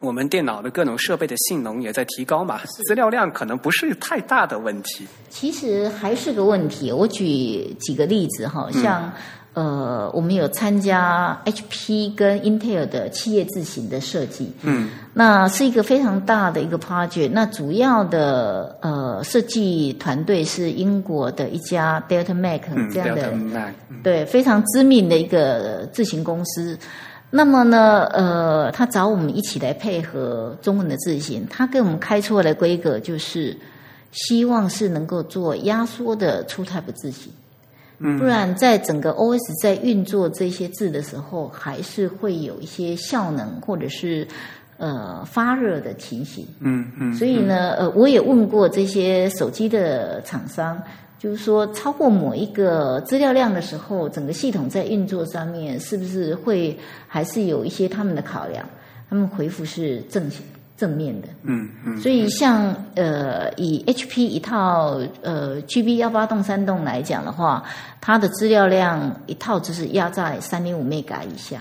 [0.00, 5.06] 我们电脑的各种设备的性能也在提高嘛，资料量可能不是太大的问题。
[5.28, 6.90] 其实还是个问题。
[6.90, 9.12] 我举几个例子哈，像
[9.52, 17.30] 呃，我们有参加 HP 跟 Intel 的企业自行的设计，嗯，那是一个非常大的一个 project。
[17.32, 23.34] 那主要的呃设计团队是英国的一家 Delta Mac 这样的，
[24.02, 26.78] 对，非常知名的一个自行公司。
[27.32, 33.56] 那么呢，呃，他找我们一起来配合中文的字型，他给我们开出来的规格就是
[34.10, 37.32] 希望是能够做压缩的粗 type 字型，
[37.98, 44.26] 嗯，不然在整个 OS 在运作这些字的时候，还是会有一些效能或者是
[44.78, 50.82] 呃发热的情形，嗯嗯，所以呢，呃，我也问过这些手机的厂商。
[51.20, 56.74] 就是说，超过某一个资料量的时候，整个系统在运作上面是不是会
[57.06, 58.66] 还是有一些他们的考量？
[59.10, 60.30] 他们回复是正
[60.78, 61.28] 正面的。
[61.42, 62.00] 嗯嗯。
[62.00, 67.62] 所以，像呃，以 HP 一套呃 GB 幺八栋三栋来讲的话，
[68.00, 71.60] 它的资料量一套就是压在三点五 mega 以下。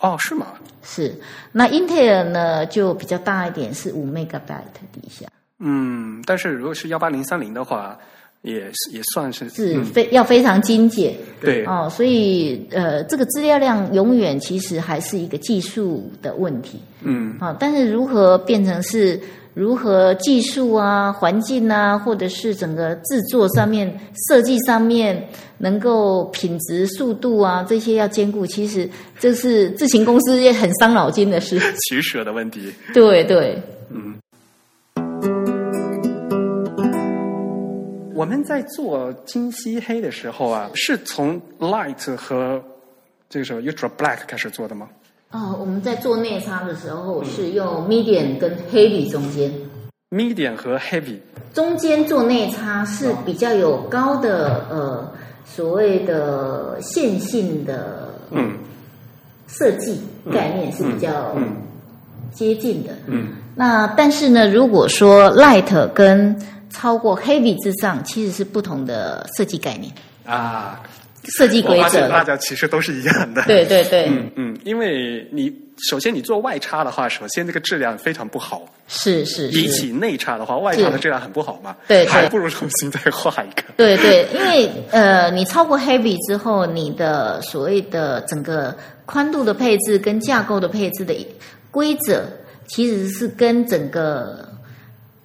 [0.00, 0.46] 哦，是吗？
[0.82, 1.14] 是。
[1.52, 5.26] 那 Intel 呢，就比较大一点，是五 megabyte 底下。
[5.58, 7.98] 嗯，但是如果是幺八零三零的话。
[8.42, 19.20] 也是也算是是非要非常精简，对哦，所以呃，这个资料量永远其实还是一个技术的问题，嗯，啊，但是如何变成是
[19.54, 23.92] 如何技术啊、环境啊，或者是整个制作上面、
[24.28, 25.28] 设计上面，
[25.58, 28.88] 能够品质、速度啊这些要兼顾，其实
[29.18, 31.58] 这是自行公司也很伤脑筋的事。
[31.90, 32.72] 取舍的问题。
[32.94, 33.60] 对对，
[33.90, 34.14] 嗯。
[38.18, 42.60] 我们在做金漆黑的时候啊，是从 light 和
[43.30, 44.88] 这个时候 ultra black 开始做的吗？
[45.30, 49.52] 哦，我们在做内插的时候是用 medium 跟 heavy 中间
[50.10, 51.18] ，medium 和 heavy
[51.54, 55.12] 中间做内插是比较有高的呃
[55.44, 58.58] 所谓的线性的嗯。
[59.46, 60.00] 设计
[60.30, 61.34] 概念是比较
[62.32, 62.90] 接近的。
[63.06, 66.36] 嗯，那但是呢，如果说 light 跟
[66.70, 69.92] 超过 heavy 之上，其实是不同的设计概念
[70.24, 70.80] 啊。
[71.36, 73.42] 设计规则，大家其实都是一样的。
[73.42, 75.52] 对对对，嗯嗯，因为你
[75.90, 78.64] 首先你做外插的话，首先这个质量非常不好。
[78.86, 81.76] 是是，比起内插的话，外插的质量很不好嘛。
[81.86, 83.62] 对，还不如重新再画一个。
[83.76, 88.74] 对对，因为呃，你超过 heavy 之后，你的所谓的整个
[89.04, 91.14] 宽度的配置跟架构的配置的
[91.70, 92.24] 规则，
[92.68, 94.47] 其实是跟整个。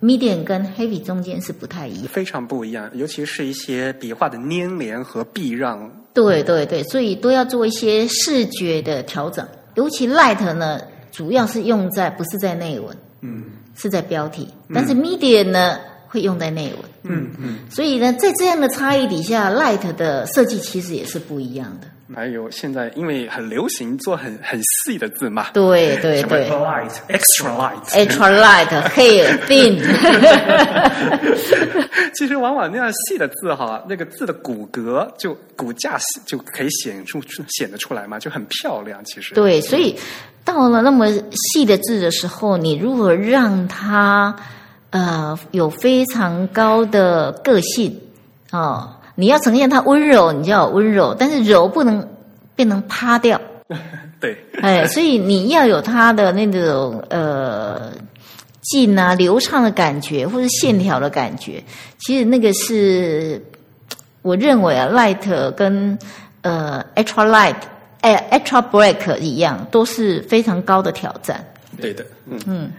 [0.03, 5.89] Medium 跟 heavy 中间是不太一样，非常不一样，尤其是一些笔画的粘连和避让。
[6.13, 9.47] 对对对，所以都要做一些视觉的调整。
[9.75, 10.81] 尤其 light 呢，
[11.11, 14.47] 主要是用在不是在内文，嗯，是在标题。
[14.73, 15.79] 但是 medium 呢，
[16.13, 17.57] 会用在内文，嗯嗯。
[17.71, 21.87] 所以呢，在这样的差异底下，light 的设计其实也是不一样的。
[22.13, 29.81] 还有现在，因为很流行做很很细的字嘛，对对对，light，extra light，extra light，黑 thin。
[32.13, 39.03] 其实往往那样细的字哈，那个字的骨骼就骨架就可以显出显得出来嘛，就很漂亮。
[39.05, 39.97] 其实对，所以
[40.45, 44.35] 到了那么细的字的时候，你如何让它
[44.93, 47.99] 呃有非常高的个性
[48.51, 48.89] 哦？
[49.15, 52.07] 你要呈现它温柔，你就要温柔，但是柔不能
[52.55, 53.39] 变成趴掉。
[54.21, 57.91] 对，哎，所以你要有它的那种呃
[58.61, 61.63] 劲啊、流畅的感觉，或者线条的感觉。
[61.99, 63.43] 其实那个是
[64.21, 65.97] 我认为啊，light 跟
[66.41, 67.55] 呃 extra light、
[68.01, 71.43] 哎 extra break 一样，都是非常高的挑战。
[71.81, 72.71] 对的，嗯嗯。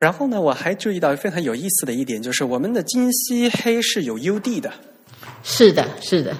[0.00, 4.72] 然后呢，我还注意到非常有意思的一点，就是我们的金漆黑是有 U D 的。
[5.42, 6.34] 是的，是的。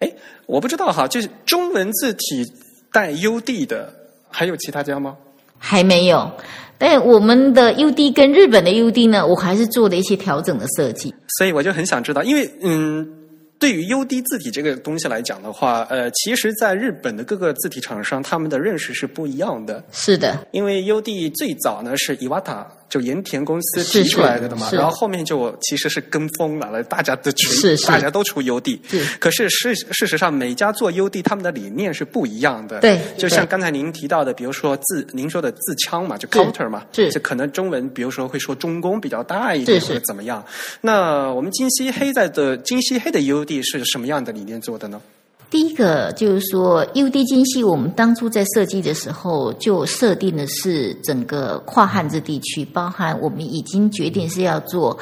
[0.00, 0.12] 哎，
[0.44, 2.44] 我不知道哈，就是中文字体
[2.92, 3.90] 带 U D 的，
[4.28, 5.16] 还有其他家吗？
[5.58, 6.30] 还没有。
[6.76, 11.14] 但我们的 U D 跟日本的 U D 呢，我还是做了一些调整的设计。
[11.38, 13.14] 所以我就很想知道，因为嗯。
[13.58, 19.82] 对于 U D 字体这个东西来讲的话，呃，其实，在日本的各个字体厂商，他们的认识是不一样的。
[19.90, 28.80] 是的，因为 U D 最早呢是 Iwata 就盐田公司提出来的的嘛，然后后面就其实是跟风了，大家都出大家都出 U D。
[29.18, 32.80] 可是事事实上，每家做 U D 他们的理念是不一样的。
[32.80, 40.44] 对，就像刚才您提到的，比如说自，您说的自腔嘛，就 counter 嘛，就可能中文，比如说会说中宫比较大一点或者怎么样。
[40.80, 45.00] 那我们金西黑在的金西黑的 U D 是什么样的理念做的呢？
[45.48, 54.98] 第一个就是说，U D 精细，我们当初在设计的时候就设定的是整个跨汉字地区，包含我们已经决定是要做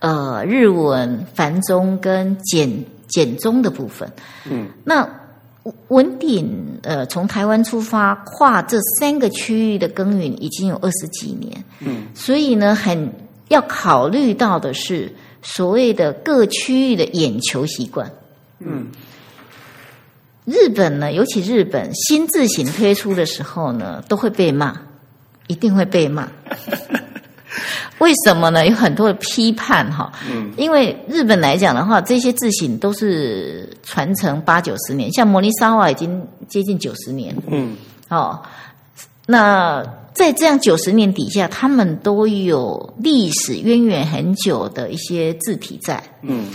[0.00, 4.10] 呃日文繁中跟简简中的部分。
[4.50, 5.08] 嗯，那
[5.88, 11.64] 文鼎呃从台湾出发跨这三个区域的耕耘已经有二十几年。
[11.78, 13.12] 嗯，所以呢，很
[13.46, 18.10] 要考虑到的是所谓的各区域的眼球习惯。
[18.58, 18.88] 嗯。
[20.44, 24.78] 日本呢，尤其日本新字型推出的时候呢，都会被骂，
[25.46, 26.28] 一定会被骂。
[27.98, 28.66] 为什么呢？
[28.66, 30.12] 有很多的批判哈。
[30.28, 30.52] 嗯。
[30.56, 37.34] 因为日本来讲的话，这些字型都是传承八九十年，像摩尼沙瓦已经接近九十年。
[37.46, 37.76] 嗯。
[38.08, 38.42] 哦，
[39.26, 46.02] 那在这样九十年底下，他们都有历史渊源很久的一些字体在。
[46.22, 46.48] 嗯。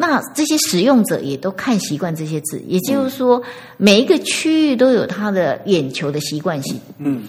[0.00, 3.42] 那这些使用者也都看习惯这些字，也就是说，
[3.78, 6.80] 每一个区域都有它的眼球的习惯性。
[6.98, 7.24] 嗯，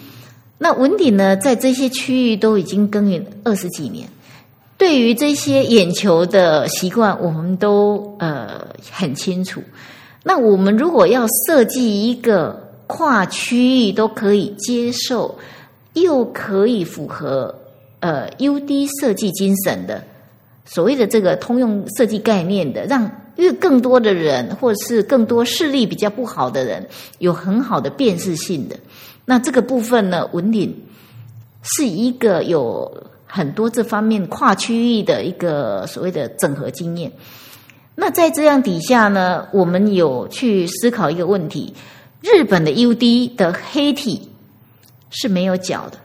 [0.59, 4.07] 那文鼎呢，在这些区域都已经耕耘二十几年，
[4.77, 9.63] 对于这些眼球的习惯，我们都呃很清楚。
[10.23, 15.35] 那我们如果要设计一个跨区域都可以接受，
[15.93, 17.55] 又可以符合
[18.01, 20.03] 呃 U D 设计精神的。
[20.65, 26.87] 所谓的这个通用设计概念的，让越更多的人，或者是更多视力比较不好的人，
[27.19, 28.77] 有很好的辨识性的，
[29.25, 30.75] 那这个部分呢，文鼎
[31.63, 37.11] 是一个有很多这方面跨区域的一个所谓的整合经验。
[37.95, 41.73] 那在这样底下呢，我们有去思考一个问题：
[42.21, 44.29] 日本的 UD 的黑体
[45.09, 45.97] 是没有角的。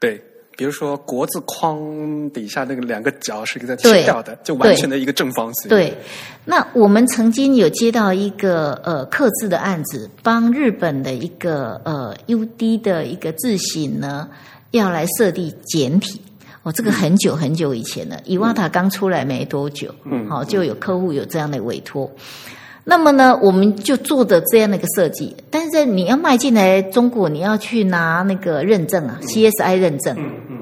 [0.00, 0.22] 对，
[0.56, 5.68] 比如说国字框底下那个两个角是一个切掉的，就完全的一个正方形。
[5.68, 5.96] 对，
[6.44, 14.28] 那我们曾经有接到一个呃刻字的案子，帮日本的一个呃 UD 的一个字型呢，
[14.70, 16.20] 要来设立简体。
[16.64, 22.08] 哦，这个很久很久以前了，伊瓦塔刚出来没多久，嗯，好就有客户有这样的委托。
[22.84, 30.58] 那么呢，我们就做的这样的一个设计，但是在你要卖进来中国，你要去拿那个认证啊，CSI 认证，嗯嗯，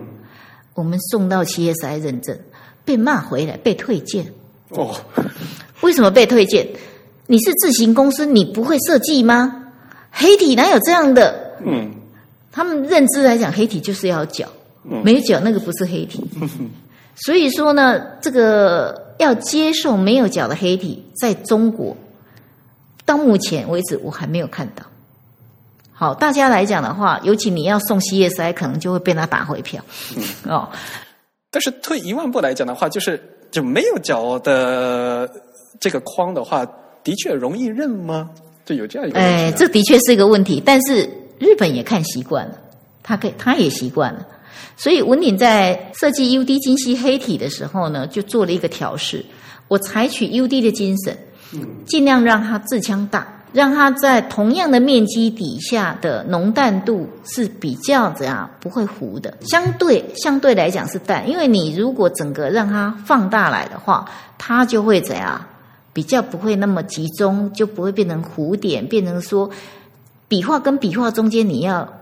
[0.74, 2.38] 我们送到 CSI 认证，
[2.84, 4.26] 被骂回来，被退件。
[4.70, 4.94] 哦，
[5.80, 6.68] 为什么被退件？
[7.26, 9.66] 你是自行公司，你不会设计吗？
[10.10, 11.56] 黑体哪有这样的？
[11.64, 11.90] 嗯，
[12.52, 14.46] 他们认知来讲，黑体就是要脚。
[14.82, 16.24] 没有脚那个不是黑体，
[17.14, 21.94] 所以说呢，这个要接受没有脚的黑体，在中国
[23.10, 24.84] 到目前为止我还没有看到。
[25.92, 29.82] 好，大家来讲的话，尤其你要送 CSI，可能就会被他打回票
[30.44, 30.68] 哦。
[31.50, 33.20] 但是退一万步来讲的话，就是
[33.50, 35.28] 就没有脚的
[35.80, 36.64] 这个框的话，
[37.02, 38.30] 的确容易认吗？
[38.64, 40.62] 就有这样一个哎，这的确是一个问题。
[40.64, 41.02] 但是
[41.40, 42.54] 日本也看习惯了，
[43.02, 44.24] 他可以，他也习惯了。
[44.76, 49.24] 所以文鼎在设计 UD 精细黑体的时候呢，就做了一个调试。
[49.68, 51.18] 我采取 UD 的精神，
[51.86, 61.28] 尽量让它自腔大，让它在同样的面积底下的浓淡度是比较怎样不会糊的，相对相对来讲是淡。
[61.28, 64.04] 因为你如果整个让它放大来的话，
[64.38, 65.44] 它就会怎样
[65.92, 69.50] 比较不会那么集中，就不会变成糊点，变成说
[70.28, 71.92] 笔画跟笔画中间你要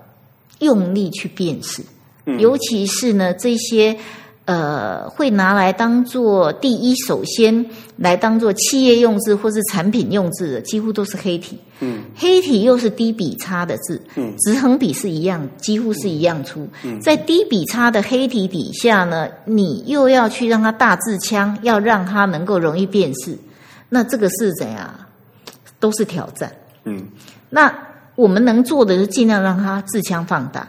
[0.58, 1.82] 用力去辨识。
[2.38, 3.96] 尤其是呢，这些
[4.48, 7.66] 呃，会拿来当做第一，首先
[7.98, 11.58] 来当做企业用字或是产品用字的，几乎都是黑体。
[11.80, 16.66] 嗯，黑体又是低笔差的字，嗯，直横笔是一样，几乎是一样粗。
[16.82, 23.36] 嗯，在低笔差的黑体底下呢，你又要去让它大字腔，要让它能够容易辨识，
[23.90, 24.88] 那这个是怎样？
[25.78, 26.50] 都是挑战。
[26.84, 27.06] 嗯，
[27.50, 27.70] 那
[28.14, 30.66] 我们能做的是尽量让它字腔放大。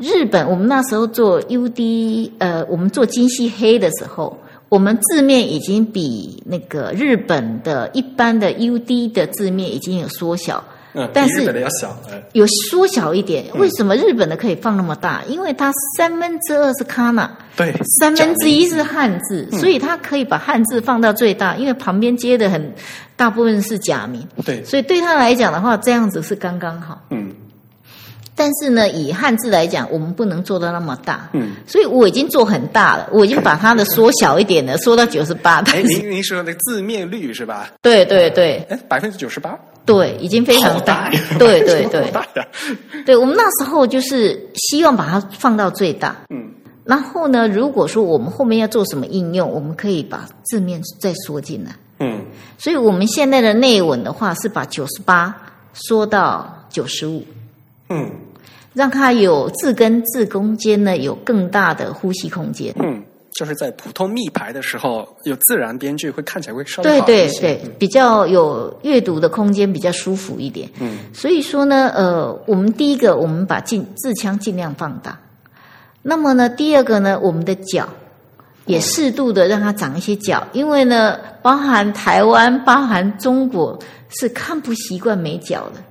[0.00, 4.34] 日本，我们那时候做 UD，呃，我们做精细黑的时候，
[4.70, 10.64] 我们字面已经比那个日本的一般的 UD 的字面已经有缩小，
[10.94, 11.94] 嗯，但是日本的要小，
[12.32, 13.44] 有缩小一点。
[13.56, 15.22] 为什么日本的可以放那么大？
[15.28, 17.70] 因为它三分之二是 kana，对，
[18.00, 22.72] 三分之一是汉字，所以它可以把汉字放到最大，因为旁边接的很
[23.16, 27.30] 大部分是假名，对，所以对他来讲的话，这样子是刚刚好，嗯。
[28.40, 35.58] 但是呢，以汉字来讲，我们不能做到那么大，嗯，所以我已经做很大了，我已经把它的缩小一点了，缩到九十八。
[35.68, 37.70] 哎，您您说那字面率是吧？
[37.82, 42.10] 对对对，哎，百分之九十八，对，已经非常大，对对对，
[43.04, 46.48] 对，我们那时候就是希望把它放到最大，嗯，
[46.84, 52.24] 然后呢，如果说我们后面要做什么应用，我们可以把字面再缩进来，嗯，
[52.56, 55.36] 所以我们现在的内文的话是把九十八
[55.74, 57.22] 缩到九十五，
[57.90, 58.10] 嗯。
[58.72, 62.74] 让它有字跟字中间呢有更大的呼吸空间。
[62.78, 63.02] 嗯，
[63.32, 70.68] 就是在普通密排的时候，有自然编剧会看起来会稍微对对对，比较有阅读的空间，比较舒服一点。
[70.80, 75.18] 嗯，所以说呢，呃，我们第一个，我们把尽字腔尽量放大。
[76.02, 77.88] 那么呢，第二个呢，我们的脚
[78.66, 83.78] 也适度的让它长一些脚，因为呢，包含台湾、包含中国
[84.08, 85.82] 是看不习惯没脚的。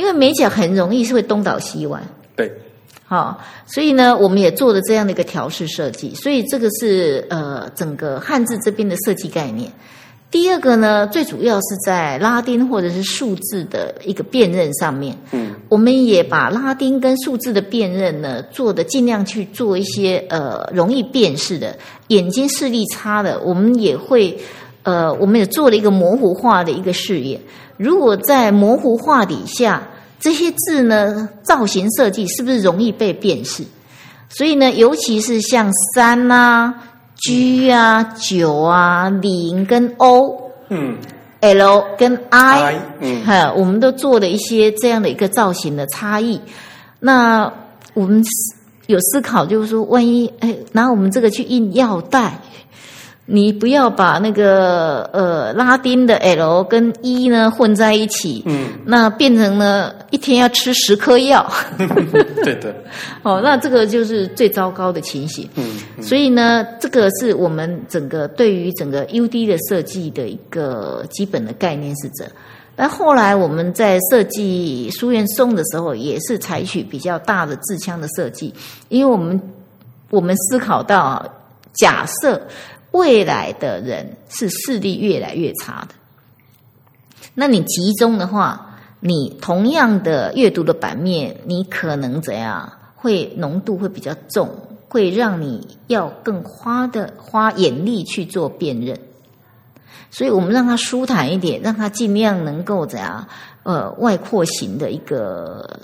[0.00, 2.00] 因为美甲很容易是会东倒西歪，
[2.34, 2.50] 对，
[3.04, 9.70] 好，所以呢，我们也做了这样的一个调试设计，所以这个是呃整个汉字这边的设计概念。
[10.30, 21.76] 第二个呢，最主要是在拉丁或者是数字的一个辨认上面，嗯，我们也把拉丁跟数字的辨认呢做的尽量去做一些呃容易辨识的，
[22.08, 24.38] 眼睛视力差的，我们也会
[24.82, 27.38] 呃，我们也做了一个模糊化的一个视野。
[27.80, 29.82] 如果在模糊画底下，
[30.18, 33.64] 这些字呢，造型设计是不是容易被辨识？
[34.28, 36.74] 所以呢，尤其是像三啊、
[37.16, 40.98] G 啊、九啊、零跟 O，嗯
[41.40, 46.38] ，L 跟 I，嗯，哈，我们都做了一些这样的一个造型的差异。
[46.98, 47.50] 那
[47.94, 48.22] 我们
[48.88, 52.38] 有思考，就是说，万一哎，拿我们这个去印药袋。
[53.32, 61.48] 你不要把那个呃拉丁的 L 跟 E 呢混在一起，嗯，那变成呢一天要吃十颗药，
[62.42, 62.74] 对的，
[63.22, 65.48] 哦，那这个就是最糟糕的情形。
[65.54, 72.24] 嗯，所以呢，这个是我们整个对于整个 UD 的设计的一个基本的概念是这。
[72.74, 78.52] 那后来我们在设计书院松的时候，也是采取比较大的自枪的设计，
[78.88, 79.40] 因为我们
[80.10, 81.26] 我们思考到啊，
[81.74, 82.40] 假设
[82.92, 85.94] 未来的人是视力越来越差的，
[87.34, 92.72] 那你集中的话，你同样的阅读的版面，你可能怎样？
[92.96, 94.50] 会浓度会比较重，
[94.88, 98.98] 会让你要更花的花眼力去做辨认。
[100.10, 103.26] 所以我们让它舒坦一点，让它尽量能够怎样？
[103.62, 105.80] 呃，外扩型的一个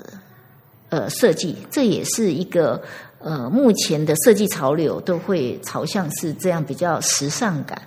[0.88, 2.82] 呃设计，这也是一个
[3.26, 7.80] 呃目前的设计潮流都会朝向是这样比较时尚感。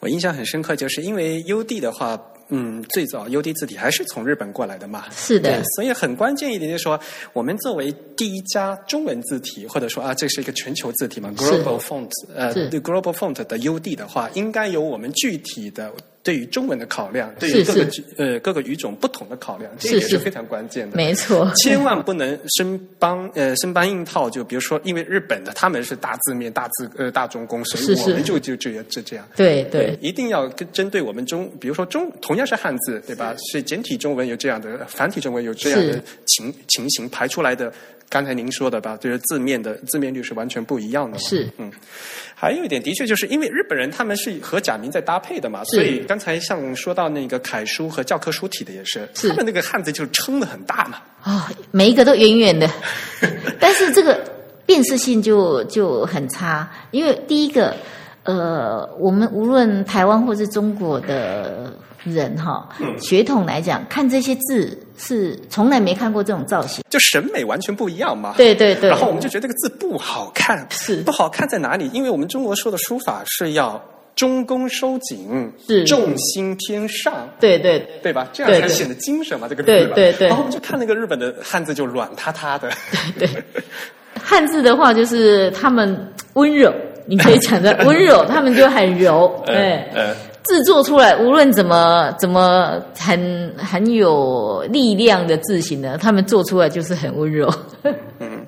[0.00, 2.20] 我印象很深刻，就是因为 U D 的话。
[2.50, 5.04] 嗯，最早 U D 字体还是从日本过来的嘛？
[5.10, 6.98] 是的，所以很关键一点就是说，
[7.34, 15.92] 我们作为第一家中文字体，或者说啊，这是一个全球字体嘛，Global Font，呃，Global Font 的 U D 的话，应该有我们具体的。
[16.28, 17.88] 对于中文的考量，对于各个
[18.18, 20.94] 呃各个语种不同的考量，这也是非常关键的。
[20.94, 24.28] 没错，千万不能生搬呃生搬硬套。
[24.28, 29.26] 就比如说，因为日本的他们是大字面、大字呃大中宫，所以我们就就就就这样。
[29.34, 33.34] 对对，一定要跟针对我们中，比如说中同样是汉字，对吧？
[33.50, 37.72] 是简体中文有这样的，繁体中文有这样的情情形排出来的。
[38.10, 41.18] 刚才您说的吧，就是字面的字面率是完全不一样的。
[41.18, 41.70] 是，嗯，
[42.34, 50.98] 还有一点，的确就是因为日本人他们是和假名在搭配的嘛，所以刚才像说到那个楷书和教科书体的也是，他们那个汉字就撑的很大嘛。
[51.22, 52.68] 啊，每一个都远远的，
[53.60, 54.18] 但是这个
[54.64, 57.76] 辨识性就就很差，因为第一个，
[58.22, 61.72] 呃，我们无论台湾或是中国的。
[62.04, 62.66] 人哈，
[63.00, 68.34] 血统来讲，看这些字是从来没看过这种造型，就审美完全不一样嘛。
[68.36, 68.90] 对对对。
[68.90, 71.88] 然后我们就觉得这个字不好看，是不好看在哪里？
[71.94, 73.80] 因为我们中国说的书法是要
[74.16, 78.28] 中宫收紧，是重心偏上，对对对吧？
[78.32, 79.46] 这样才显得精神嘛。
[79.48, 80.28] 这个字，对对对。
[80.28, 82.68] 然后我们就看那个日本的汉字，就软塌塌的。
[83.18, 83.62] 对 对。
[84.20, 86.74] 汉字的话，就是他们温柔，
[87.06, 89.84] 你可以讲的 温柔，他们就很柔，对。
[90.48, 97.48] 制作出来，无论怎么怎么很很有力量的字形呢，他们做出来就是很温柔。
[98.18, 98.44] 嗯，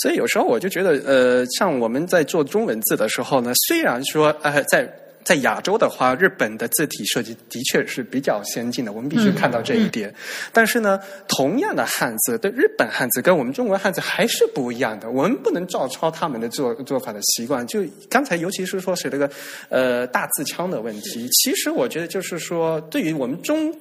[0.00, 4.90] 所以有时候我就觉得，呃，像我们在做中文字的时候呢，虽然说呃在。
[5.24, 10.12] 在亚洲的话，日本的字体设计的确是比较先进的，我们必须看到这一点。
[10.52, 15.10] 但是呢，同样的汉字，对日本汉字跟我们中国汉字还是不一样的。
[15.10, 17.64] 我们不能照抄他们的做做法的习惯。
[17.66, 19.30] 就刚才，尤其是说是这个
[19.68, 23.72] 呃大字腔的问题，其实我觉得就是说，对于我们中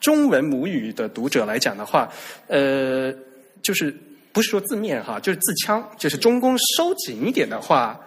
[0.00, 2.08] 中文母语的读者来讲的话，
[2.46, 3.12] 呃，
[3.62, 3.92] 就是
[4.32, 8.00] 不是说字面哈，就是字腔，就是中宫收紧一点的话。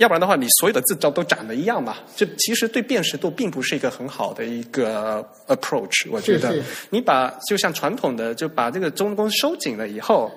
[0.00, 1.96] 要不然的话，你所有的字都都长得一样嘛？
[2.16, 6.08] 这其实对辨识度并不是一个很好的一个 approach。
[6.10, 6.56] 我觉得，
[6.88, 10.32] 你把就像传统的，就把这个中宫收紧了以后，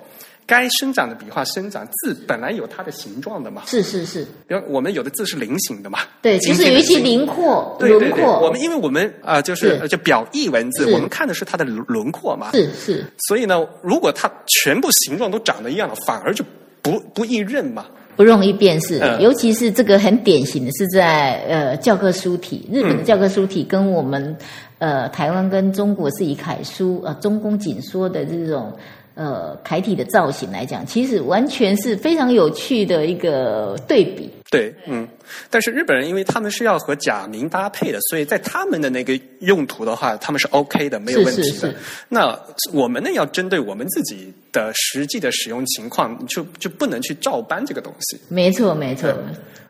[0.45, 3.63] 该生长的笔画生长，字本来有它的形状的嘛。
[3.65, 4.25] 是是是。
[4.45, 5.99] 比如我们有的字是菱形的嘛。
[6.21, 8.41] 对，其实有一些轮廓，对轮廓。
[8.41, 12.51] 我们因为我们啊，就是就表意文字，我们看的是它的轮廓嘛。
[12.51, 13.05] 是是。
[13.29, 16.43] 所以呢，如果它全部形状都长得一样了，反而就
[16.81, 17.85] 不不易认嘛。
[18.15, 24.35] 不容易辨识，尤其是这个很典型的是在呃教科书体，日本的教科书体跟我们
[24.79, 28.71] 呃台湾跟中国是以楷书呃中宫紧缩的这种
[29.15, 34.29] 呃楷体的造型来讲，其实完全是非常有趣的一个对比。
[34.49, 35.07] 对，嗯，
[35.49, 41.73] 但是日本人因为他们是要和假名搭配的，所以在他们的那个用途的话，他们是 OK 的，没有问题的。
[42.07, 42.39] 那
[42.71, 48.19] 我们呢，要针对我们自己的实际的使用情况，就就不能去照搬这个东西。
[48.29, 49.11] 没错，没错。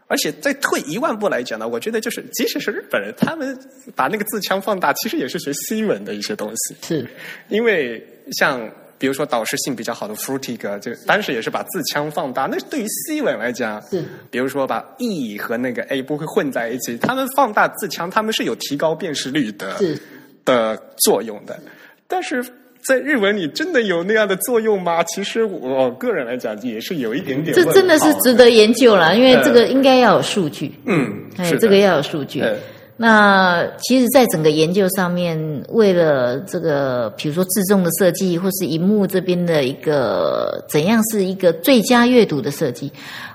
[0.08, 3.58] 而且再退一万步来讲呢，我觉得就是，即使是日本人，他们
[3.96, 6.76] 把那个字腔放大，其实也是学西文的一些东西。
[6.82, 7.08] 是，
[7.48, 8.70] 因为像。
[9.04, 12.48] 比如说导师性比较好的 Frutig，就当时也是把字腔放大。
[12.50, 14.02] 那对于西文来讲，是
[14.32, 19.76] 比如说把 E 和那个 A 不会混在一起，他们放大字腔，他们是有提高辨识率的
[20.46, 21.60] 的作用的。
[22.08, 22.42] 但是
[22.88, 25.04] 在日文里，真的有那样的作用吗？
[25.04, 27.54] 其实我个人来讲，也是有一点点。
[27.54, 30.74] 这真的是值得研究了，因为这个应该要有数据。
[30.86, 32.42] 嗯，哎，这个要有数据。
[33.06, 42.90] 那其实，在整个研究上面，为了这个，比如说自重的设计，或是荧幕这边的一个怎样是一个最佳阅读的设计，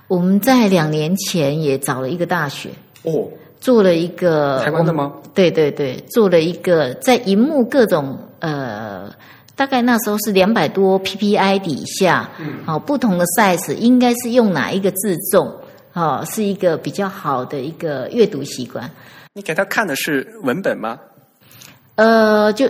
[0.06, 2.70] 我们在两年前也找了一个大学
[3.02, 3.28] 哦，
[3.60, 5.12] 做了一个台湾的吗？
[5.34, 9.12] 对对对，做了一个在荧幕各种呃，
[9.54, 15.52] 大概那时候是两百多 PPI 底下，嗯，好不同的 size 应该是用哪一个自重，
[15.92, 18.90] 哦，是一个比较好的一个阅读习惯。
[19.38, 20.98] 你给他看的是文本吗？
[21.94, 22.66] 呃，就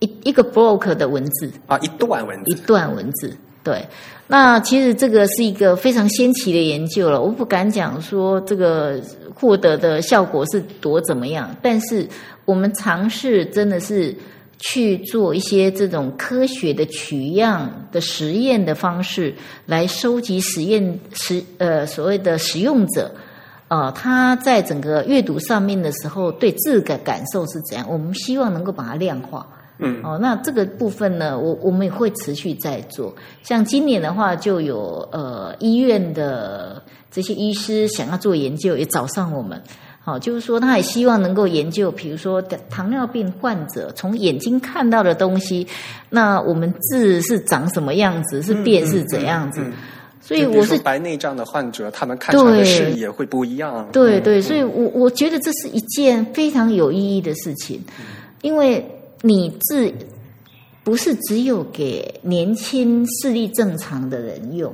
[0.00, 3.32] 一一个 block 的文字啊，一段文字，一段文字。
[3.62, 3.86] 对，
[4.26, 9.00] 那其实这个是一个非常先奇的研究了，我不敢讲说这个
[9.36, 12.04] 获得的效果是多怎么样，但是
[12.44, 14.12] 我们尝试真的是
[14.58, 19.32] 去做一些这种科学的取样的实验的方式，
[19.64, 23.14] 来收集实验实呃所谓的使用者。
[23.74, 27.84] 呃，他在整个阅读上面的时候，对字的感受是怎样？
[27.90, 29.44] 我们希望能够把它量化。
[29.78, 33.12] 嗯，哦，那这个部分呢，我我们也会持续在做。
[33.42, 36.80] 像今年的话，就有呃医院的
[37.10, 39.60] 这些医师想要做研究，也找上我们。
[40.04, 42.40] 好，就是说他也希望能够研究，比如说
[42.70, 45.66] 糖尿病患者从眼睛看到的东西，
[46.10, 49.60] 那我们字是长什么样子，是变是怎样子。
[50.26, 53.86] 所以我是白内障的患者，他们看出来的视野会不一样。
[53.92, 57.78] 对对，所以我我觉得这是一件非常有意义的事情，
[58.40, 58.82] 因为
[59.20, 59.92] 你自
[60.82, 64.72] 不是只有给年轻视力正常的人用，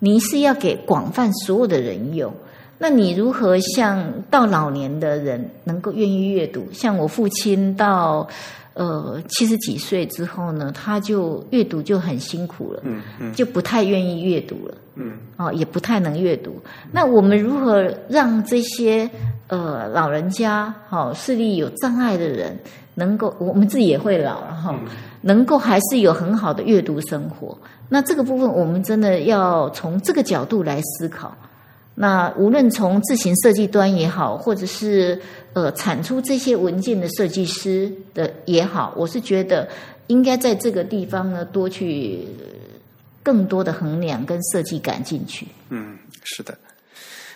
[0.00, 2.34] 你是要给广泛所有的人用。
[2.76, 6.66] 那你如何像到老年的人能够愿意阅读？
[6.72, 8.28] 像我父亲到。
[8.78, 16.54] 呃，七十几岁之后呢，他就阅读就很辛苦了，嗯嗯，就不太愿意阅读了，嗯，哦，也不太能阅读。
[16.92, 19.10] 那我们如何让这些
[19.48, 22.56] 呃老人家，好视力有障碍的人，
[22.94, 24.72] 能够我们自己也会老了哈，
[25.22, 27.58] 能够还是有很好的阅读生活？
[27.88, 31.36] 那这个部分，我们真的要从这个角度来思考。
[32.00, 35.20] 那无论从自行设计端也好，或者是
[35.52, 39.68] 呃产出这些文件的设计师的也好，我是觉得
[40.06, 42.24] 应该在这个地方呢多去
[43.22, 45.44] 更多的衡量跟设计感进去。
[45.70, 46.56] 嗯，是的。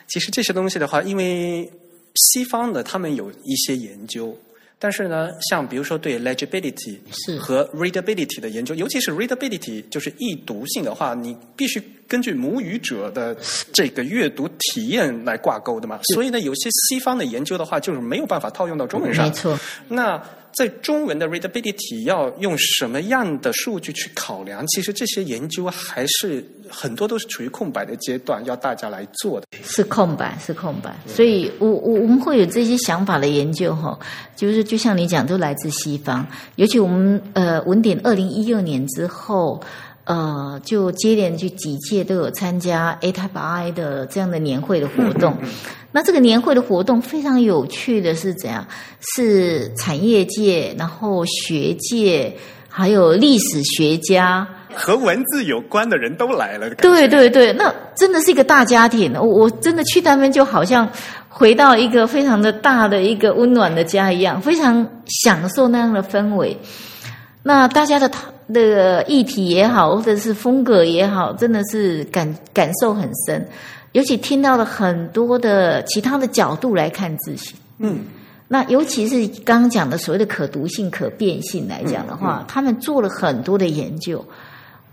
[0.07, 1.69] 其实这些东西的话，因为
[2.15, 4.39] 西方的他们有一些研究。
[4.83, 6.99] 但是呢，像比如说对 legibility
[7.39, 13.37] 和 readability 的研究，尤其是 readability 就是易读性的话，你必须根据母语者的
[13.73, 16.01] 这个阅读体验来挂钩的嘛。
[16.13, 19.27] 所以呢，有些西方的研究的话，就是没有办法套用到中文上。
[19.29, 19.57] 没错。
[19.87, 20.21] 那
[20.55, 24.67] 在中文的 readability 要用什么样的数据去考量？
[24.67, 29.47] 其实这些研究还是很多都是处于空白的阶段，要大家来做的。
[29.65, 30.95] 是空白，是空白。
[31.07, 33.99] 所以我我我们会有这些想法的研究哈，
[34.37, 36.27] 就是就像你讲，都来自西方。
[36.57, 39.63] 尤其我们呃文典二零一二年之后，
[40.05, 45.37] 呃，就接连就几届都有参加 A Type I 的这样的年会的活动。
[45.93, 48.67] 那这个年会的活动非常有趣的是怎样？
[49.15, 52.35] 是产业界，然后学界，
[52.69, 56.69] 还有历史学家和文字有关的人都来了。
[56.77, 59.13] 对对对，那真的是一个大家庭。
[59.15, 60.91] 我我真的去他们就好像
[61.29, 66.57] 回到一个非常的大的一个温暖的家一样，非常享受那样的氛围。
[67.43, 68.11] 那大家的
[68.53, 73.47] 的议题也好，或者是风格也好，真的是感感受很深。
[73.93, 78.01] 尤其听到了很多的其他的角度来看自己，嗯，
[78.49, 84.25] 那尤其是刚刚讲的所谓的可读性、可变性来讲的话，他们做了很多的研究。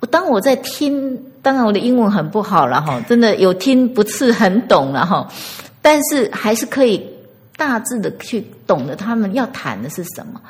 [0.01, 5.27] 我当我在听，当然我的英文很不好了哈，真的有听不是很懂了哈，
[5.81, 7.05] 但是还是可以
[7.55, 10.41] 大致的去懂得他们要谈的是什么。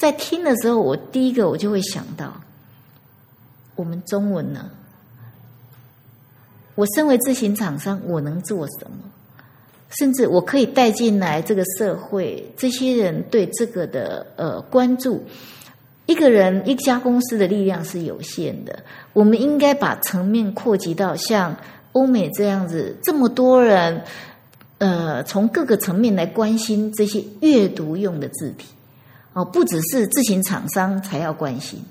[0.00, 2.32] 在听的时候，我第一个我就会想到，
[3.76, 4.70] 我们中文呢？
[6.74, 8.96] 我身为自行厂商，我能做什么？
[9.90, 15.22] 甚至我可以带进来这个社会，这些人对这个的呃关注。
[16.06, 18.82] 一个人一家公司的力量是有限的，
[19.12, 21.54] 我们应该把层面扩及到像
[21.92, 24.02] 欧美这样子，这么多人，
[24.78, 28.66] 呃，从各个层面来关心这些阅读用的字体
[29.32, 31.82] 哦，不只是自行厂商才要关心。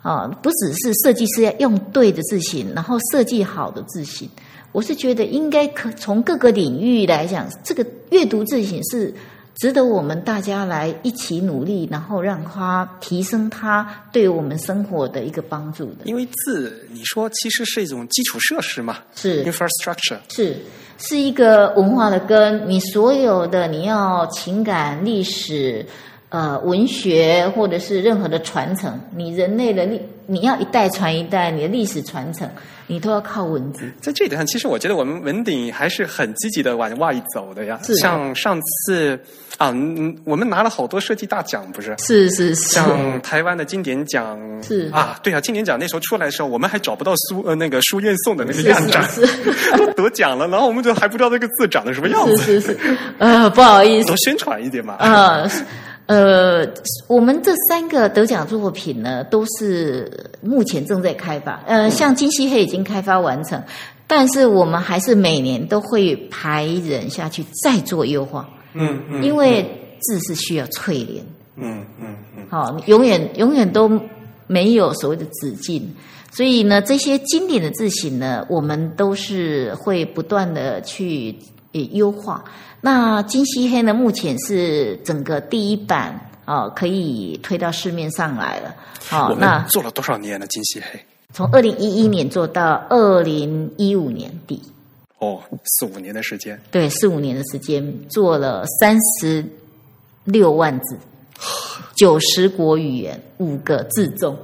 [0.00, 4.30] 啊，不只是设计师要用对的字型，然后设计好的字型，
[4.70, 9.12] 我是觉得应该可从各个领域来讲，这个阅读字型是
[9.56, 16.04] 值得我们大家来一起努力，然后让它提升它对我们生活的一个帮助的。
[16.04, 20.56] 因为字，你说其实是一种基础设施嘛，是 infrastructure，是。
[21.00, 22.68] 是一个文化的根。
[22.68, 25.86] 你所有的你要情感、历史、
[26.30, 32.48] 呃文学，或者是任何的传承，你人类的历，你要一代传一代，你的历史传承，
[32.86, 33.90] 你都要靠文字。
[34.00, 37.80] 在这一点上，其实我觉得我们文鼎还是很积极的往外走的呀。
[37.82, 39.18] 是像上次
[39.56, 41.94] 啊，嗯，我们拿了好多设计大奖，不是？
[41.98, 54.96] 是是是，像台湾的经典奖是啊，对啊，经典奖那时候出来的时候，我们还找不到书呃那个书院送的那个是样展，是是都得奖了，然后我们就还不知道那个字长得什么样子，是是是，呃，不好意思 多，宣传一点嘛。
[54.98, 55.48] 呃
[56.08, 56.66] 呃，
[57.06, 60.10] 我们这三个得奖作品呢，都是
[60.40, 61.62] 目前正在开发。
[61.66, 63.62] 呃，像金漆黑已经开发完成，
[64.06, 69.62] 但是我们还是每年都会排人下去再做优化，嗯嗯因为
[70.00, 71.22] 字是需要淬炼。
[71.56, 74.00] 嗯嗯嗯，好、你永远永远都
[74.46, 75.94] 没有所谓的止境，
[76.30, 81.36] 所以呢，这些经典的字形呢，我们都是会不断的去
[81.72, 82.44] 呃优化。
[82.80, 88.74] 那金漆黑呢，目前是整个第一版哦，可以推到市面上来了。
[89.08, 90.46] 好、我那做了多少年了？
[90.46, 91.00] 金漆黑
[91.32, 94.62] 从二零一一年做到二零一五年底，
[95.18, 99.44] 哦，四五年的时间，对，四五年的时间做了三十
[100.24, 100.98] 六万字，
[101.94, 104.36] 九十国语言，五个字重。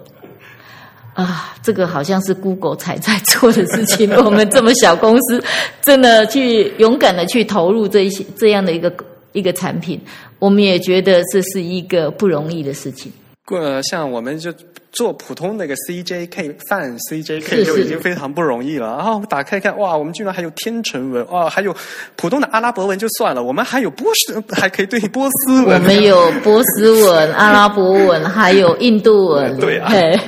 [1.14, 4.10] 啊，这个好像是 Google 才在做的事情。
[4.24, 5.42] 我们这么小公司，
[5.82, 8.92] 真的去勇敢的去投入这一些这样的一个
[9.32, 10.00] 一个产品，
[10.38, 13.12] 我们也觉得这是一个不容易的事情。
[13.50, 14.50] 呃，像我们就
[14.90, 18.86] 做普通那个 CJK 泛 CJK 是就已经非常不容易了。
[18.96, 21.76] 然后打开看，哇，我们居然还有天成文，哇，还有
[22.16, 25.78] 普通的阿拉伯文就算了，我们还有波斯，还可以对波斯文。
[25.78, 29.54] 我们有波斯文、阿拉伯文，还有印度文。
[29.60, 30.18] 对啊嘿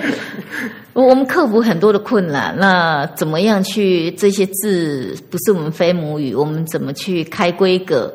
[1.02, 2.56] 我们克服很多的困难。
[2.59, 8.12] 那怎么样去这些字不是我们非母语，我们怎么去开规格？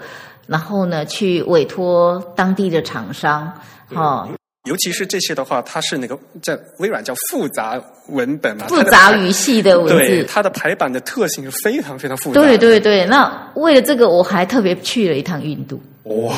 [0.47, 3.53] 然后呢，去委托当地的厂商，
[3.93, 4.27] 哦、
[4.65, 10.03] 尤其是这些的话，它是那个在微软叫复杂文本嘛，复杂语系的文字。
[10.03, 12.41] 对它的排版的特性是非常非常复杂。
[12.41, 15.81] 对对对，那为了这个，我还特别去了一趟印度。
[16.03, 16.35] 哇、哦，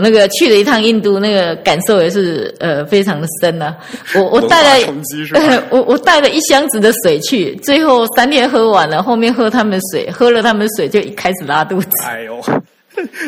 [0.00, 3.74] 那个去了一趟印度，那个感受也是呃非常的深呢、
[4.14, 4.92] 我我带了
[5.70, 11.88] 我我带了一箱子的水去，最后三天喝完了，后面喝他们水，喝了他们水就一开始拉肚子。
[12.04, 12.40] 哎呦，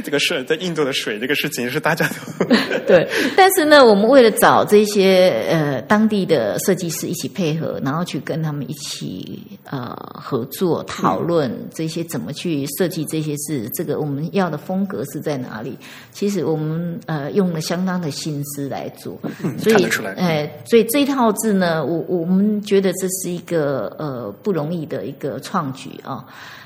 [0.04, 2.44] 这个事在印度的水这个事情是大家都
[2.86, 15.76] 对，但是呢，我们为了找这些呃当地的设计师一起配合，然后去跟他们一起呃合作讨论这些怎么去设计这些字，这个我们要的风格是在哪里？
[16.12, 19.18] 其实我们呃用了相当的心思来做，
[19.58, 19.86] 所以
[20.16, 26.24] 哎、所以这一套字呢，我我们觉得这是一个呃不容易的一个创举啊。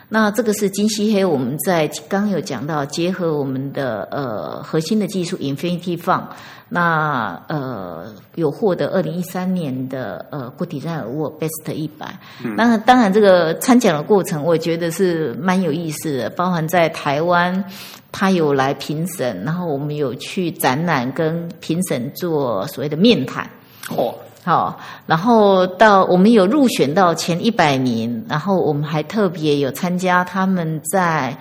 [0.09, 6.25] 那这个是金漆黑，我们在刚刚有讲到，结合我们的呃核心的技术 Infinity Font，
[6.69, 12.19] 那呃有获得二零一三年的呃固体赞尔沃 Best 一百、
[12.57, 17.65] 那当然这个参奖的过程，我觉得是蛮有意思的，包含在台湾。
[18.11, 23.49] 他有来评审，然后我们有去展览，跟评审做所谓的面谈。
[23.91, 24.15] 哦，
[24.49, 31.37] 好，然后到我们有入选到前一百名，然后我们还特别有参加他们在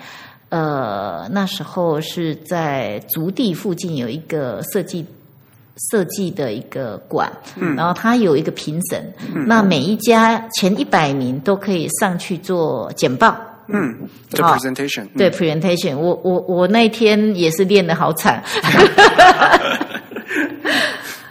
[0.50, 5.06] 呃那时候是在竹地附近有一个设计
[5.90, 9.10] 设计的一个馆，嗯然后他有一个评审，
[9.46, 13.34] 那每一家前一百名都可以上去做简报。
[13.68, 18.44] 嗯，这好 presentation，嗯对 presentation，我我我那天也是练得好惨。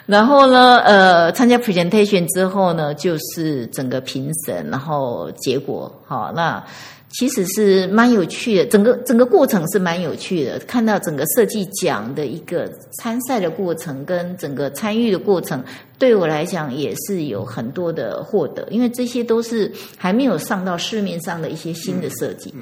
[0.07, 6.63] 然后呢，呃，参加 presentation 之后呢，就是整个评审，然后结果，好，那
[7.09, 12.69] 其实是蛮有趣的，整个整个过程是蛮有趣的，看到整个设计奖的一个
[12.99, 15.63] 参赛的过程跟整个参与的过程，
[15.97, 22.53] 对我来讲也是有很多的获得，因为这些都是还没有上到市面上的一些新的设计。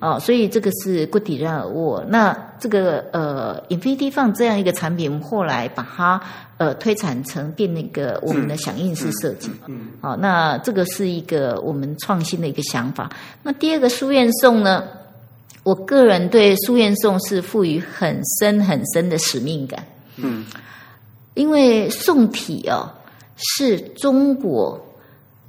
[0.00, 2.04] 哦，所以这个是固体让尔沃。
[2.08, 6.20] 那这个呃，Infinity Font 这样一个产品，我们后来把它
[6.58, 9.50] 呃推产成变那个我们的响应式设计。
[9.66, 13.08] 嗯，好、那这个是一个我们创新的一个想法。
[13.42, 14.84] 那第二个书院颂呢，
[15.62, 19.82] 我个人对书院颂是赋予很深很深的使命感。
[20.16, 20.44] 嗯，
[21.34, 22.90] 因为宋体哦
[23.36, 24.80] 是中国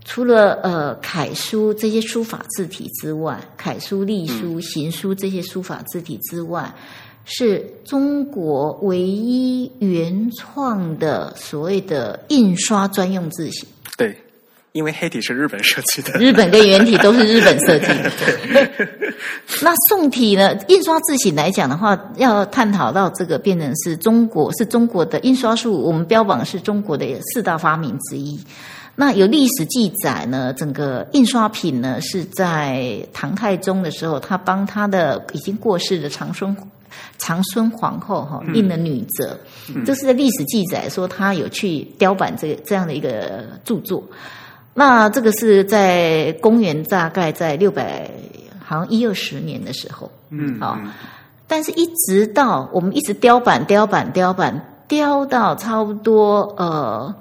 [0.04, 6.74] 除了呃楷书这些书法字体之外，楷书、隶书、行书这些书法字体之外，
[7.26, 13.68] 是中国唯一原创的所谓的印刷专用字型。
[13.98, 14.16] 对，
[14.76, 18.12] 因为黑体是日本设计的，日本跟圆体都是日本设计的。
[19.62, 20.54] 那宋体呢？
[20.68, 28.38] 印刷字型来讲的话，要探讨到这个变成是中国是中国的印刷术，我们标榜是中国的四大发明之一。
[28.96, 30.54] 那有历史记载呢？
[30.54, 36.54] 整个印刷品呢是在唐太宗的时候，他帮他的已经过世的长孙
[37.18, 39.40] 长孙皇后哈印了女则，
[39.86, 44.04] 这是在历史记载说他有去雕版这个这样的一个著作。
[44.78, 48.12] 那这个是在公元大概在六百，
[48.62, 50.78] 好像一二十年的时候，嗯，好，
[51.48, 57.16] 但是一直到我们一直雕版、雕版、雕版，雕到差不多呃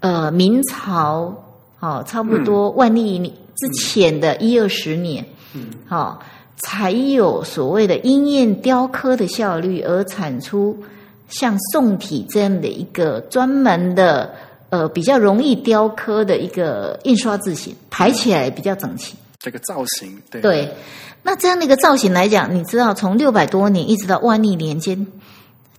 [0.00, 1.34] 呃明朝，
[1.78, 3.18] 好，差不多万历
[3.54, 6.22] 之前的一二十年，嗯，好，
[6.56, 10.82] 才有所谓的应验雕刻的效率，而产出
[11.28, 14.34] 像宋体这样的一个专门的。
[14.68, 19.14] 呃，比较容易雕刻的一个印刷字型，排起来比较整齐。
[19.38, 20.74] 这个造型，对对。
[21.22, 25.06] 那这样的一个造型来讲，你知道，从六百多年一直到万历年间，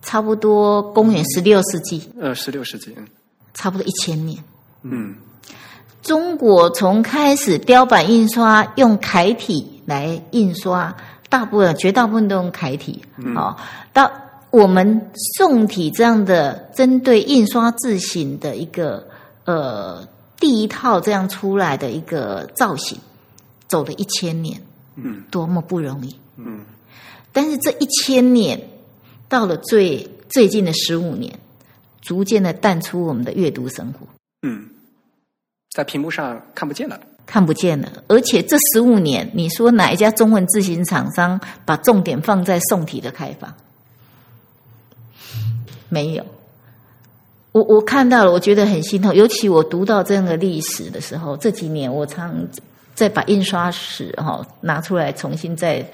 [0.00, 2.10] 差不多公元十六世纪。
[2.18, 3.06] 呃，十六世纪，嗯，
[3.52, 4.42] 差不多一千年。
[4.82, 5.14] 嗯，
[6.02, 10.96] 中国从开始雕版印刷用楷体来印刷，
[11.28, 13.04] 大部分绝大部分都用楷体。
[13.34, 13.58] 好，
[13.92, 14.10] 到。
[14.50, 19.06] 我们宋体这样的针对印刷字型的一个
[19.44, 20.06] 呃
[20.38, 22.98] 第一套这样出来的一个造型，
[23.66, 24.60] 走了一千年，
[24.96, 26.60] 嗯，多么不容易，嗯，
[27.32, 28.58] 但是这一千年
[29.28, 31.38] 到了最最近的十五年，
[32.00, 34.06] 逐渐的淡出我们的阅读生活，
[34.42, 34.70] 嗯，
[35.72, 43.54] 在屏幕上看不见了，看不见了，而且这十五年，你说哪一家中文字型厂商把重点放在宋体的开发？
[45.88, 46.24] 没有，
[47.52, 49.14] 我我看到了，我觉得很心痛。
[49.14, 52.34] 尤其我读到这样的历史的时候，这几年我常
[52.94, 55.84] 在把印刷史哈拿出来重新再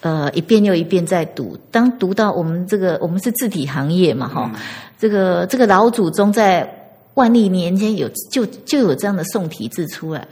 [0.00, 1.58] 呃一遍又一遍再读。
[1.70, 4.52] 当读到我们这个我们是字体行业嘛哈，
[4.98, 6.68] 这个这个老祖宗在
[7.14, 10.28] 万历年间有就就有这样的宋体字出来了，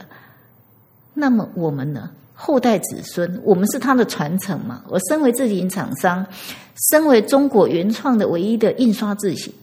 [1.13, 2.09] 那么我们呢？
[2.41, 4.81] 后代子孙，我们是他的传承嘛？
[4.87, 6.25] 我身为字体厂商，
[6.89, 9.53] 身为中国原创的唯一的印刷字型，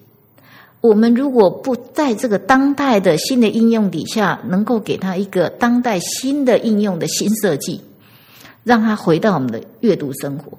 [0.83, 7.81] 我们如果不在这个当代的新的应用底下，能够给他一个当代新的应用的新设计，
[8.63, 10.53] 让他回到我们的阅读生活，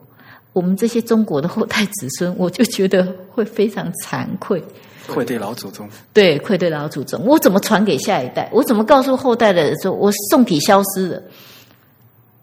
[0.54, 4.60] 我们这些中国的后代子孙，我就觉得会非常惭愧，
[5.06, 5.88] 愧对老祖宗。
[6.14, 7.24] 对，愧对老祖宗。
[7.24, 8.50] 我怎么传给下一代？
[8.52, 11.22] 我怎么告诉后代的人说，我宋体消失了？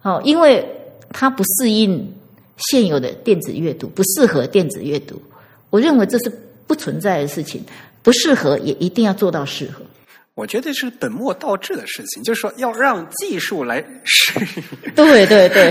[0.05, 0.65] 哦，因为
[1.11, 2.15] 它不适应
[2.57, 5.21] 现有的电子阅读，不适合电子阅读。
[5.71, 6.31] 我认为这是
[6.67, 7.65] 不存在的事情，
[8.03, 9.83] 不适合也一定要做到适合。
[10.35, 14.93] 我觉得是本末倒置的事情，就是说要让技术来适应。
[14.95, 15.71] 对对对，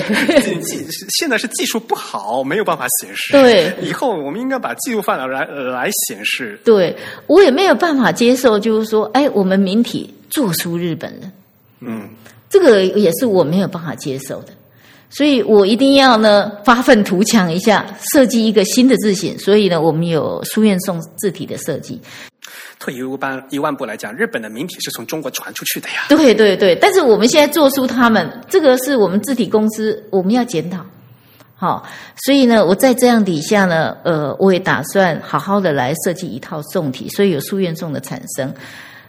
[0.61, 0.85] 技
[1.19, 3.33] 现在是技术不好，没有办法显示。
[3.33, 6.57] 对，以后我们应该把技术放到来来显示。
[6.63, 6.95] 对
[7.27, 11.31] 我也没有办法接受，就是说，哎，我们明体做出日本人。
[11.81, 12.09] 嗯。
[12.53, 14.49] 这个也是我没有办法接受的，
[15.09, 19.35] 所以我一定要呢发愤图强一下，设计一个新的字形。
[19.39, 21.99] 所以呢，我们有书院送字体的设计。
[22.77, 26.05] 退一万一万步来讲，日本的名体是从中国传出去的呀。
[26.09, 30.85] 对对对，但是我们现在做出他们这个是我们字体公司，我们要检讨。
[31.55, 31.83] 好，
[32.23, 38.53] 所以呢，我在这样底下呢，呃，我也打算好好的来设计一套宋体，所以有书院送的产生。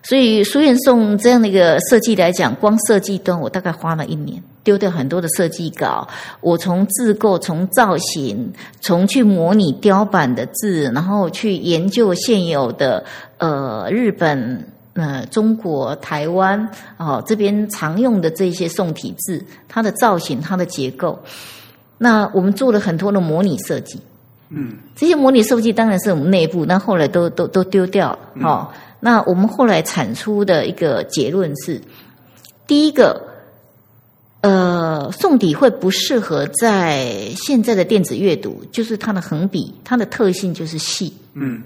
[0.06, 6.06] 所以书院送这样的一个设计来讲，光设计端我大概花了一年，丢掉很多的设计稿。
[6.42, 8.52] 我从字构、从造型、
[8.82, 13.02] 从去模拟雕版的字，然后去研究现有的
[13.38, 16.68] 呃日本、呃中国、台湾
[16.98, 21.18] 哦这边常用的这些宋体字，它的造型、它的结构。
[21.96, 23.98] 那我们做了很多的模拟设计，
[24.50, 28.68] 嗯，这些模拟设计当然是我们内部，那后来都都都丢掉了，哦。
[29.04, 31.78] 那我们后来产出的一个结论是：
[32.66, 33.20] 第一个，
[34.40, 41.12] 呃，宋体会不适合在现在的电子阅读，就是它的横笔，它的特性就是细。
[41.34, 41.60] 嗯，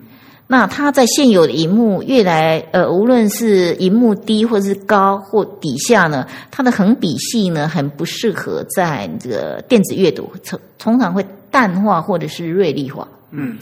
[0.48, 13.06] 那它在现有的荧幕越来，呃，无论是荧幕低或是高或底下呢，它的横笔细呢，很不适合在这个电子阅读，通通常会淡化或者是锐利化。
[13.31, 13.56] 嗯。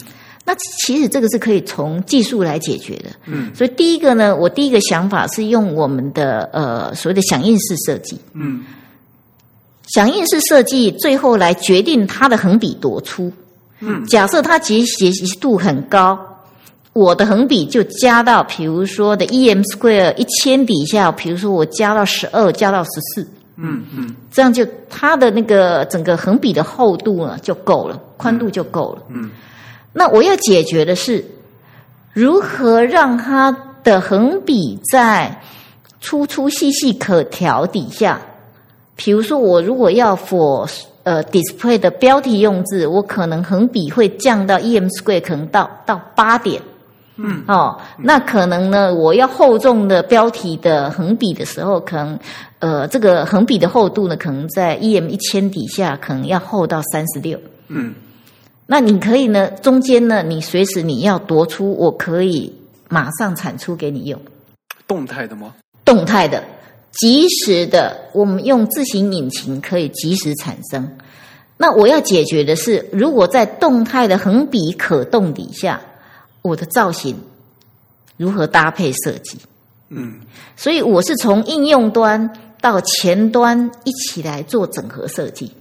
[0.49, 8.65] 那其实这个是可以从技术来解决的，嗯，所以第一个呢，我第一个想法是用我们的呃所谓的响应式设计，嗯，
[9.89, 13.33] 响应式设计最后来决定它的横笔多粗，
[13.81, 15.11] 嗯，假设它结斜
[15.41, 16.17] 度很高，
[16.93, 24.15] 我的横笔就加到，比如说的 e m square 一千底下，比如说我加到十二，加到十四，嗯嗯。
[24.31, 29.03] 这样就它的那个整个横笔的厚度呢就够了，宽度就够了。
[29.09, 29.31] 嗯，
[29.99, 31.25] 那我要解决的是
[32.13, 33.51] 如何让它
[33.83, 35.41] 的横笔在
[36.03, 38.21] 粗粗细细可调底下，
[38.95, 40.71] 比如说我如果要 for
[41.05, 46.61] 呃 display 的标题用字，我可能横笔会降到 e m square，可能到到八点。
[47.17, 52.19] 嗯，哦，那可能呢，我要厚重的标题的横笔的时候，可能
[52.59, 57.41] 呃，这个横笔的厚度呢，可能在 EM 一千底下，可能要厚到三十六。
[57.69, 57.95] 嗯
[58.67, 62.53] 那你可以呢，中间呢，你随时你要夺出，我可以
[62.89, 64.21] 马上产出给你用，
[64.89, 65.55] 动态的吗？
[65.85, 66.43] 动态的、
[66.91, 70.97] 即时的，我们用自行引擎可以即时产生。
[71.57, 75.81] 那我要解决的是，如果在动态的横笔可动底下，
[76.43, 77.17] 我的造型
[78.17, 79.39] 如何搭配设计？
[79.89, 80.21] 嗯
[80.57, 82.29] 所以我是从应用端
[82.61, 85.53] 到前端一起来做整合设计，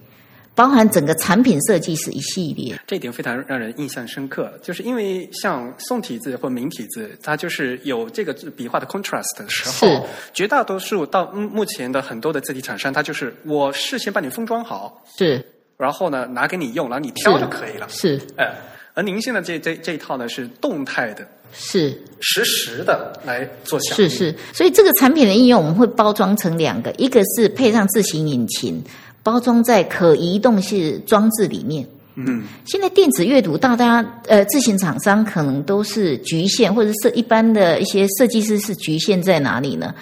[0.56, 2.80] 包含整个产品设计是一系列。
[2.88, 15.45] 这一点非常让人印象深刻，就是因为像宋体字或明体字，它就是有这个字笔画的 contrast 的时候，绝大多数到嗯目前的很多的字体厂商，它就是我事先帮你封装好，是
[15.77, 17.86] 然后呢拿给你用，然后你挑就可以了。
[17.90, 18.49] 是哎，
[18.94, 24.10] 而您现在这这这一套呢是动态的、是实时的来做响应。
[24.10, 28.82] 是是，所以这个产品的应用我们会包装成两个，一个是配上自行引擎，
[29.26, 31.84] 包装在可移动式装置里面。
[32.14, 39.95] 嗯现在电子阅读，大家呃，自行厂商可能都是局限，或者是一般的一些设计师是局限在哪里呢？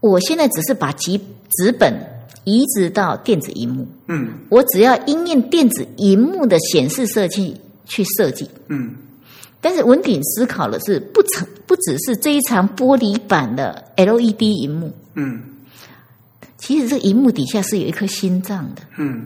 [0.00, 1.18] 我现在只是把纸
[1.52, 1.94] 纸本
[2.42, 7.56] 移植到电子荧幕，嗯我只要因应电子荧幕的显示设计
[7.86, 8.50] 去设计。
[8.68, 8.96] 嗯
[9.60, 15.40] 但是文鼎思考的是，不成不只是这一层玻璃板的 LED 荧幕，嗯
[16.62, 18.82] 其实这个荧幕底下是有一颗心脏的。
[18.96, 19.24] 嗯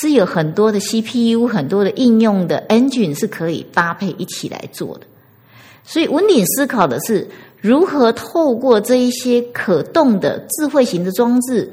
[0.00, 5.06] 是有很多的 CPU、很多的应用的 engine 是可以搭配一起来做的。
[5.82, 7.26] 所以文鼎思考的是
[7.58, 11.72] 如何透过这一些可动的智慧型的装置，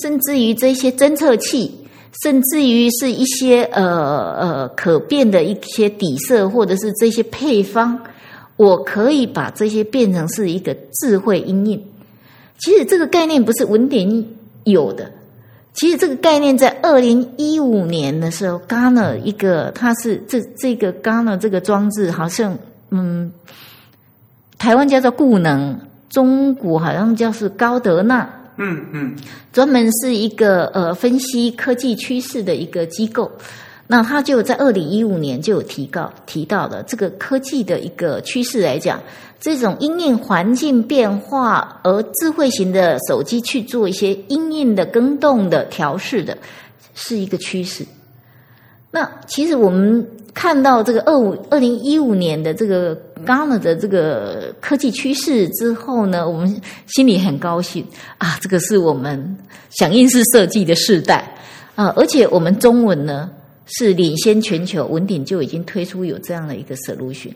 [0.00, 1.74] 甚至于这些侦测器，
[2.22, 7.98] 甚至于是一些呃呃可变的一些底色，或者是这些配方，
[8.56, 11.84] 我可以把这些变成是一个智慧阴影。
[12.58, 14.35] 其实这个概念不是文鼎
[14.66, 15.10] 有的，
[15.74, 22.58] 其实这个概念在二零一五年的时候，Garner 一个它是这这个 Garner 这个装置好像
[22.90, 23.32] 嗯，
[24.58, 25.78] 台湾叫做固能，
[26.08, 29.16] 中国好像叫是高德纳，嗯嗯。
[29.52, 33.30] 专门是一个呃分析科技趋势的一个机构。
[33.88, 39.00] 那他就在二零一五年就有提告提到了这个科技的一个趋势来讲，
[39.40, 46.36] 这种因应环境变化而智慧型的手机去做一些因应的更动的调试的，
[46.94, 47.86] 是一个趋势。
[48.90, 50.04] 那其实我们
[50.34, 57.86] 看到这个二五二零一五年的这个 Gartner 的这个科技趋势之后呢，我们心里很高兴
[58.18, 59.36] 啊，这个是我们
[59.70, 61.36] 响应式设计的时代
[61.74, 63.30] 啊，而且我们中文呢
[63.66, 67.32] 是领先全球，文鼎就已经推出有这样的一个 solution。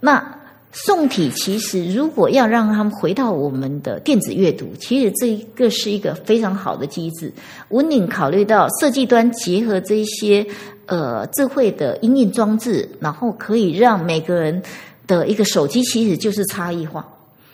[0.00, 0.36] 那
[0.72, 7.32] 宋体其实如果要让他们回到我们的电子阅读，其实这一个是一个非常好的机制。
[7.70, 10.46] 文鼎考虑到设计端结合这一些
[10.86, 14.62] 呃智慧的音印装置，然后可以让每个人
[15.06, 17.06] 的一个手机其实就是差异化。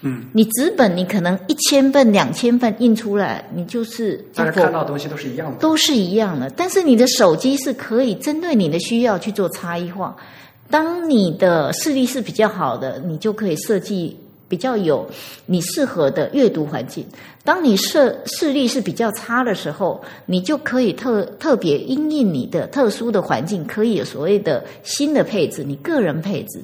[0.03, 5.57] 嗯，你纸本你可能一千份、两千份印出来，你就是大家看到东西都是一样的。
[5.59, 10.15] 都是一样的，但是你的手机是可以针对你的需要去做差异化。
[10.69, 14.17] 当你的视力是比较好的，你就可以设计
[14.49, 15.09] 比较有
[15.47, 17.05] 你适合的阅读环境；
[17.43, 26.61] 当你视视力是比较差的时候，你就可以特特别因应你的特殊的环境，可以有所谓的新的配置，你个人配置。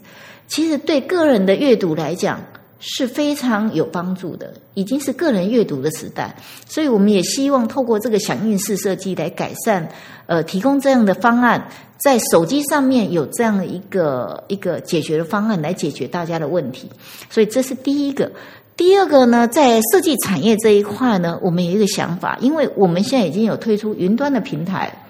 [0.49, 2.39] 其实对个人的阅读来讲
[2.85, 6.35] 是非常有帮助的，已经是个人阅读的时代，
[6.67, 9.89] 所以我们也希望透过这个响应式设计来改善，
[10.27, 16.91] 呃，提供这样的方案，在手机上面有这样的一个一个解决的方案来解决大家的问题，
[17.31, 18.33] 所以这是第一个。
[18.75, 25.05] 第二个呢，在设计产业这一块呢，我们有一个想法，因为我们现在已经有推出云端的平台，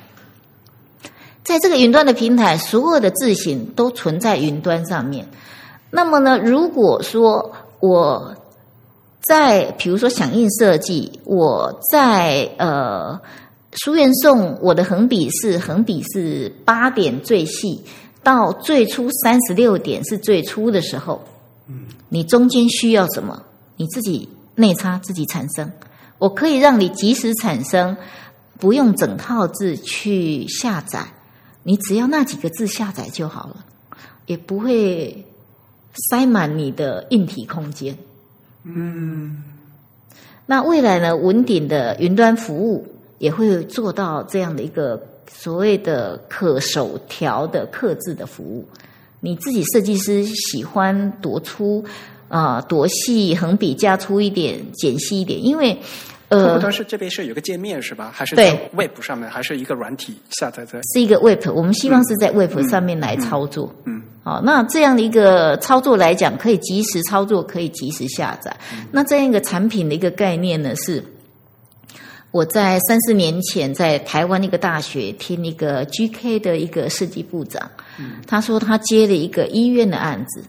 [1.42, 5.26] 在这个云端的平台，所有的字型都存在云端上面。
[5.94, 8.36] 那么呢，如果说我
[9.22, 13.20] 在比如说响应设计，我在呃
[13.72, 17.82] 书院送我的横笔是横笔是八点最细，
[18.22, 21.24] 到最初三十六点是最初的时候，
[21.66, 23.42] 嗯，你中间需要什么，
[23.76, 25.72] 你自己内插自己产生，
[26.18, 27.96] 我可以让你及时产生，
[28.60, 31.04] 不用整套字去下载，
[31.64, 33.56] 你只要那几个字下载就好了，
[34.26, 35.26] 也不会
[35.94, 37.96] 塞满你的硬体空间。
[38.64, 39.42] 嗯，
[40.46, 42.86] 那未来呢，文鼎的云端服务
[43.18, 45.00] 也会做到这样的一个。
[45.34, 48.68] 所谓的可手调的刻字的服务，
[49.20, 51.82] 你自己设计师喜欢多粗
[52.28, 55.80] 啊多细，横笔加粗一点，减细一点，因为
[56.32, 58.10] 呃，不是这边是有个界面是吧？
[58.14, 60.80] 还是在 Web 上面，还是一个软体下载在？
[60.94, 63.74] 是一个 Web，我们希望是在 Web 上面来操作。
[63.84, 68.56] 嗯，好，那这样的一个操作来讲，可以及时操作，可以及时下载。
[68.90, 71.04] 那这样一个产品的一个概念呢是。
[72.30, 77.70] 我在三四年前在台湾一个大学听一个 GK 的一个设计部长，
[78.26, 80.42] 他说他接了一个医院的案子，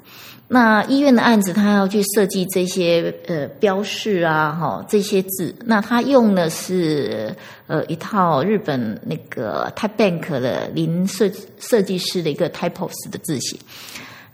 [0.54, 7.36] 那医院的案子他要去设计这些呃标示啊，哈这些字，那他用的是
[7.66, 13.60] 呃一套日本那个 Type Bank 的零设设计师的一个 Typos 的字型，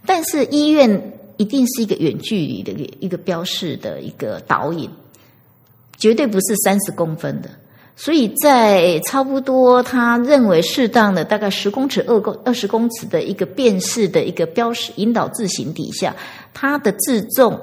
[0.05, 4.89] 但是医院一定是一个远距离的一个标示的一个导引。
[5.97, 7.49] 绝对不是三十公分的，
[8.01, 16.15] 所以在差不多他认为适当的大概十公尺二公二十公尺的一个辨识的一个标识引导字形底下，
[16.53, 17.59] 他的字重，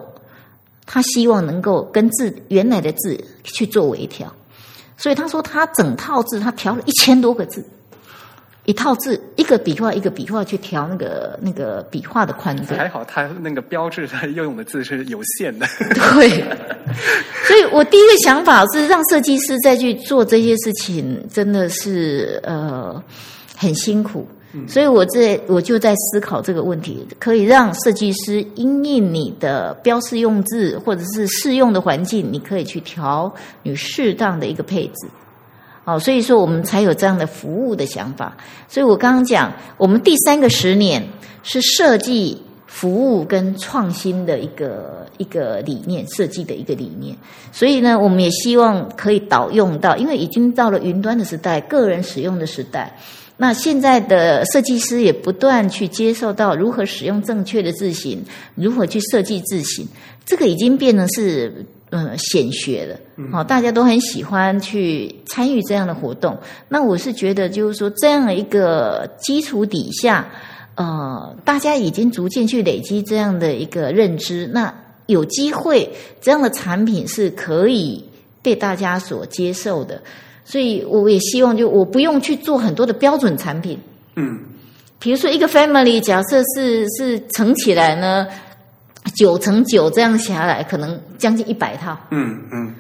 [0.85, 4.31] 他希望能够跟字原来的字去做微调，
[4.99, 7.65] 所以他说他整套字他调了一千多个字。
[8.67, 12.75] 一套字，一个笔画一个笔画去调那个那个笔画的宽度。
[12.75, 15.67] 还好，它那个标志它要用的字是有限的。
[15.95, 16.45] 对，
[17.47, 23.03] 所以我第一个想法是让设计师再去做这些事情，真的是呃
[23.57, 24.27] 很辛苦。
[24.67, 33.31] 所以我这我就在思考这个问题，可以让设计师因应你的标示用字或者是适用的环境，你可以去调
[33.63, 35.07] 你适当的一个配置。
[35.87, 38.37] 哦，所以说我们才有这样的服务的想法。
[38.67, 41.01] 所以我刚刚讲，我们第三个十年
[41.45, 47.17] 是设计、服务跟创新的一个一个理念，设计的一个理念。
[47.53, 52.99] 所以呢，我们也希望可以导用到，因为已经到了云端的时代，个人使用的时代。
[53.37, 58.25] 那现在的设计师也不断去接受到如何使用正确的字型，
[58.57, 59.87] 如何去设计字型，
[60.25, 61.65] 这个已经变成是。
[61.99, 63.01] 嗯，显学的，
[63.33, 66.37] 好，大家都很喜欢去参与这样的活动。
[66.69, 70.29] 那我是觉得，就是说，这样的一个基础底下，
[70.75, 74.71] 呃，大家已经逐渐去累积这样的一个认知，那
[75.07, 75.91] 有机会
[76.21, 78.05] 这样的产品是可以
[78.43, 79.99] 被大家所接受的。
[80.45, 83.79] 所以我也希望，就我不用去做很多的标准产品。
[84.17, 84.39] 嗯，
[84.99, 88.27] 比如说一个 family，假设是是乘起来呢。
[89.15, 91.97] 九乘九这样下来，可能将近一百套。
[92.11, 92.75] 嗯嗯。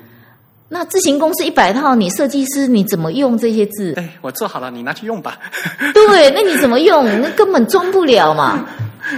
[0.68, 3.94] 那字形公司一百套，你设计师你怎么用这些字？
[3.96, 5.38] 哎，我做好了，你拿去用吧。
[5.94, 7.04] 对，那你怎么用？
[7.22, 8.66] 那根本装不了嘛。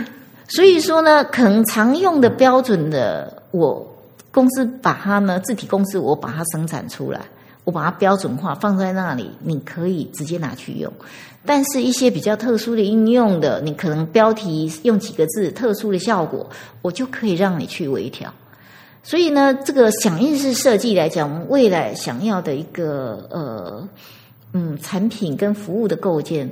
[0.48, 3.86] 所以说呢，可能常用的标准的，我
[4.30, 7.20] 公司把它呢，字体公司我把它生产出来。
[7.68, 10.90] 我把它标准化放在那里，你可以直接拿去用。
[11.44, 16.48] 但是，一些比较特殊的应用的，你可能标题用几个字，特殊的效果，
[16.80, 18.32] 我就可以让你去微调。
[19.02, 23.86] 所以呢，这个响应式设计来讲，我们未来想要的一个呃
[24.54, 26.50] 嗯产品跟服务的构建，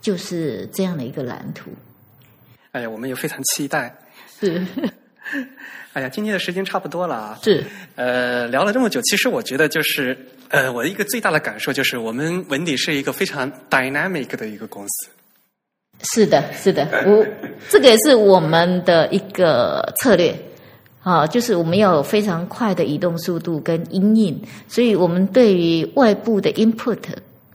[0.00, 1.70] 就是这样的一个蓝图。
[2.72, 3.96] 哎呀，我们也非常期待。
[4.40, 4.60] 是。
[5.94, 7.38] 哎呀，今天的时间差不多了啊。
[7.44, 7.64] 是。
[7.94, 10.18] 呃，聊了这么久，其实我觉得就是。
[10.50, 15.10] 呃，我的一个最大的感受就是，我们文鼎是一个非常 dynamic 的一个公司。
[16.14, 17.26] 是的，是的，我
[17.68, 20.34] 这个也是我们的一个策略
[21.02, 26.98] 啊，就是我们要有非常快的移动速度跟阴影，所以我们对于外部的 input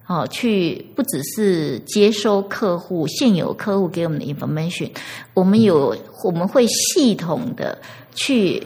[0.03, 4.91] 啊，去不只是接收客户现有客户给我们的 information，
[5.33, 7.81] 我们有我们会系统的
[8.13, 8.61] 去。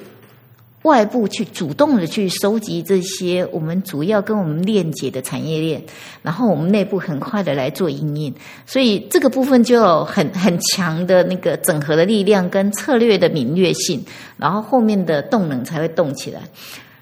[0.83, 5.81] 外部去主动的去收集这些我们主要跟我们链接的产业链，
[6.21, 8.33] 然后我们内部很快的来做营运，
[8.65, 14.01] 所以这个部分就有很很强的那个整合的力量跟策略的敏锐性，
[14.37, 16.41] 然后后面的动能才会动起来。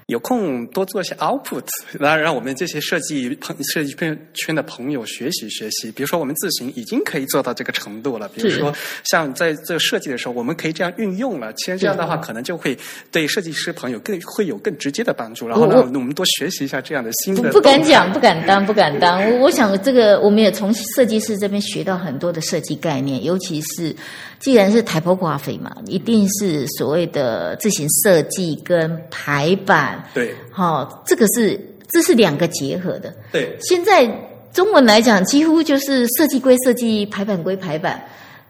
[0.06, 1.64] 有空多做一些 output，
[1.98, 5.90] 来让我们这些设计朋设计圈圈的朋友学习学习。
[5.90, 8.28] 比如说，我们自行已经可以做到这个程度了。
[8.28, 8.72] 比如说，
[9.02, 11.52] 像在这设计的时候，我们可以这样运用了。
[11.54, 12.78] 其实这样的话，可能就会
[13.10, 15.48] 对设计师朋友更会有更直接的帮助。
[15.48, 17.50] 然后呢，我们多学习一下这样的新的。
[17.50, 19.20] 不敢讲，不敢当，不敢当。
[19.40, 23.92] 我 我想，这个我们也从设计师这边学到很多的设计概念，尤其是
[24.38, 29.95] 既然是 typography 嘛，一定是所谓的自行设计跟排版。
[30.14, 33.14] 对，好，这个是这是两个结合的。
[33.32, 34.06] 对，现在
[34.52, 38.02] 中文来讲，几乎就是设计归设计，排版归排版。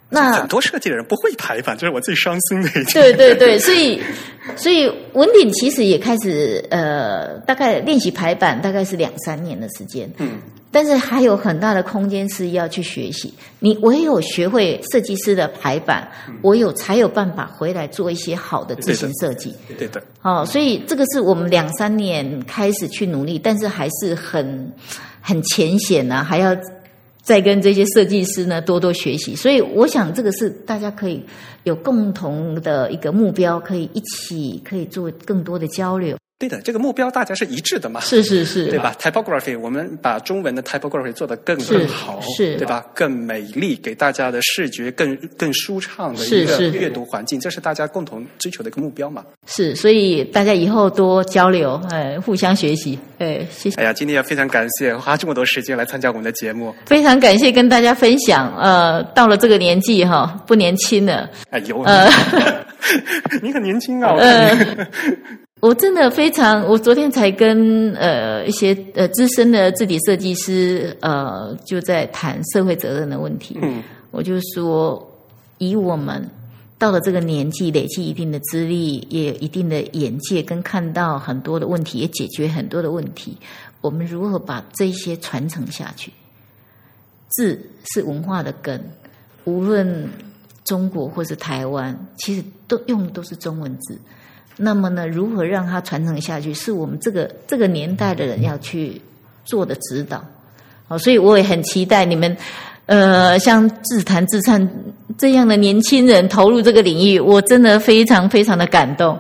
[0.09, 3.03] 那很多设计的人不会排版，这是我最伤心的一件。
[3.03, 4.01] 对对 对，所以
[4.57, 10.11] 所以文鼎其实也开始呃，大概练习排版，大概是两三年的时间。
[10.19, 10.39] 嗯。
[10.73, 13.33] 但是还有很大的空间是要去学习。
[13.61, 16.07] 你唯有学会设计师的排版，
[16.43, 19.55] 我有才有办法回来做一些好的自行设计。
[19.79, 20.03] 对的。
[20.21, 24.71] 哦，所以这个是我们两三年开始去努力，但是还是很
[25.23, 26.55] 很浅显啊，还要
[27.27, 29.35] 再跟这些设计师呢多多学习。
[29.35, 31.21] 所以我想这个是大家可以
[31.65, 36.17] 有共同的一个目标，可以一起可以做更多的交流。
[36.39, 37.99] 对的，这个目标大家是一致的嘛？
[38.03, 42.85] 是是是，对吧？Typography，我们把中文的 Typography 做得更更好，是，对吧？
[42.95, 49.25] 更美丽，给大家的视觉更更舒畅的一个阅读环境，这是大家共同追求的一个目标嘛？
[49.47, 53.81] 是，所以大家以后多交流，哎，互相学习，哎，谢谢。
[53.81, 58.55] 哎呀，今天也非常感谢花这么多时间来参加我们的节目，非常感谢跟大家分享。
[58.59, 61.31] 呃，到了这个年纪哈，不年轻了。
[61.49, 62.07] 哎呦，呃，
[63.43, 64.15] 你很年轻啊。
[64.19, 64.55] 呃
[65.63, 73.59] 我真的非常，我昨天才跟呃一些呃资深的字体设计师呃就在谈社会责任的问题。
[73.63, 75.11] 嗯，我就说，
[75.57, 76.29] 以我们
[76.79, 83.35] 到了这个年纪，累积一定的资历，也有一定的眼界，跟看到很多的问题，也解决很多的问题。
[83.81, 86.13] 我们如何把这些传承下去？
[87.31, 87.59] 字
[87.95, 88.79] 是文化的根，
[89.45, 90.07] 无论
[90.65, 93.99] 中国或是台湾，其实都用的都是中文字。
[94.57, 99.01] 那么呢，如何让它传承下去，是我们这个这个年代的人要去
[99.45, 100.25] 做的指导。
[100.89, 102.37] 好，所以我也很期待你们，
[102.87, 104.69] 呃，像自弹自唱
[105.19, 109.19] 这样的年轻人投入这个领域，我真的非常非常的感动。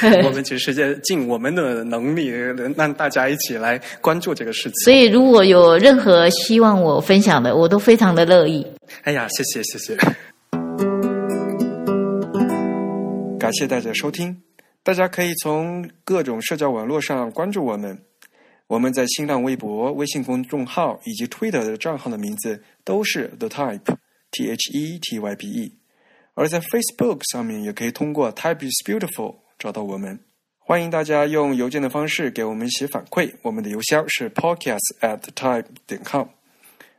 [0.24, 2.28] 我们只是在尽我们的能力，
[2.76, 4.72] 让大家一起来关注这个事情。
[4.84, 8.66] 所以，如果有任何希望我分享的，我都非常的乐意。
[9.02, 9.94] 哎呀，谢谢谢谢，
[13.38, 14.34] 感谢大家收听。
[14.84, 18.04] 大家可以从各种社交网络上关注我们。
[18.66, 25.78] 我们在新浪微博、微信公众号以及 Twitter 的账号的名字都是 The Type，T H E T Y P E。
[26.34, 30.18] 而在 Facebook 上面也可以通过 Type is Beautiful 找到我们。
[30.58, 33.34] 欢迎大家用邮件的方式给我们写反馈。
[33.42, 36.26] 我们的邮箱是 podcast at type 点 com。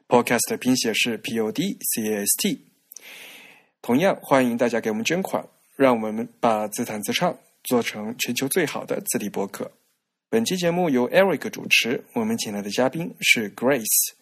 [0.07, 2.65] Podcast 的拼写是 P O D C A S T。
[3.81, 5.43] 同样欢迎大家给我们捐款，
[5.75, 7.35] 让我们把自弹自唱。
[7.63, 9.71] 做成全球最好的字体博客。
[10.29, 14.13] 本期节目由 Eric 主持，我们请来的嘉宾是 Grace。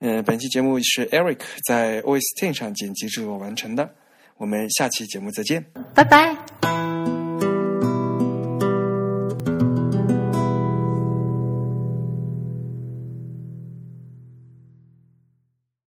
[0.00, 3.94] 嗯，本期节目是 Eric 在 OS Ten 上剪辑制作完成的。
[4.36, 5.64] 我们下期节目再见，
[5.94, 7.17] 拜拜。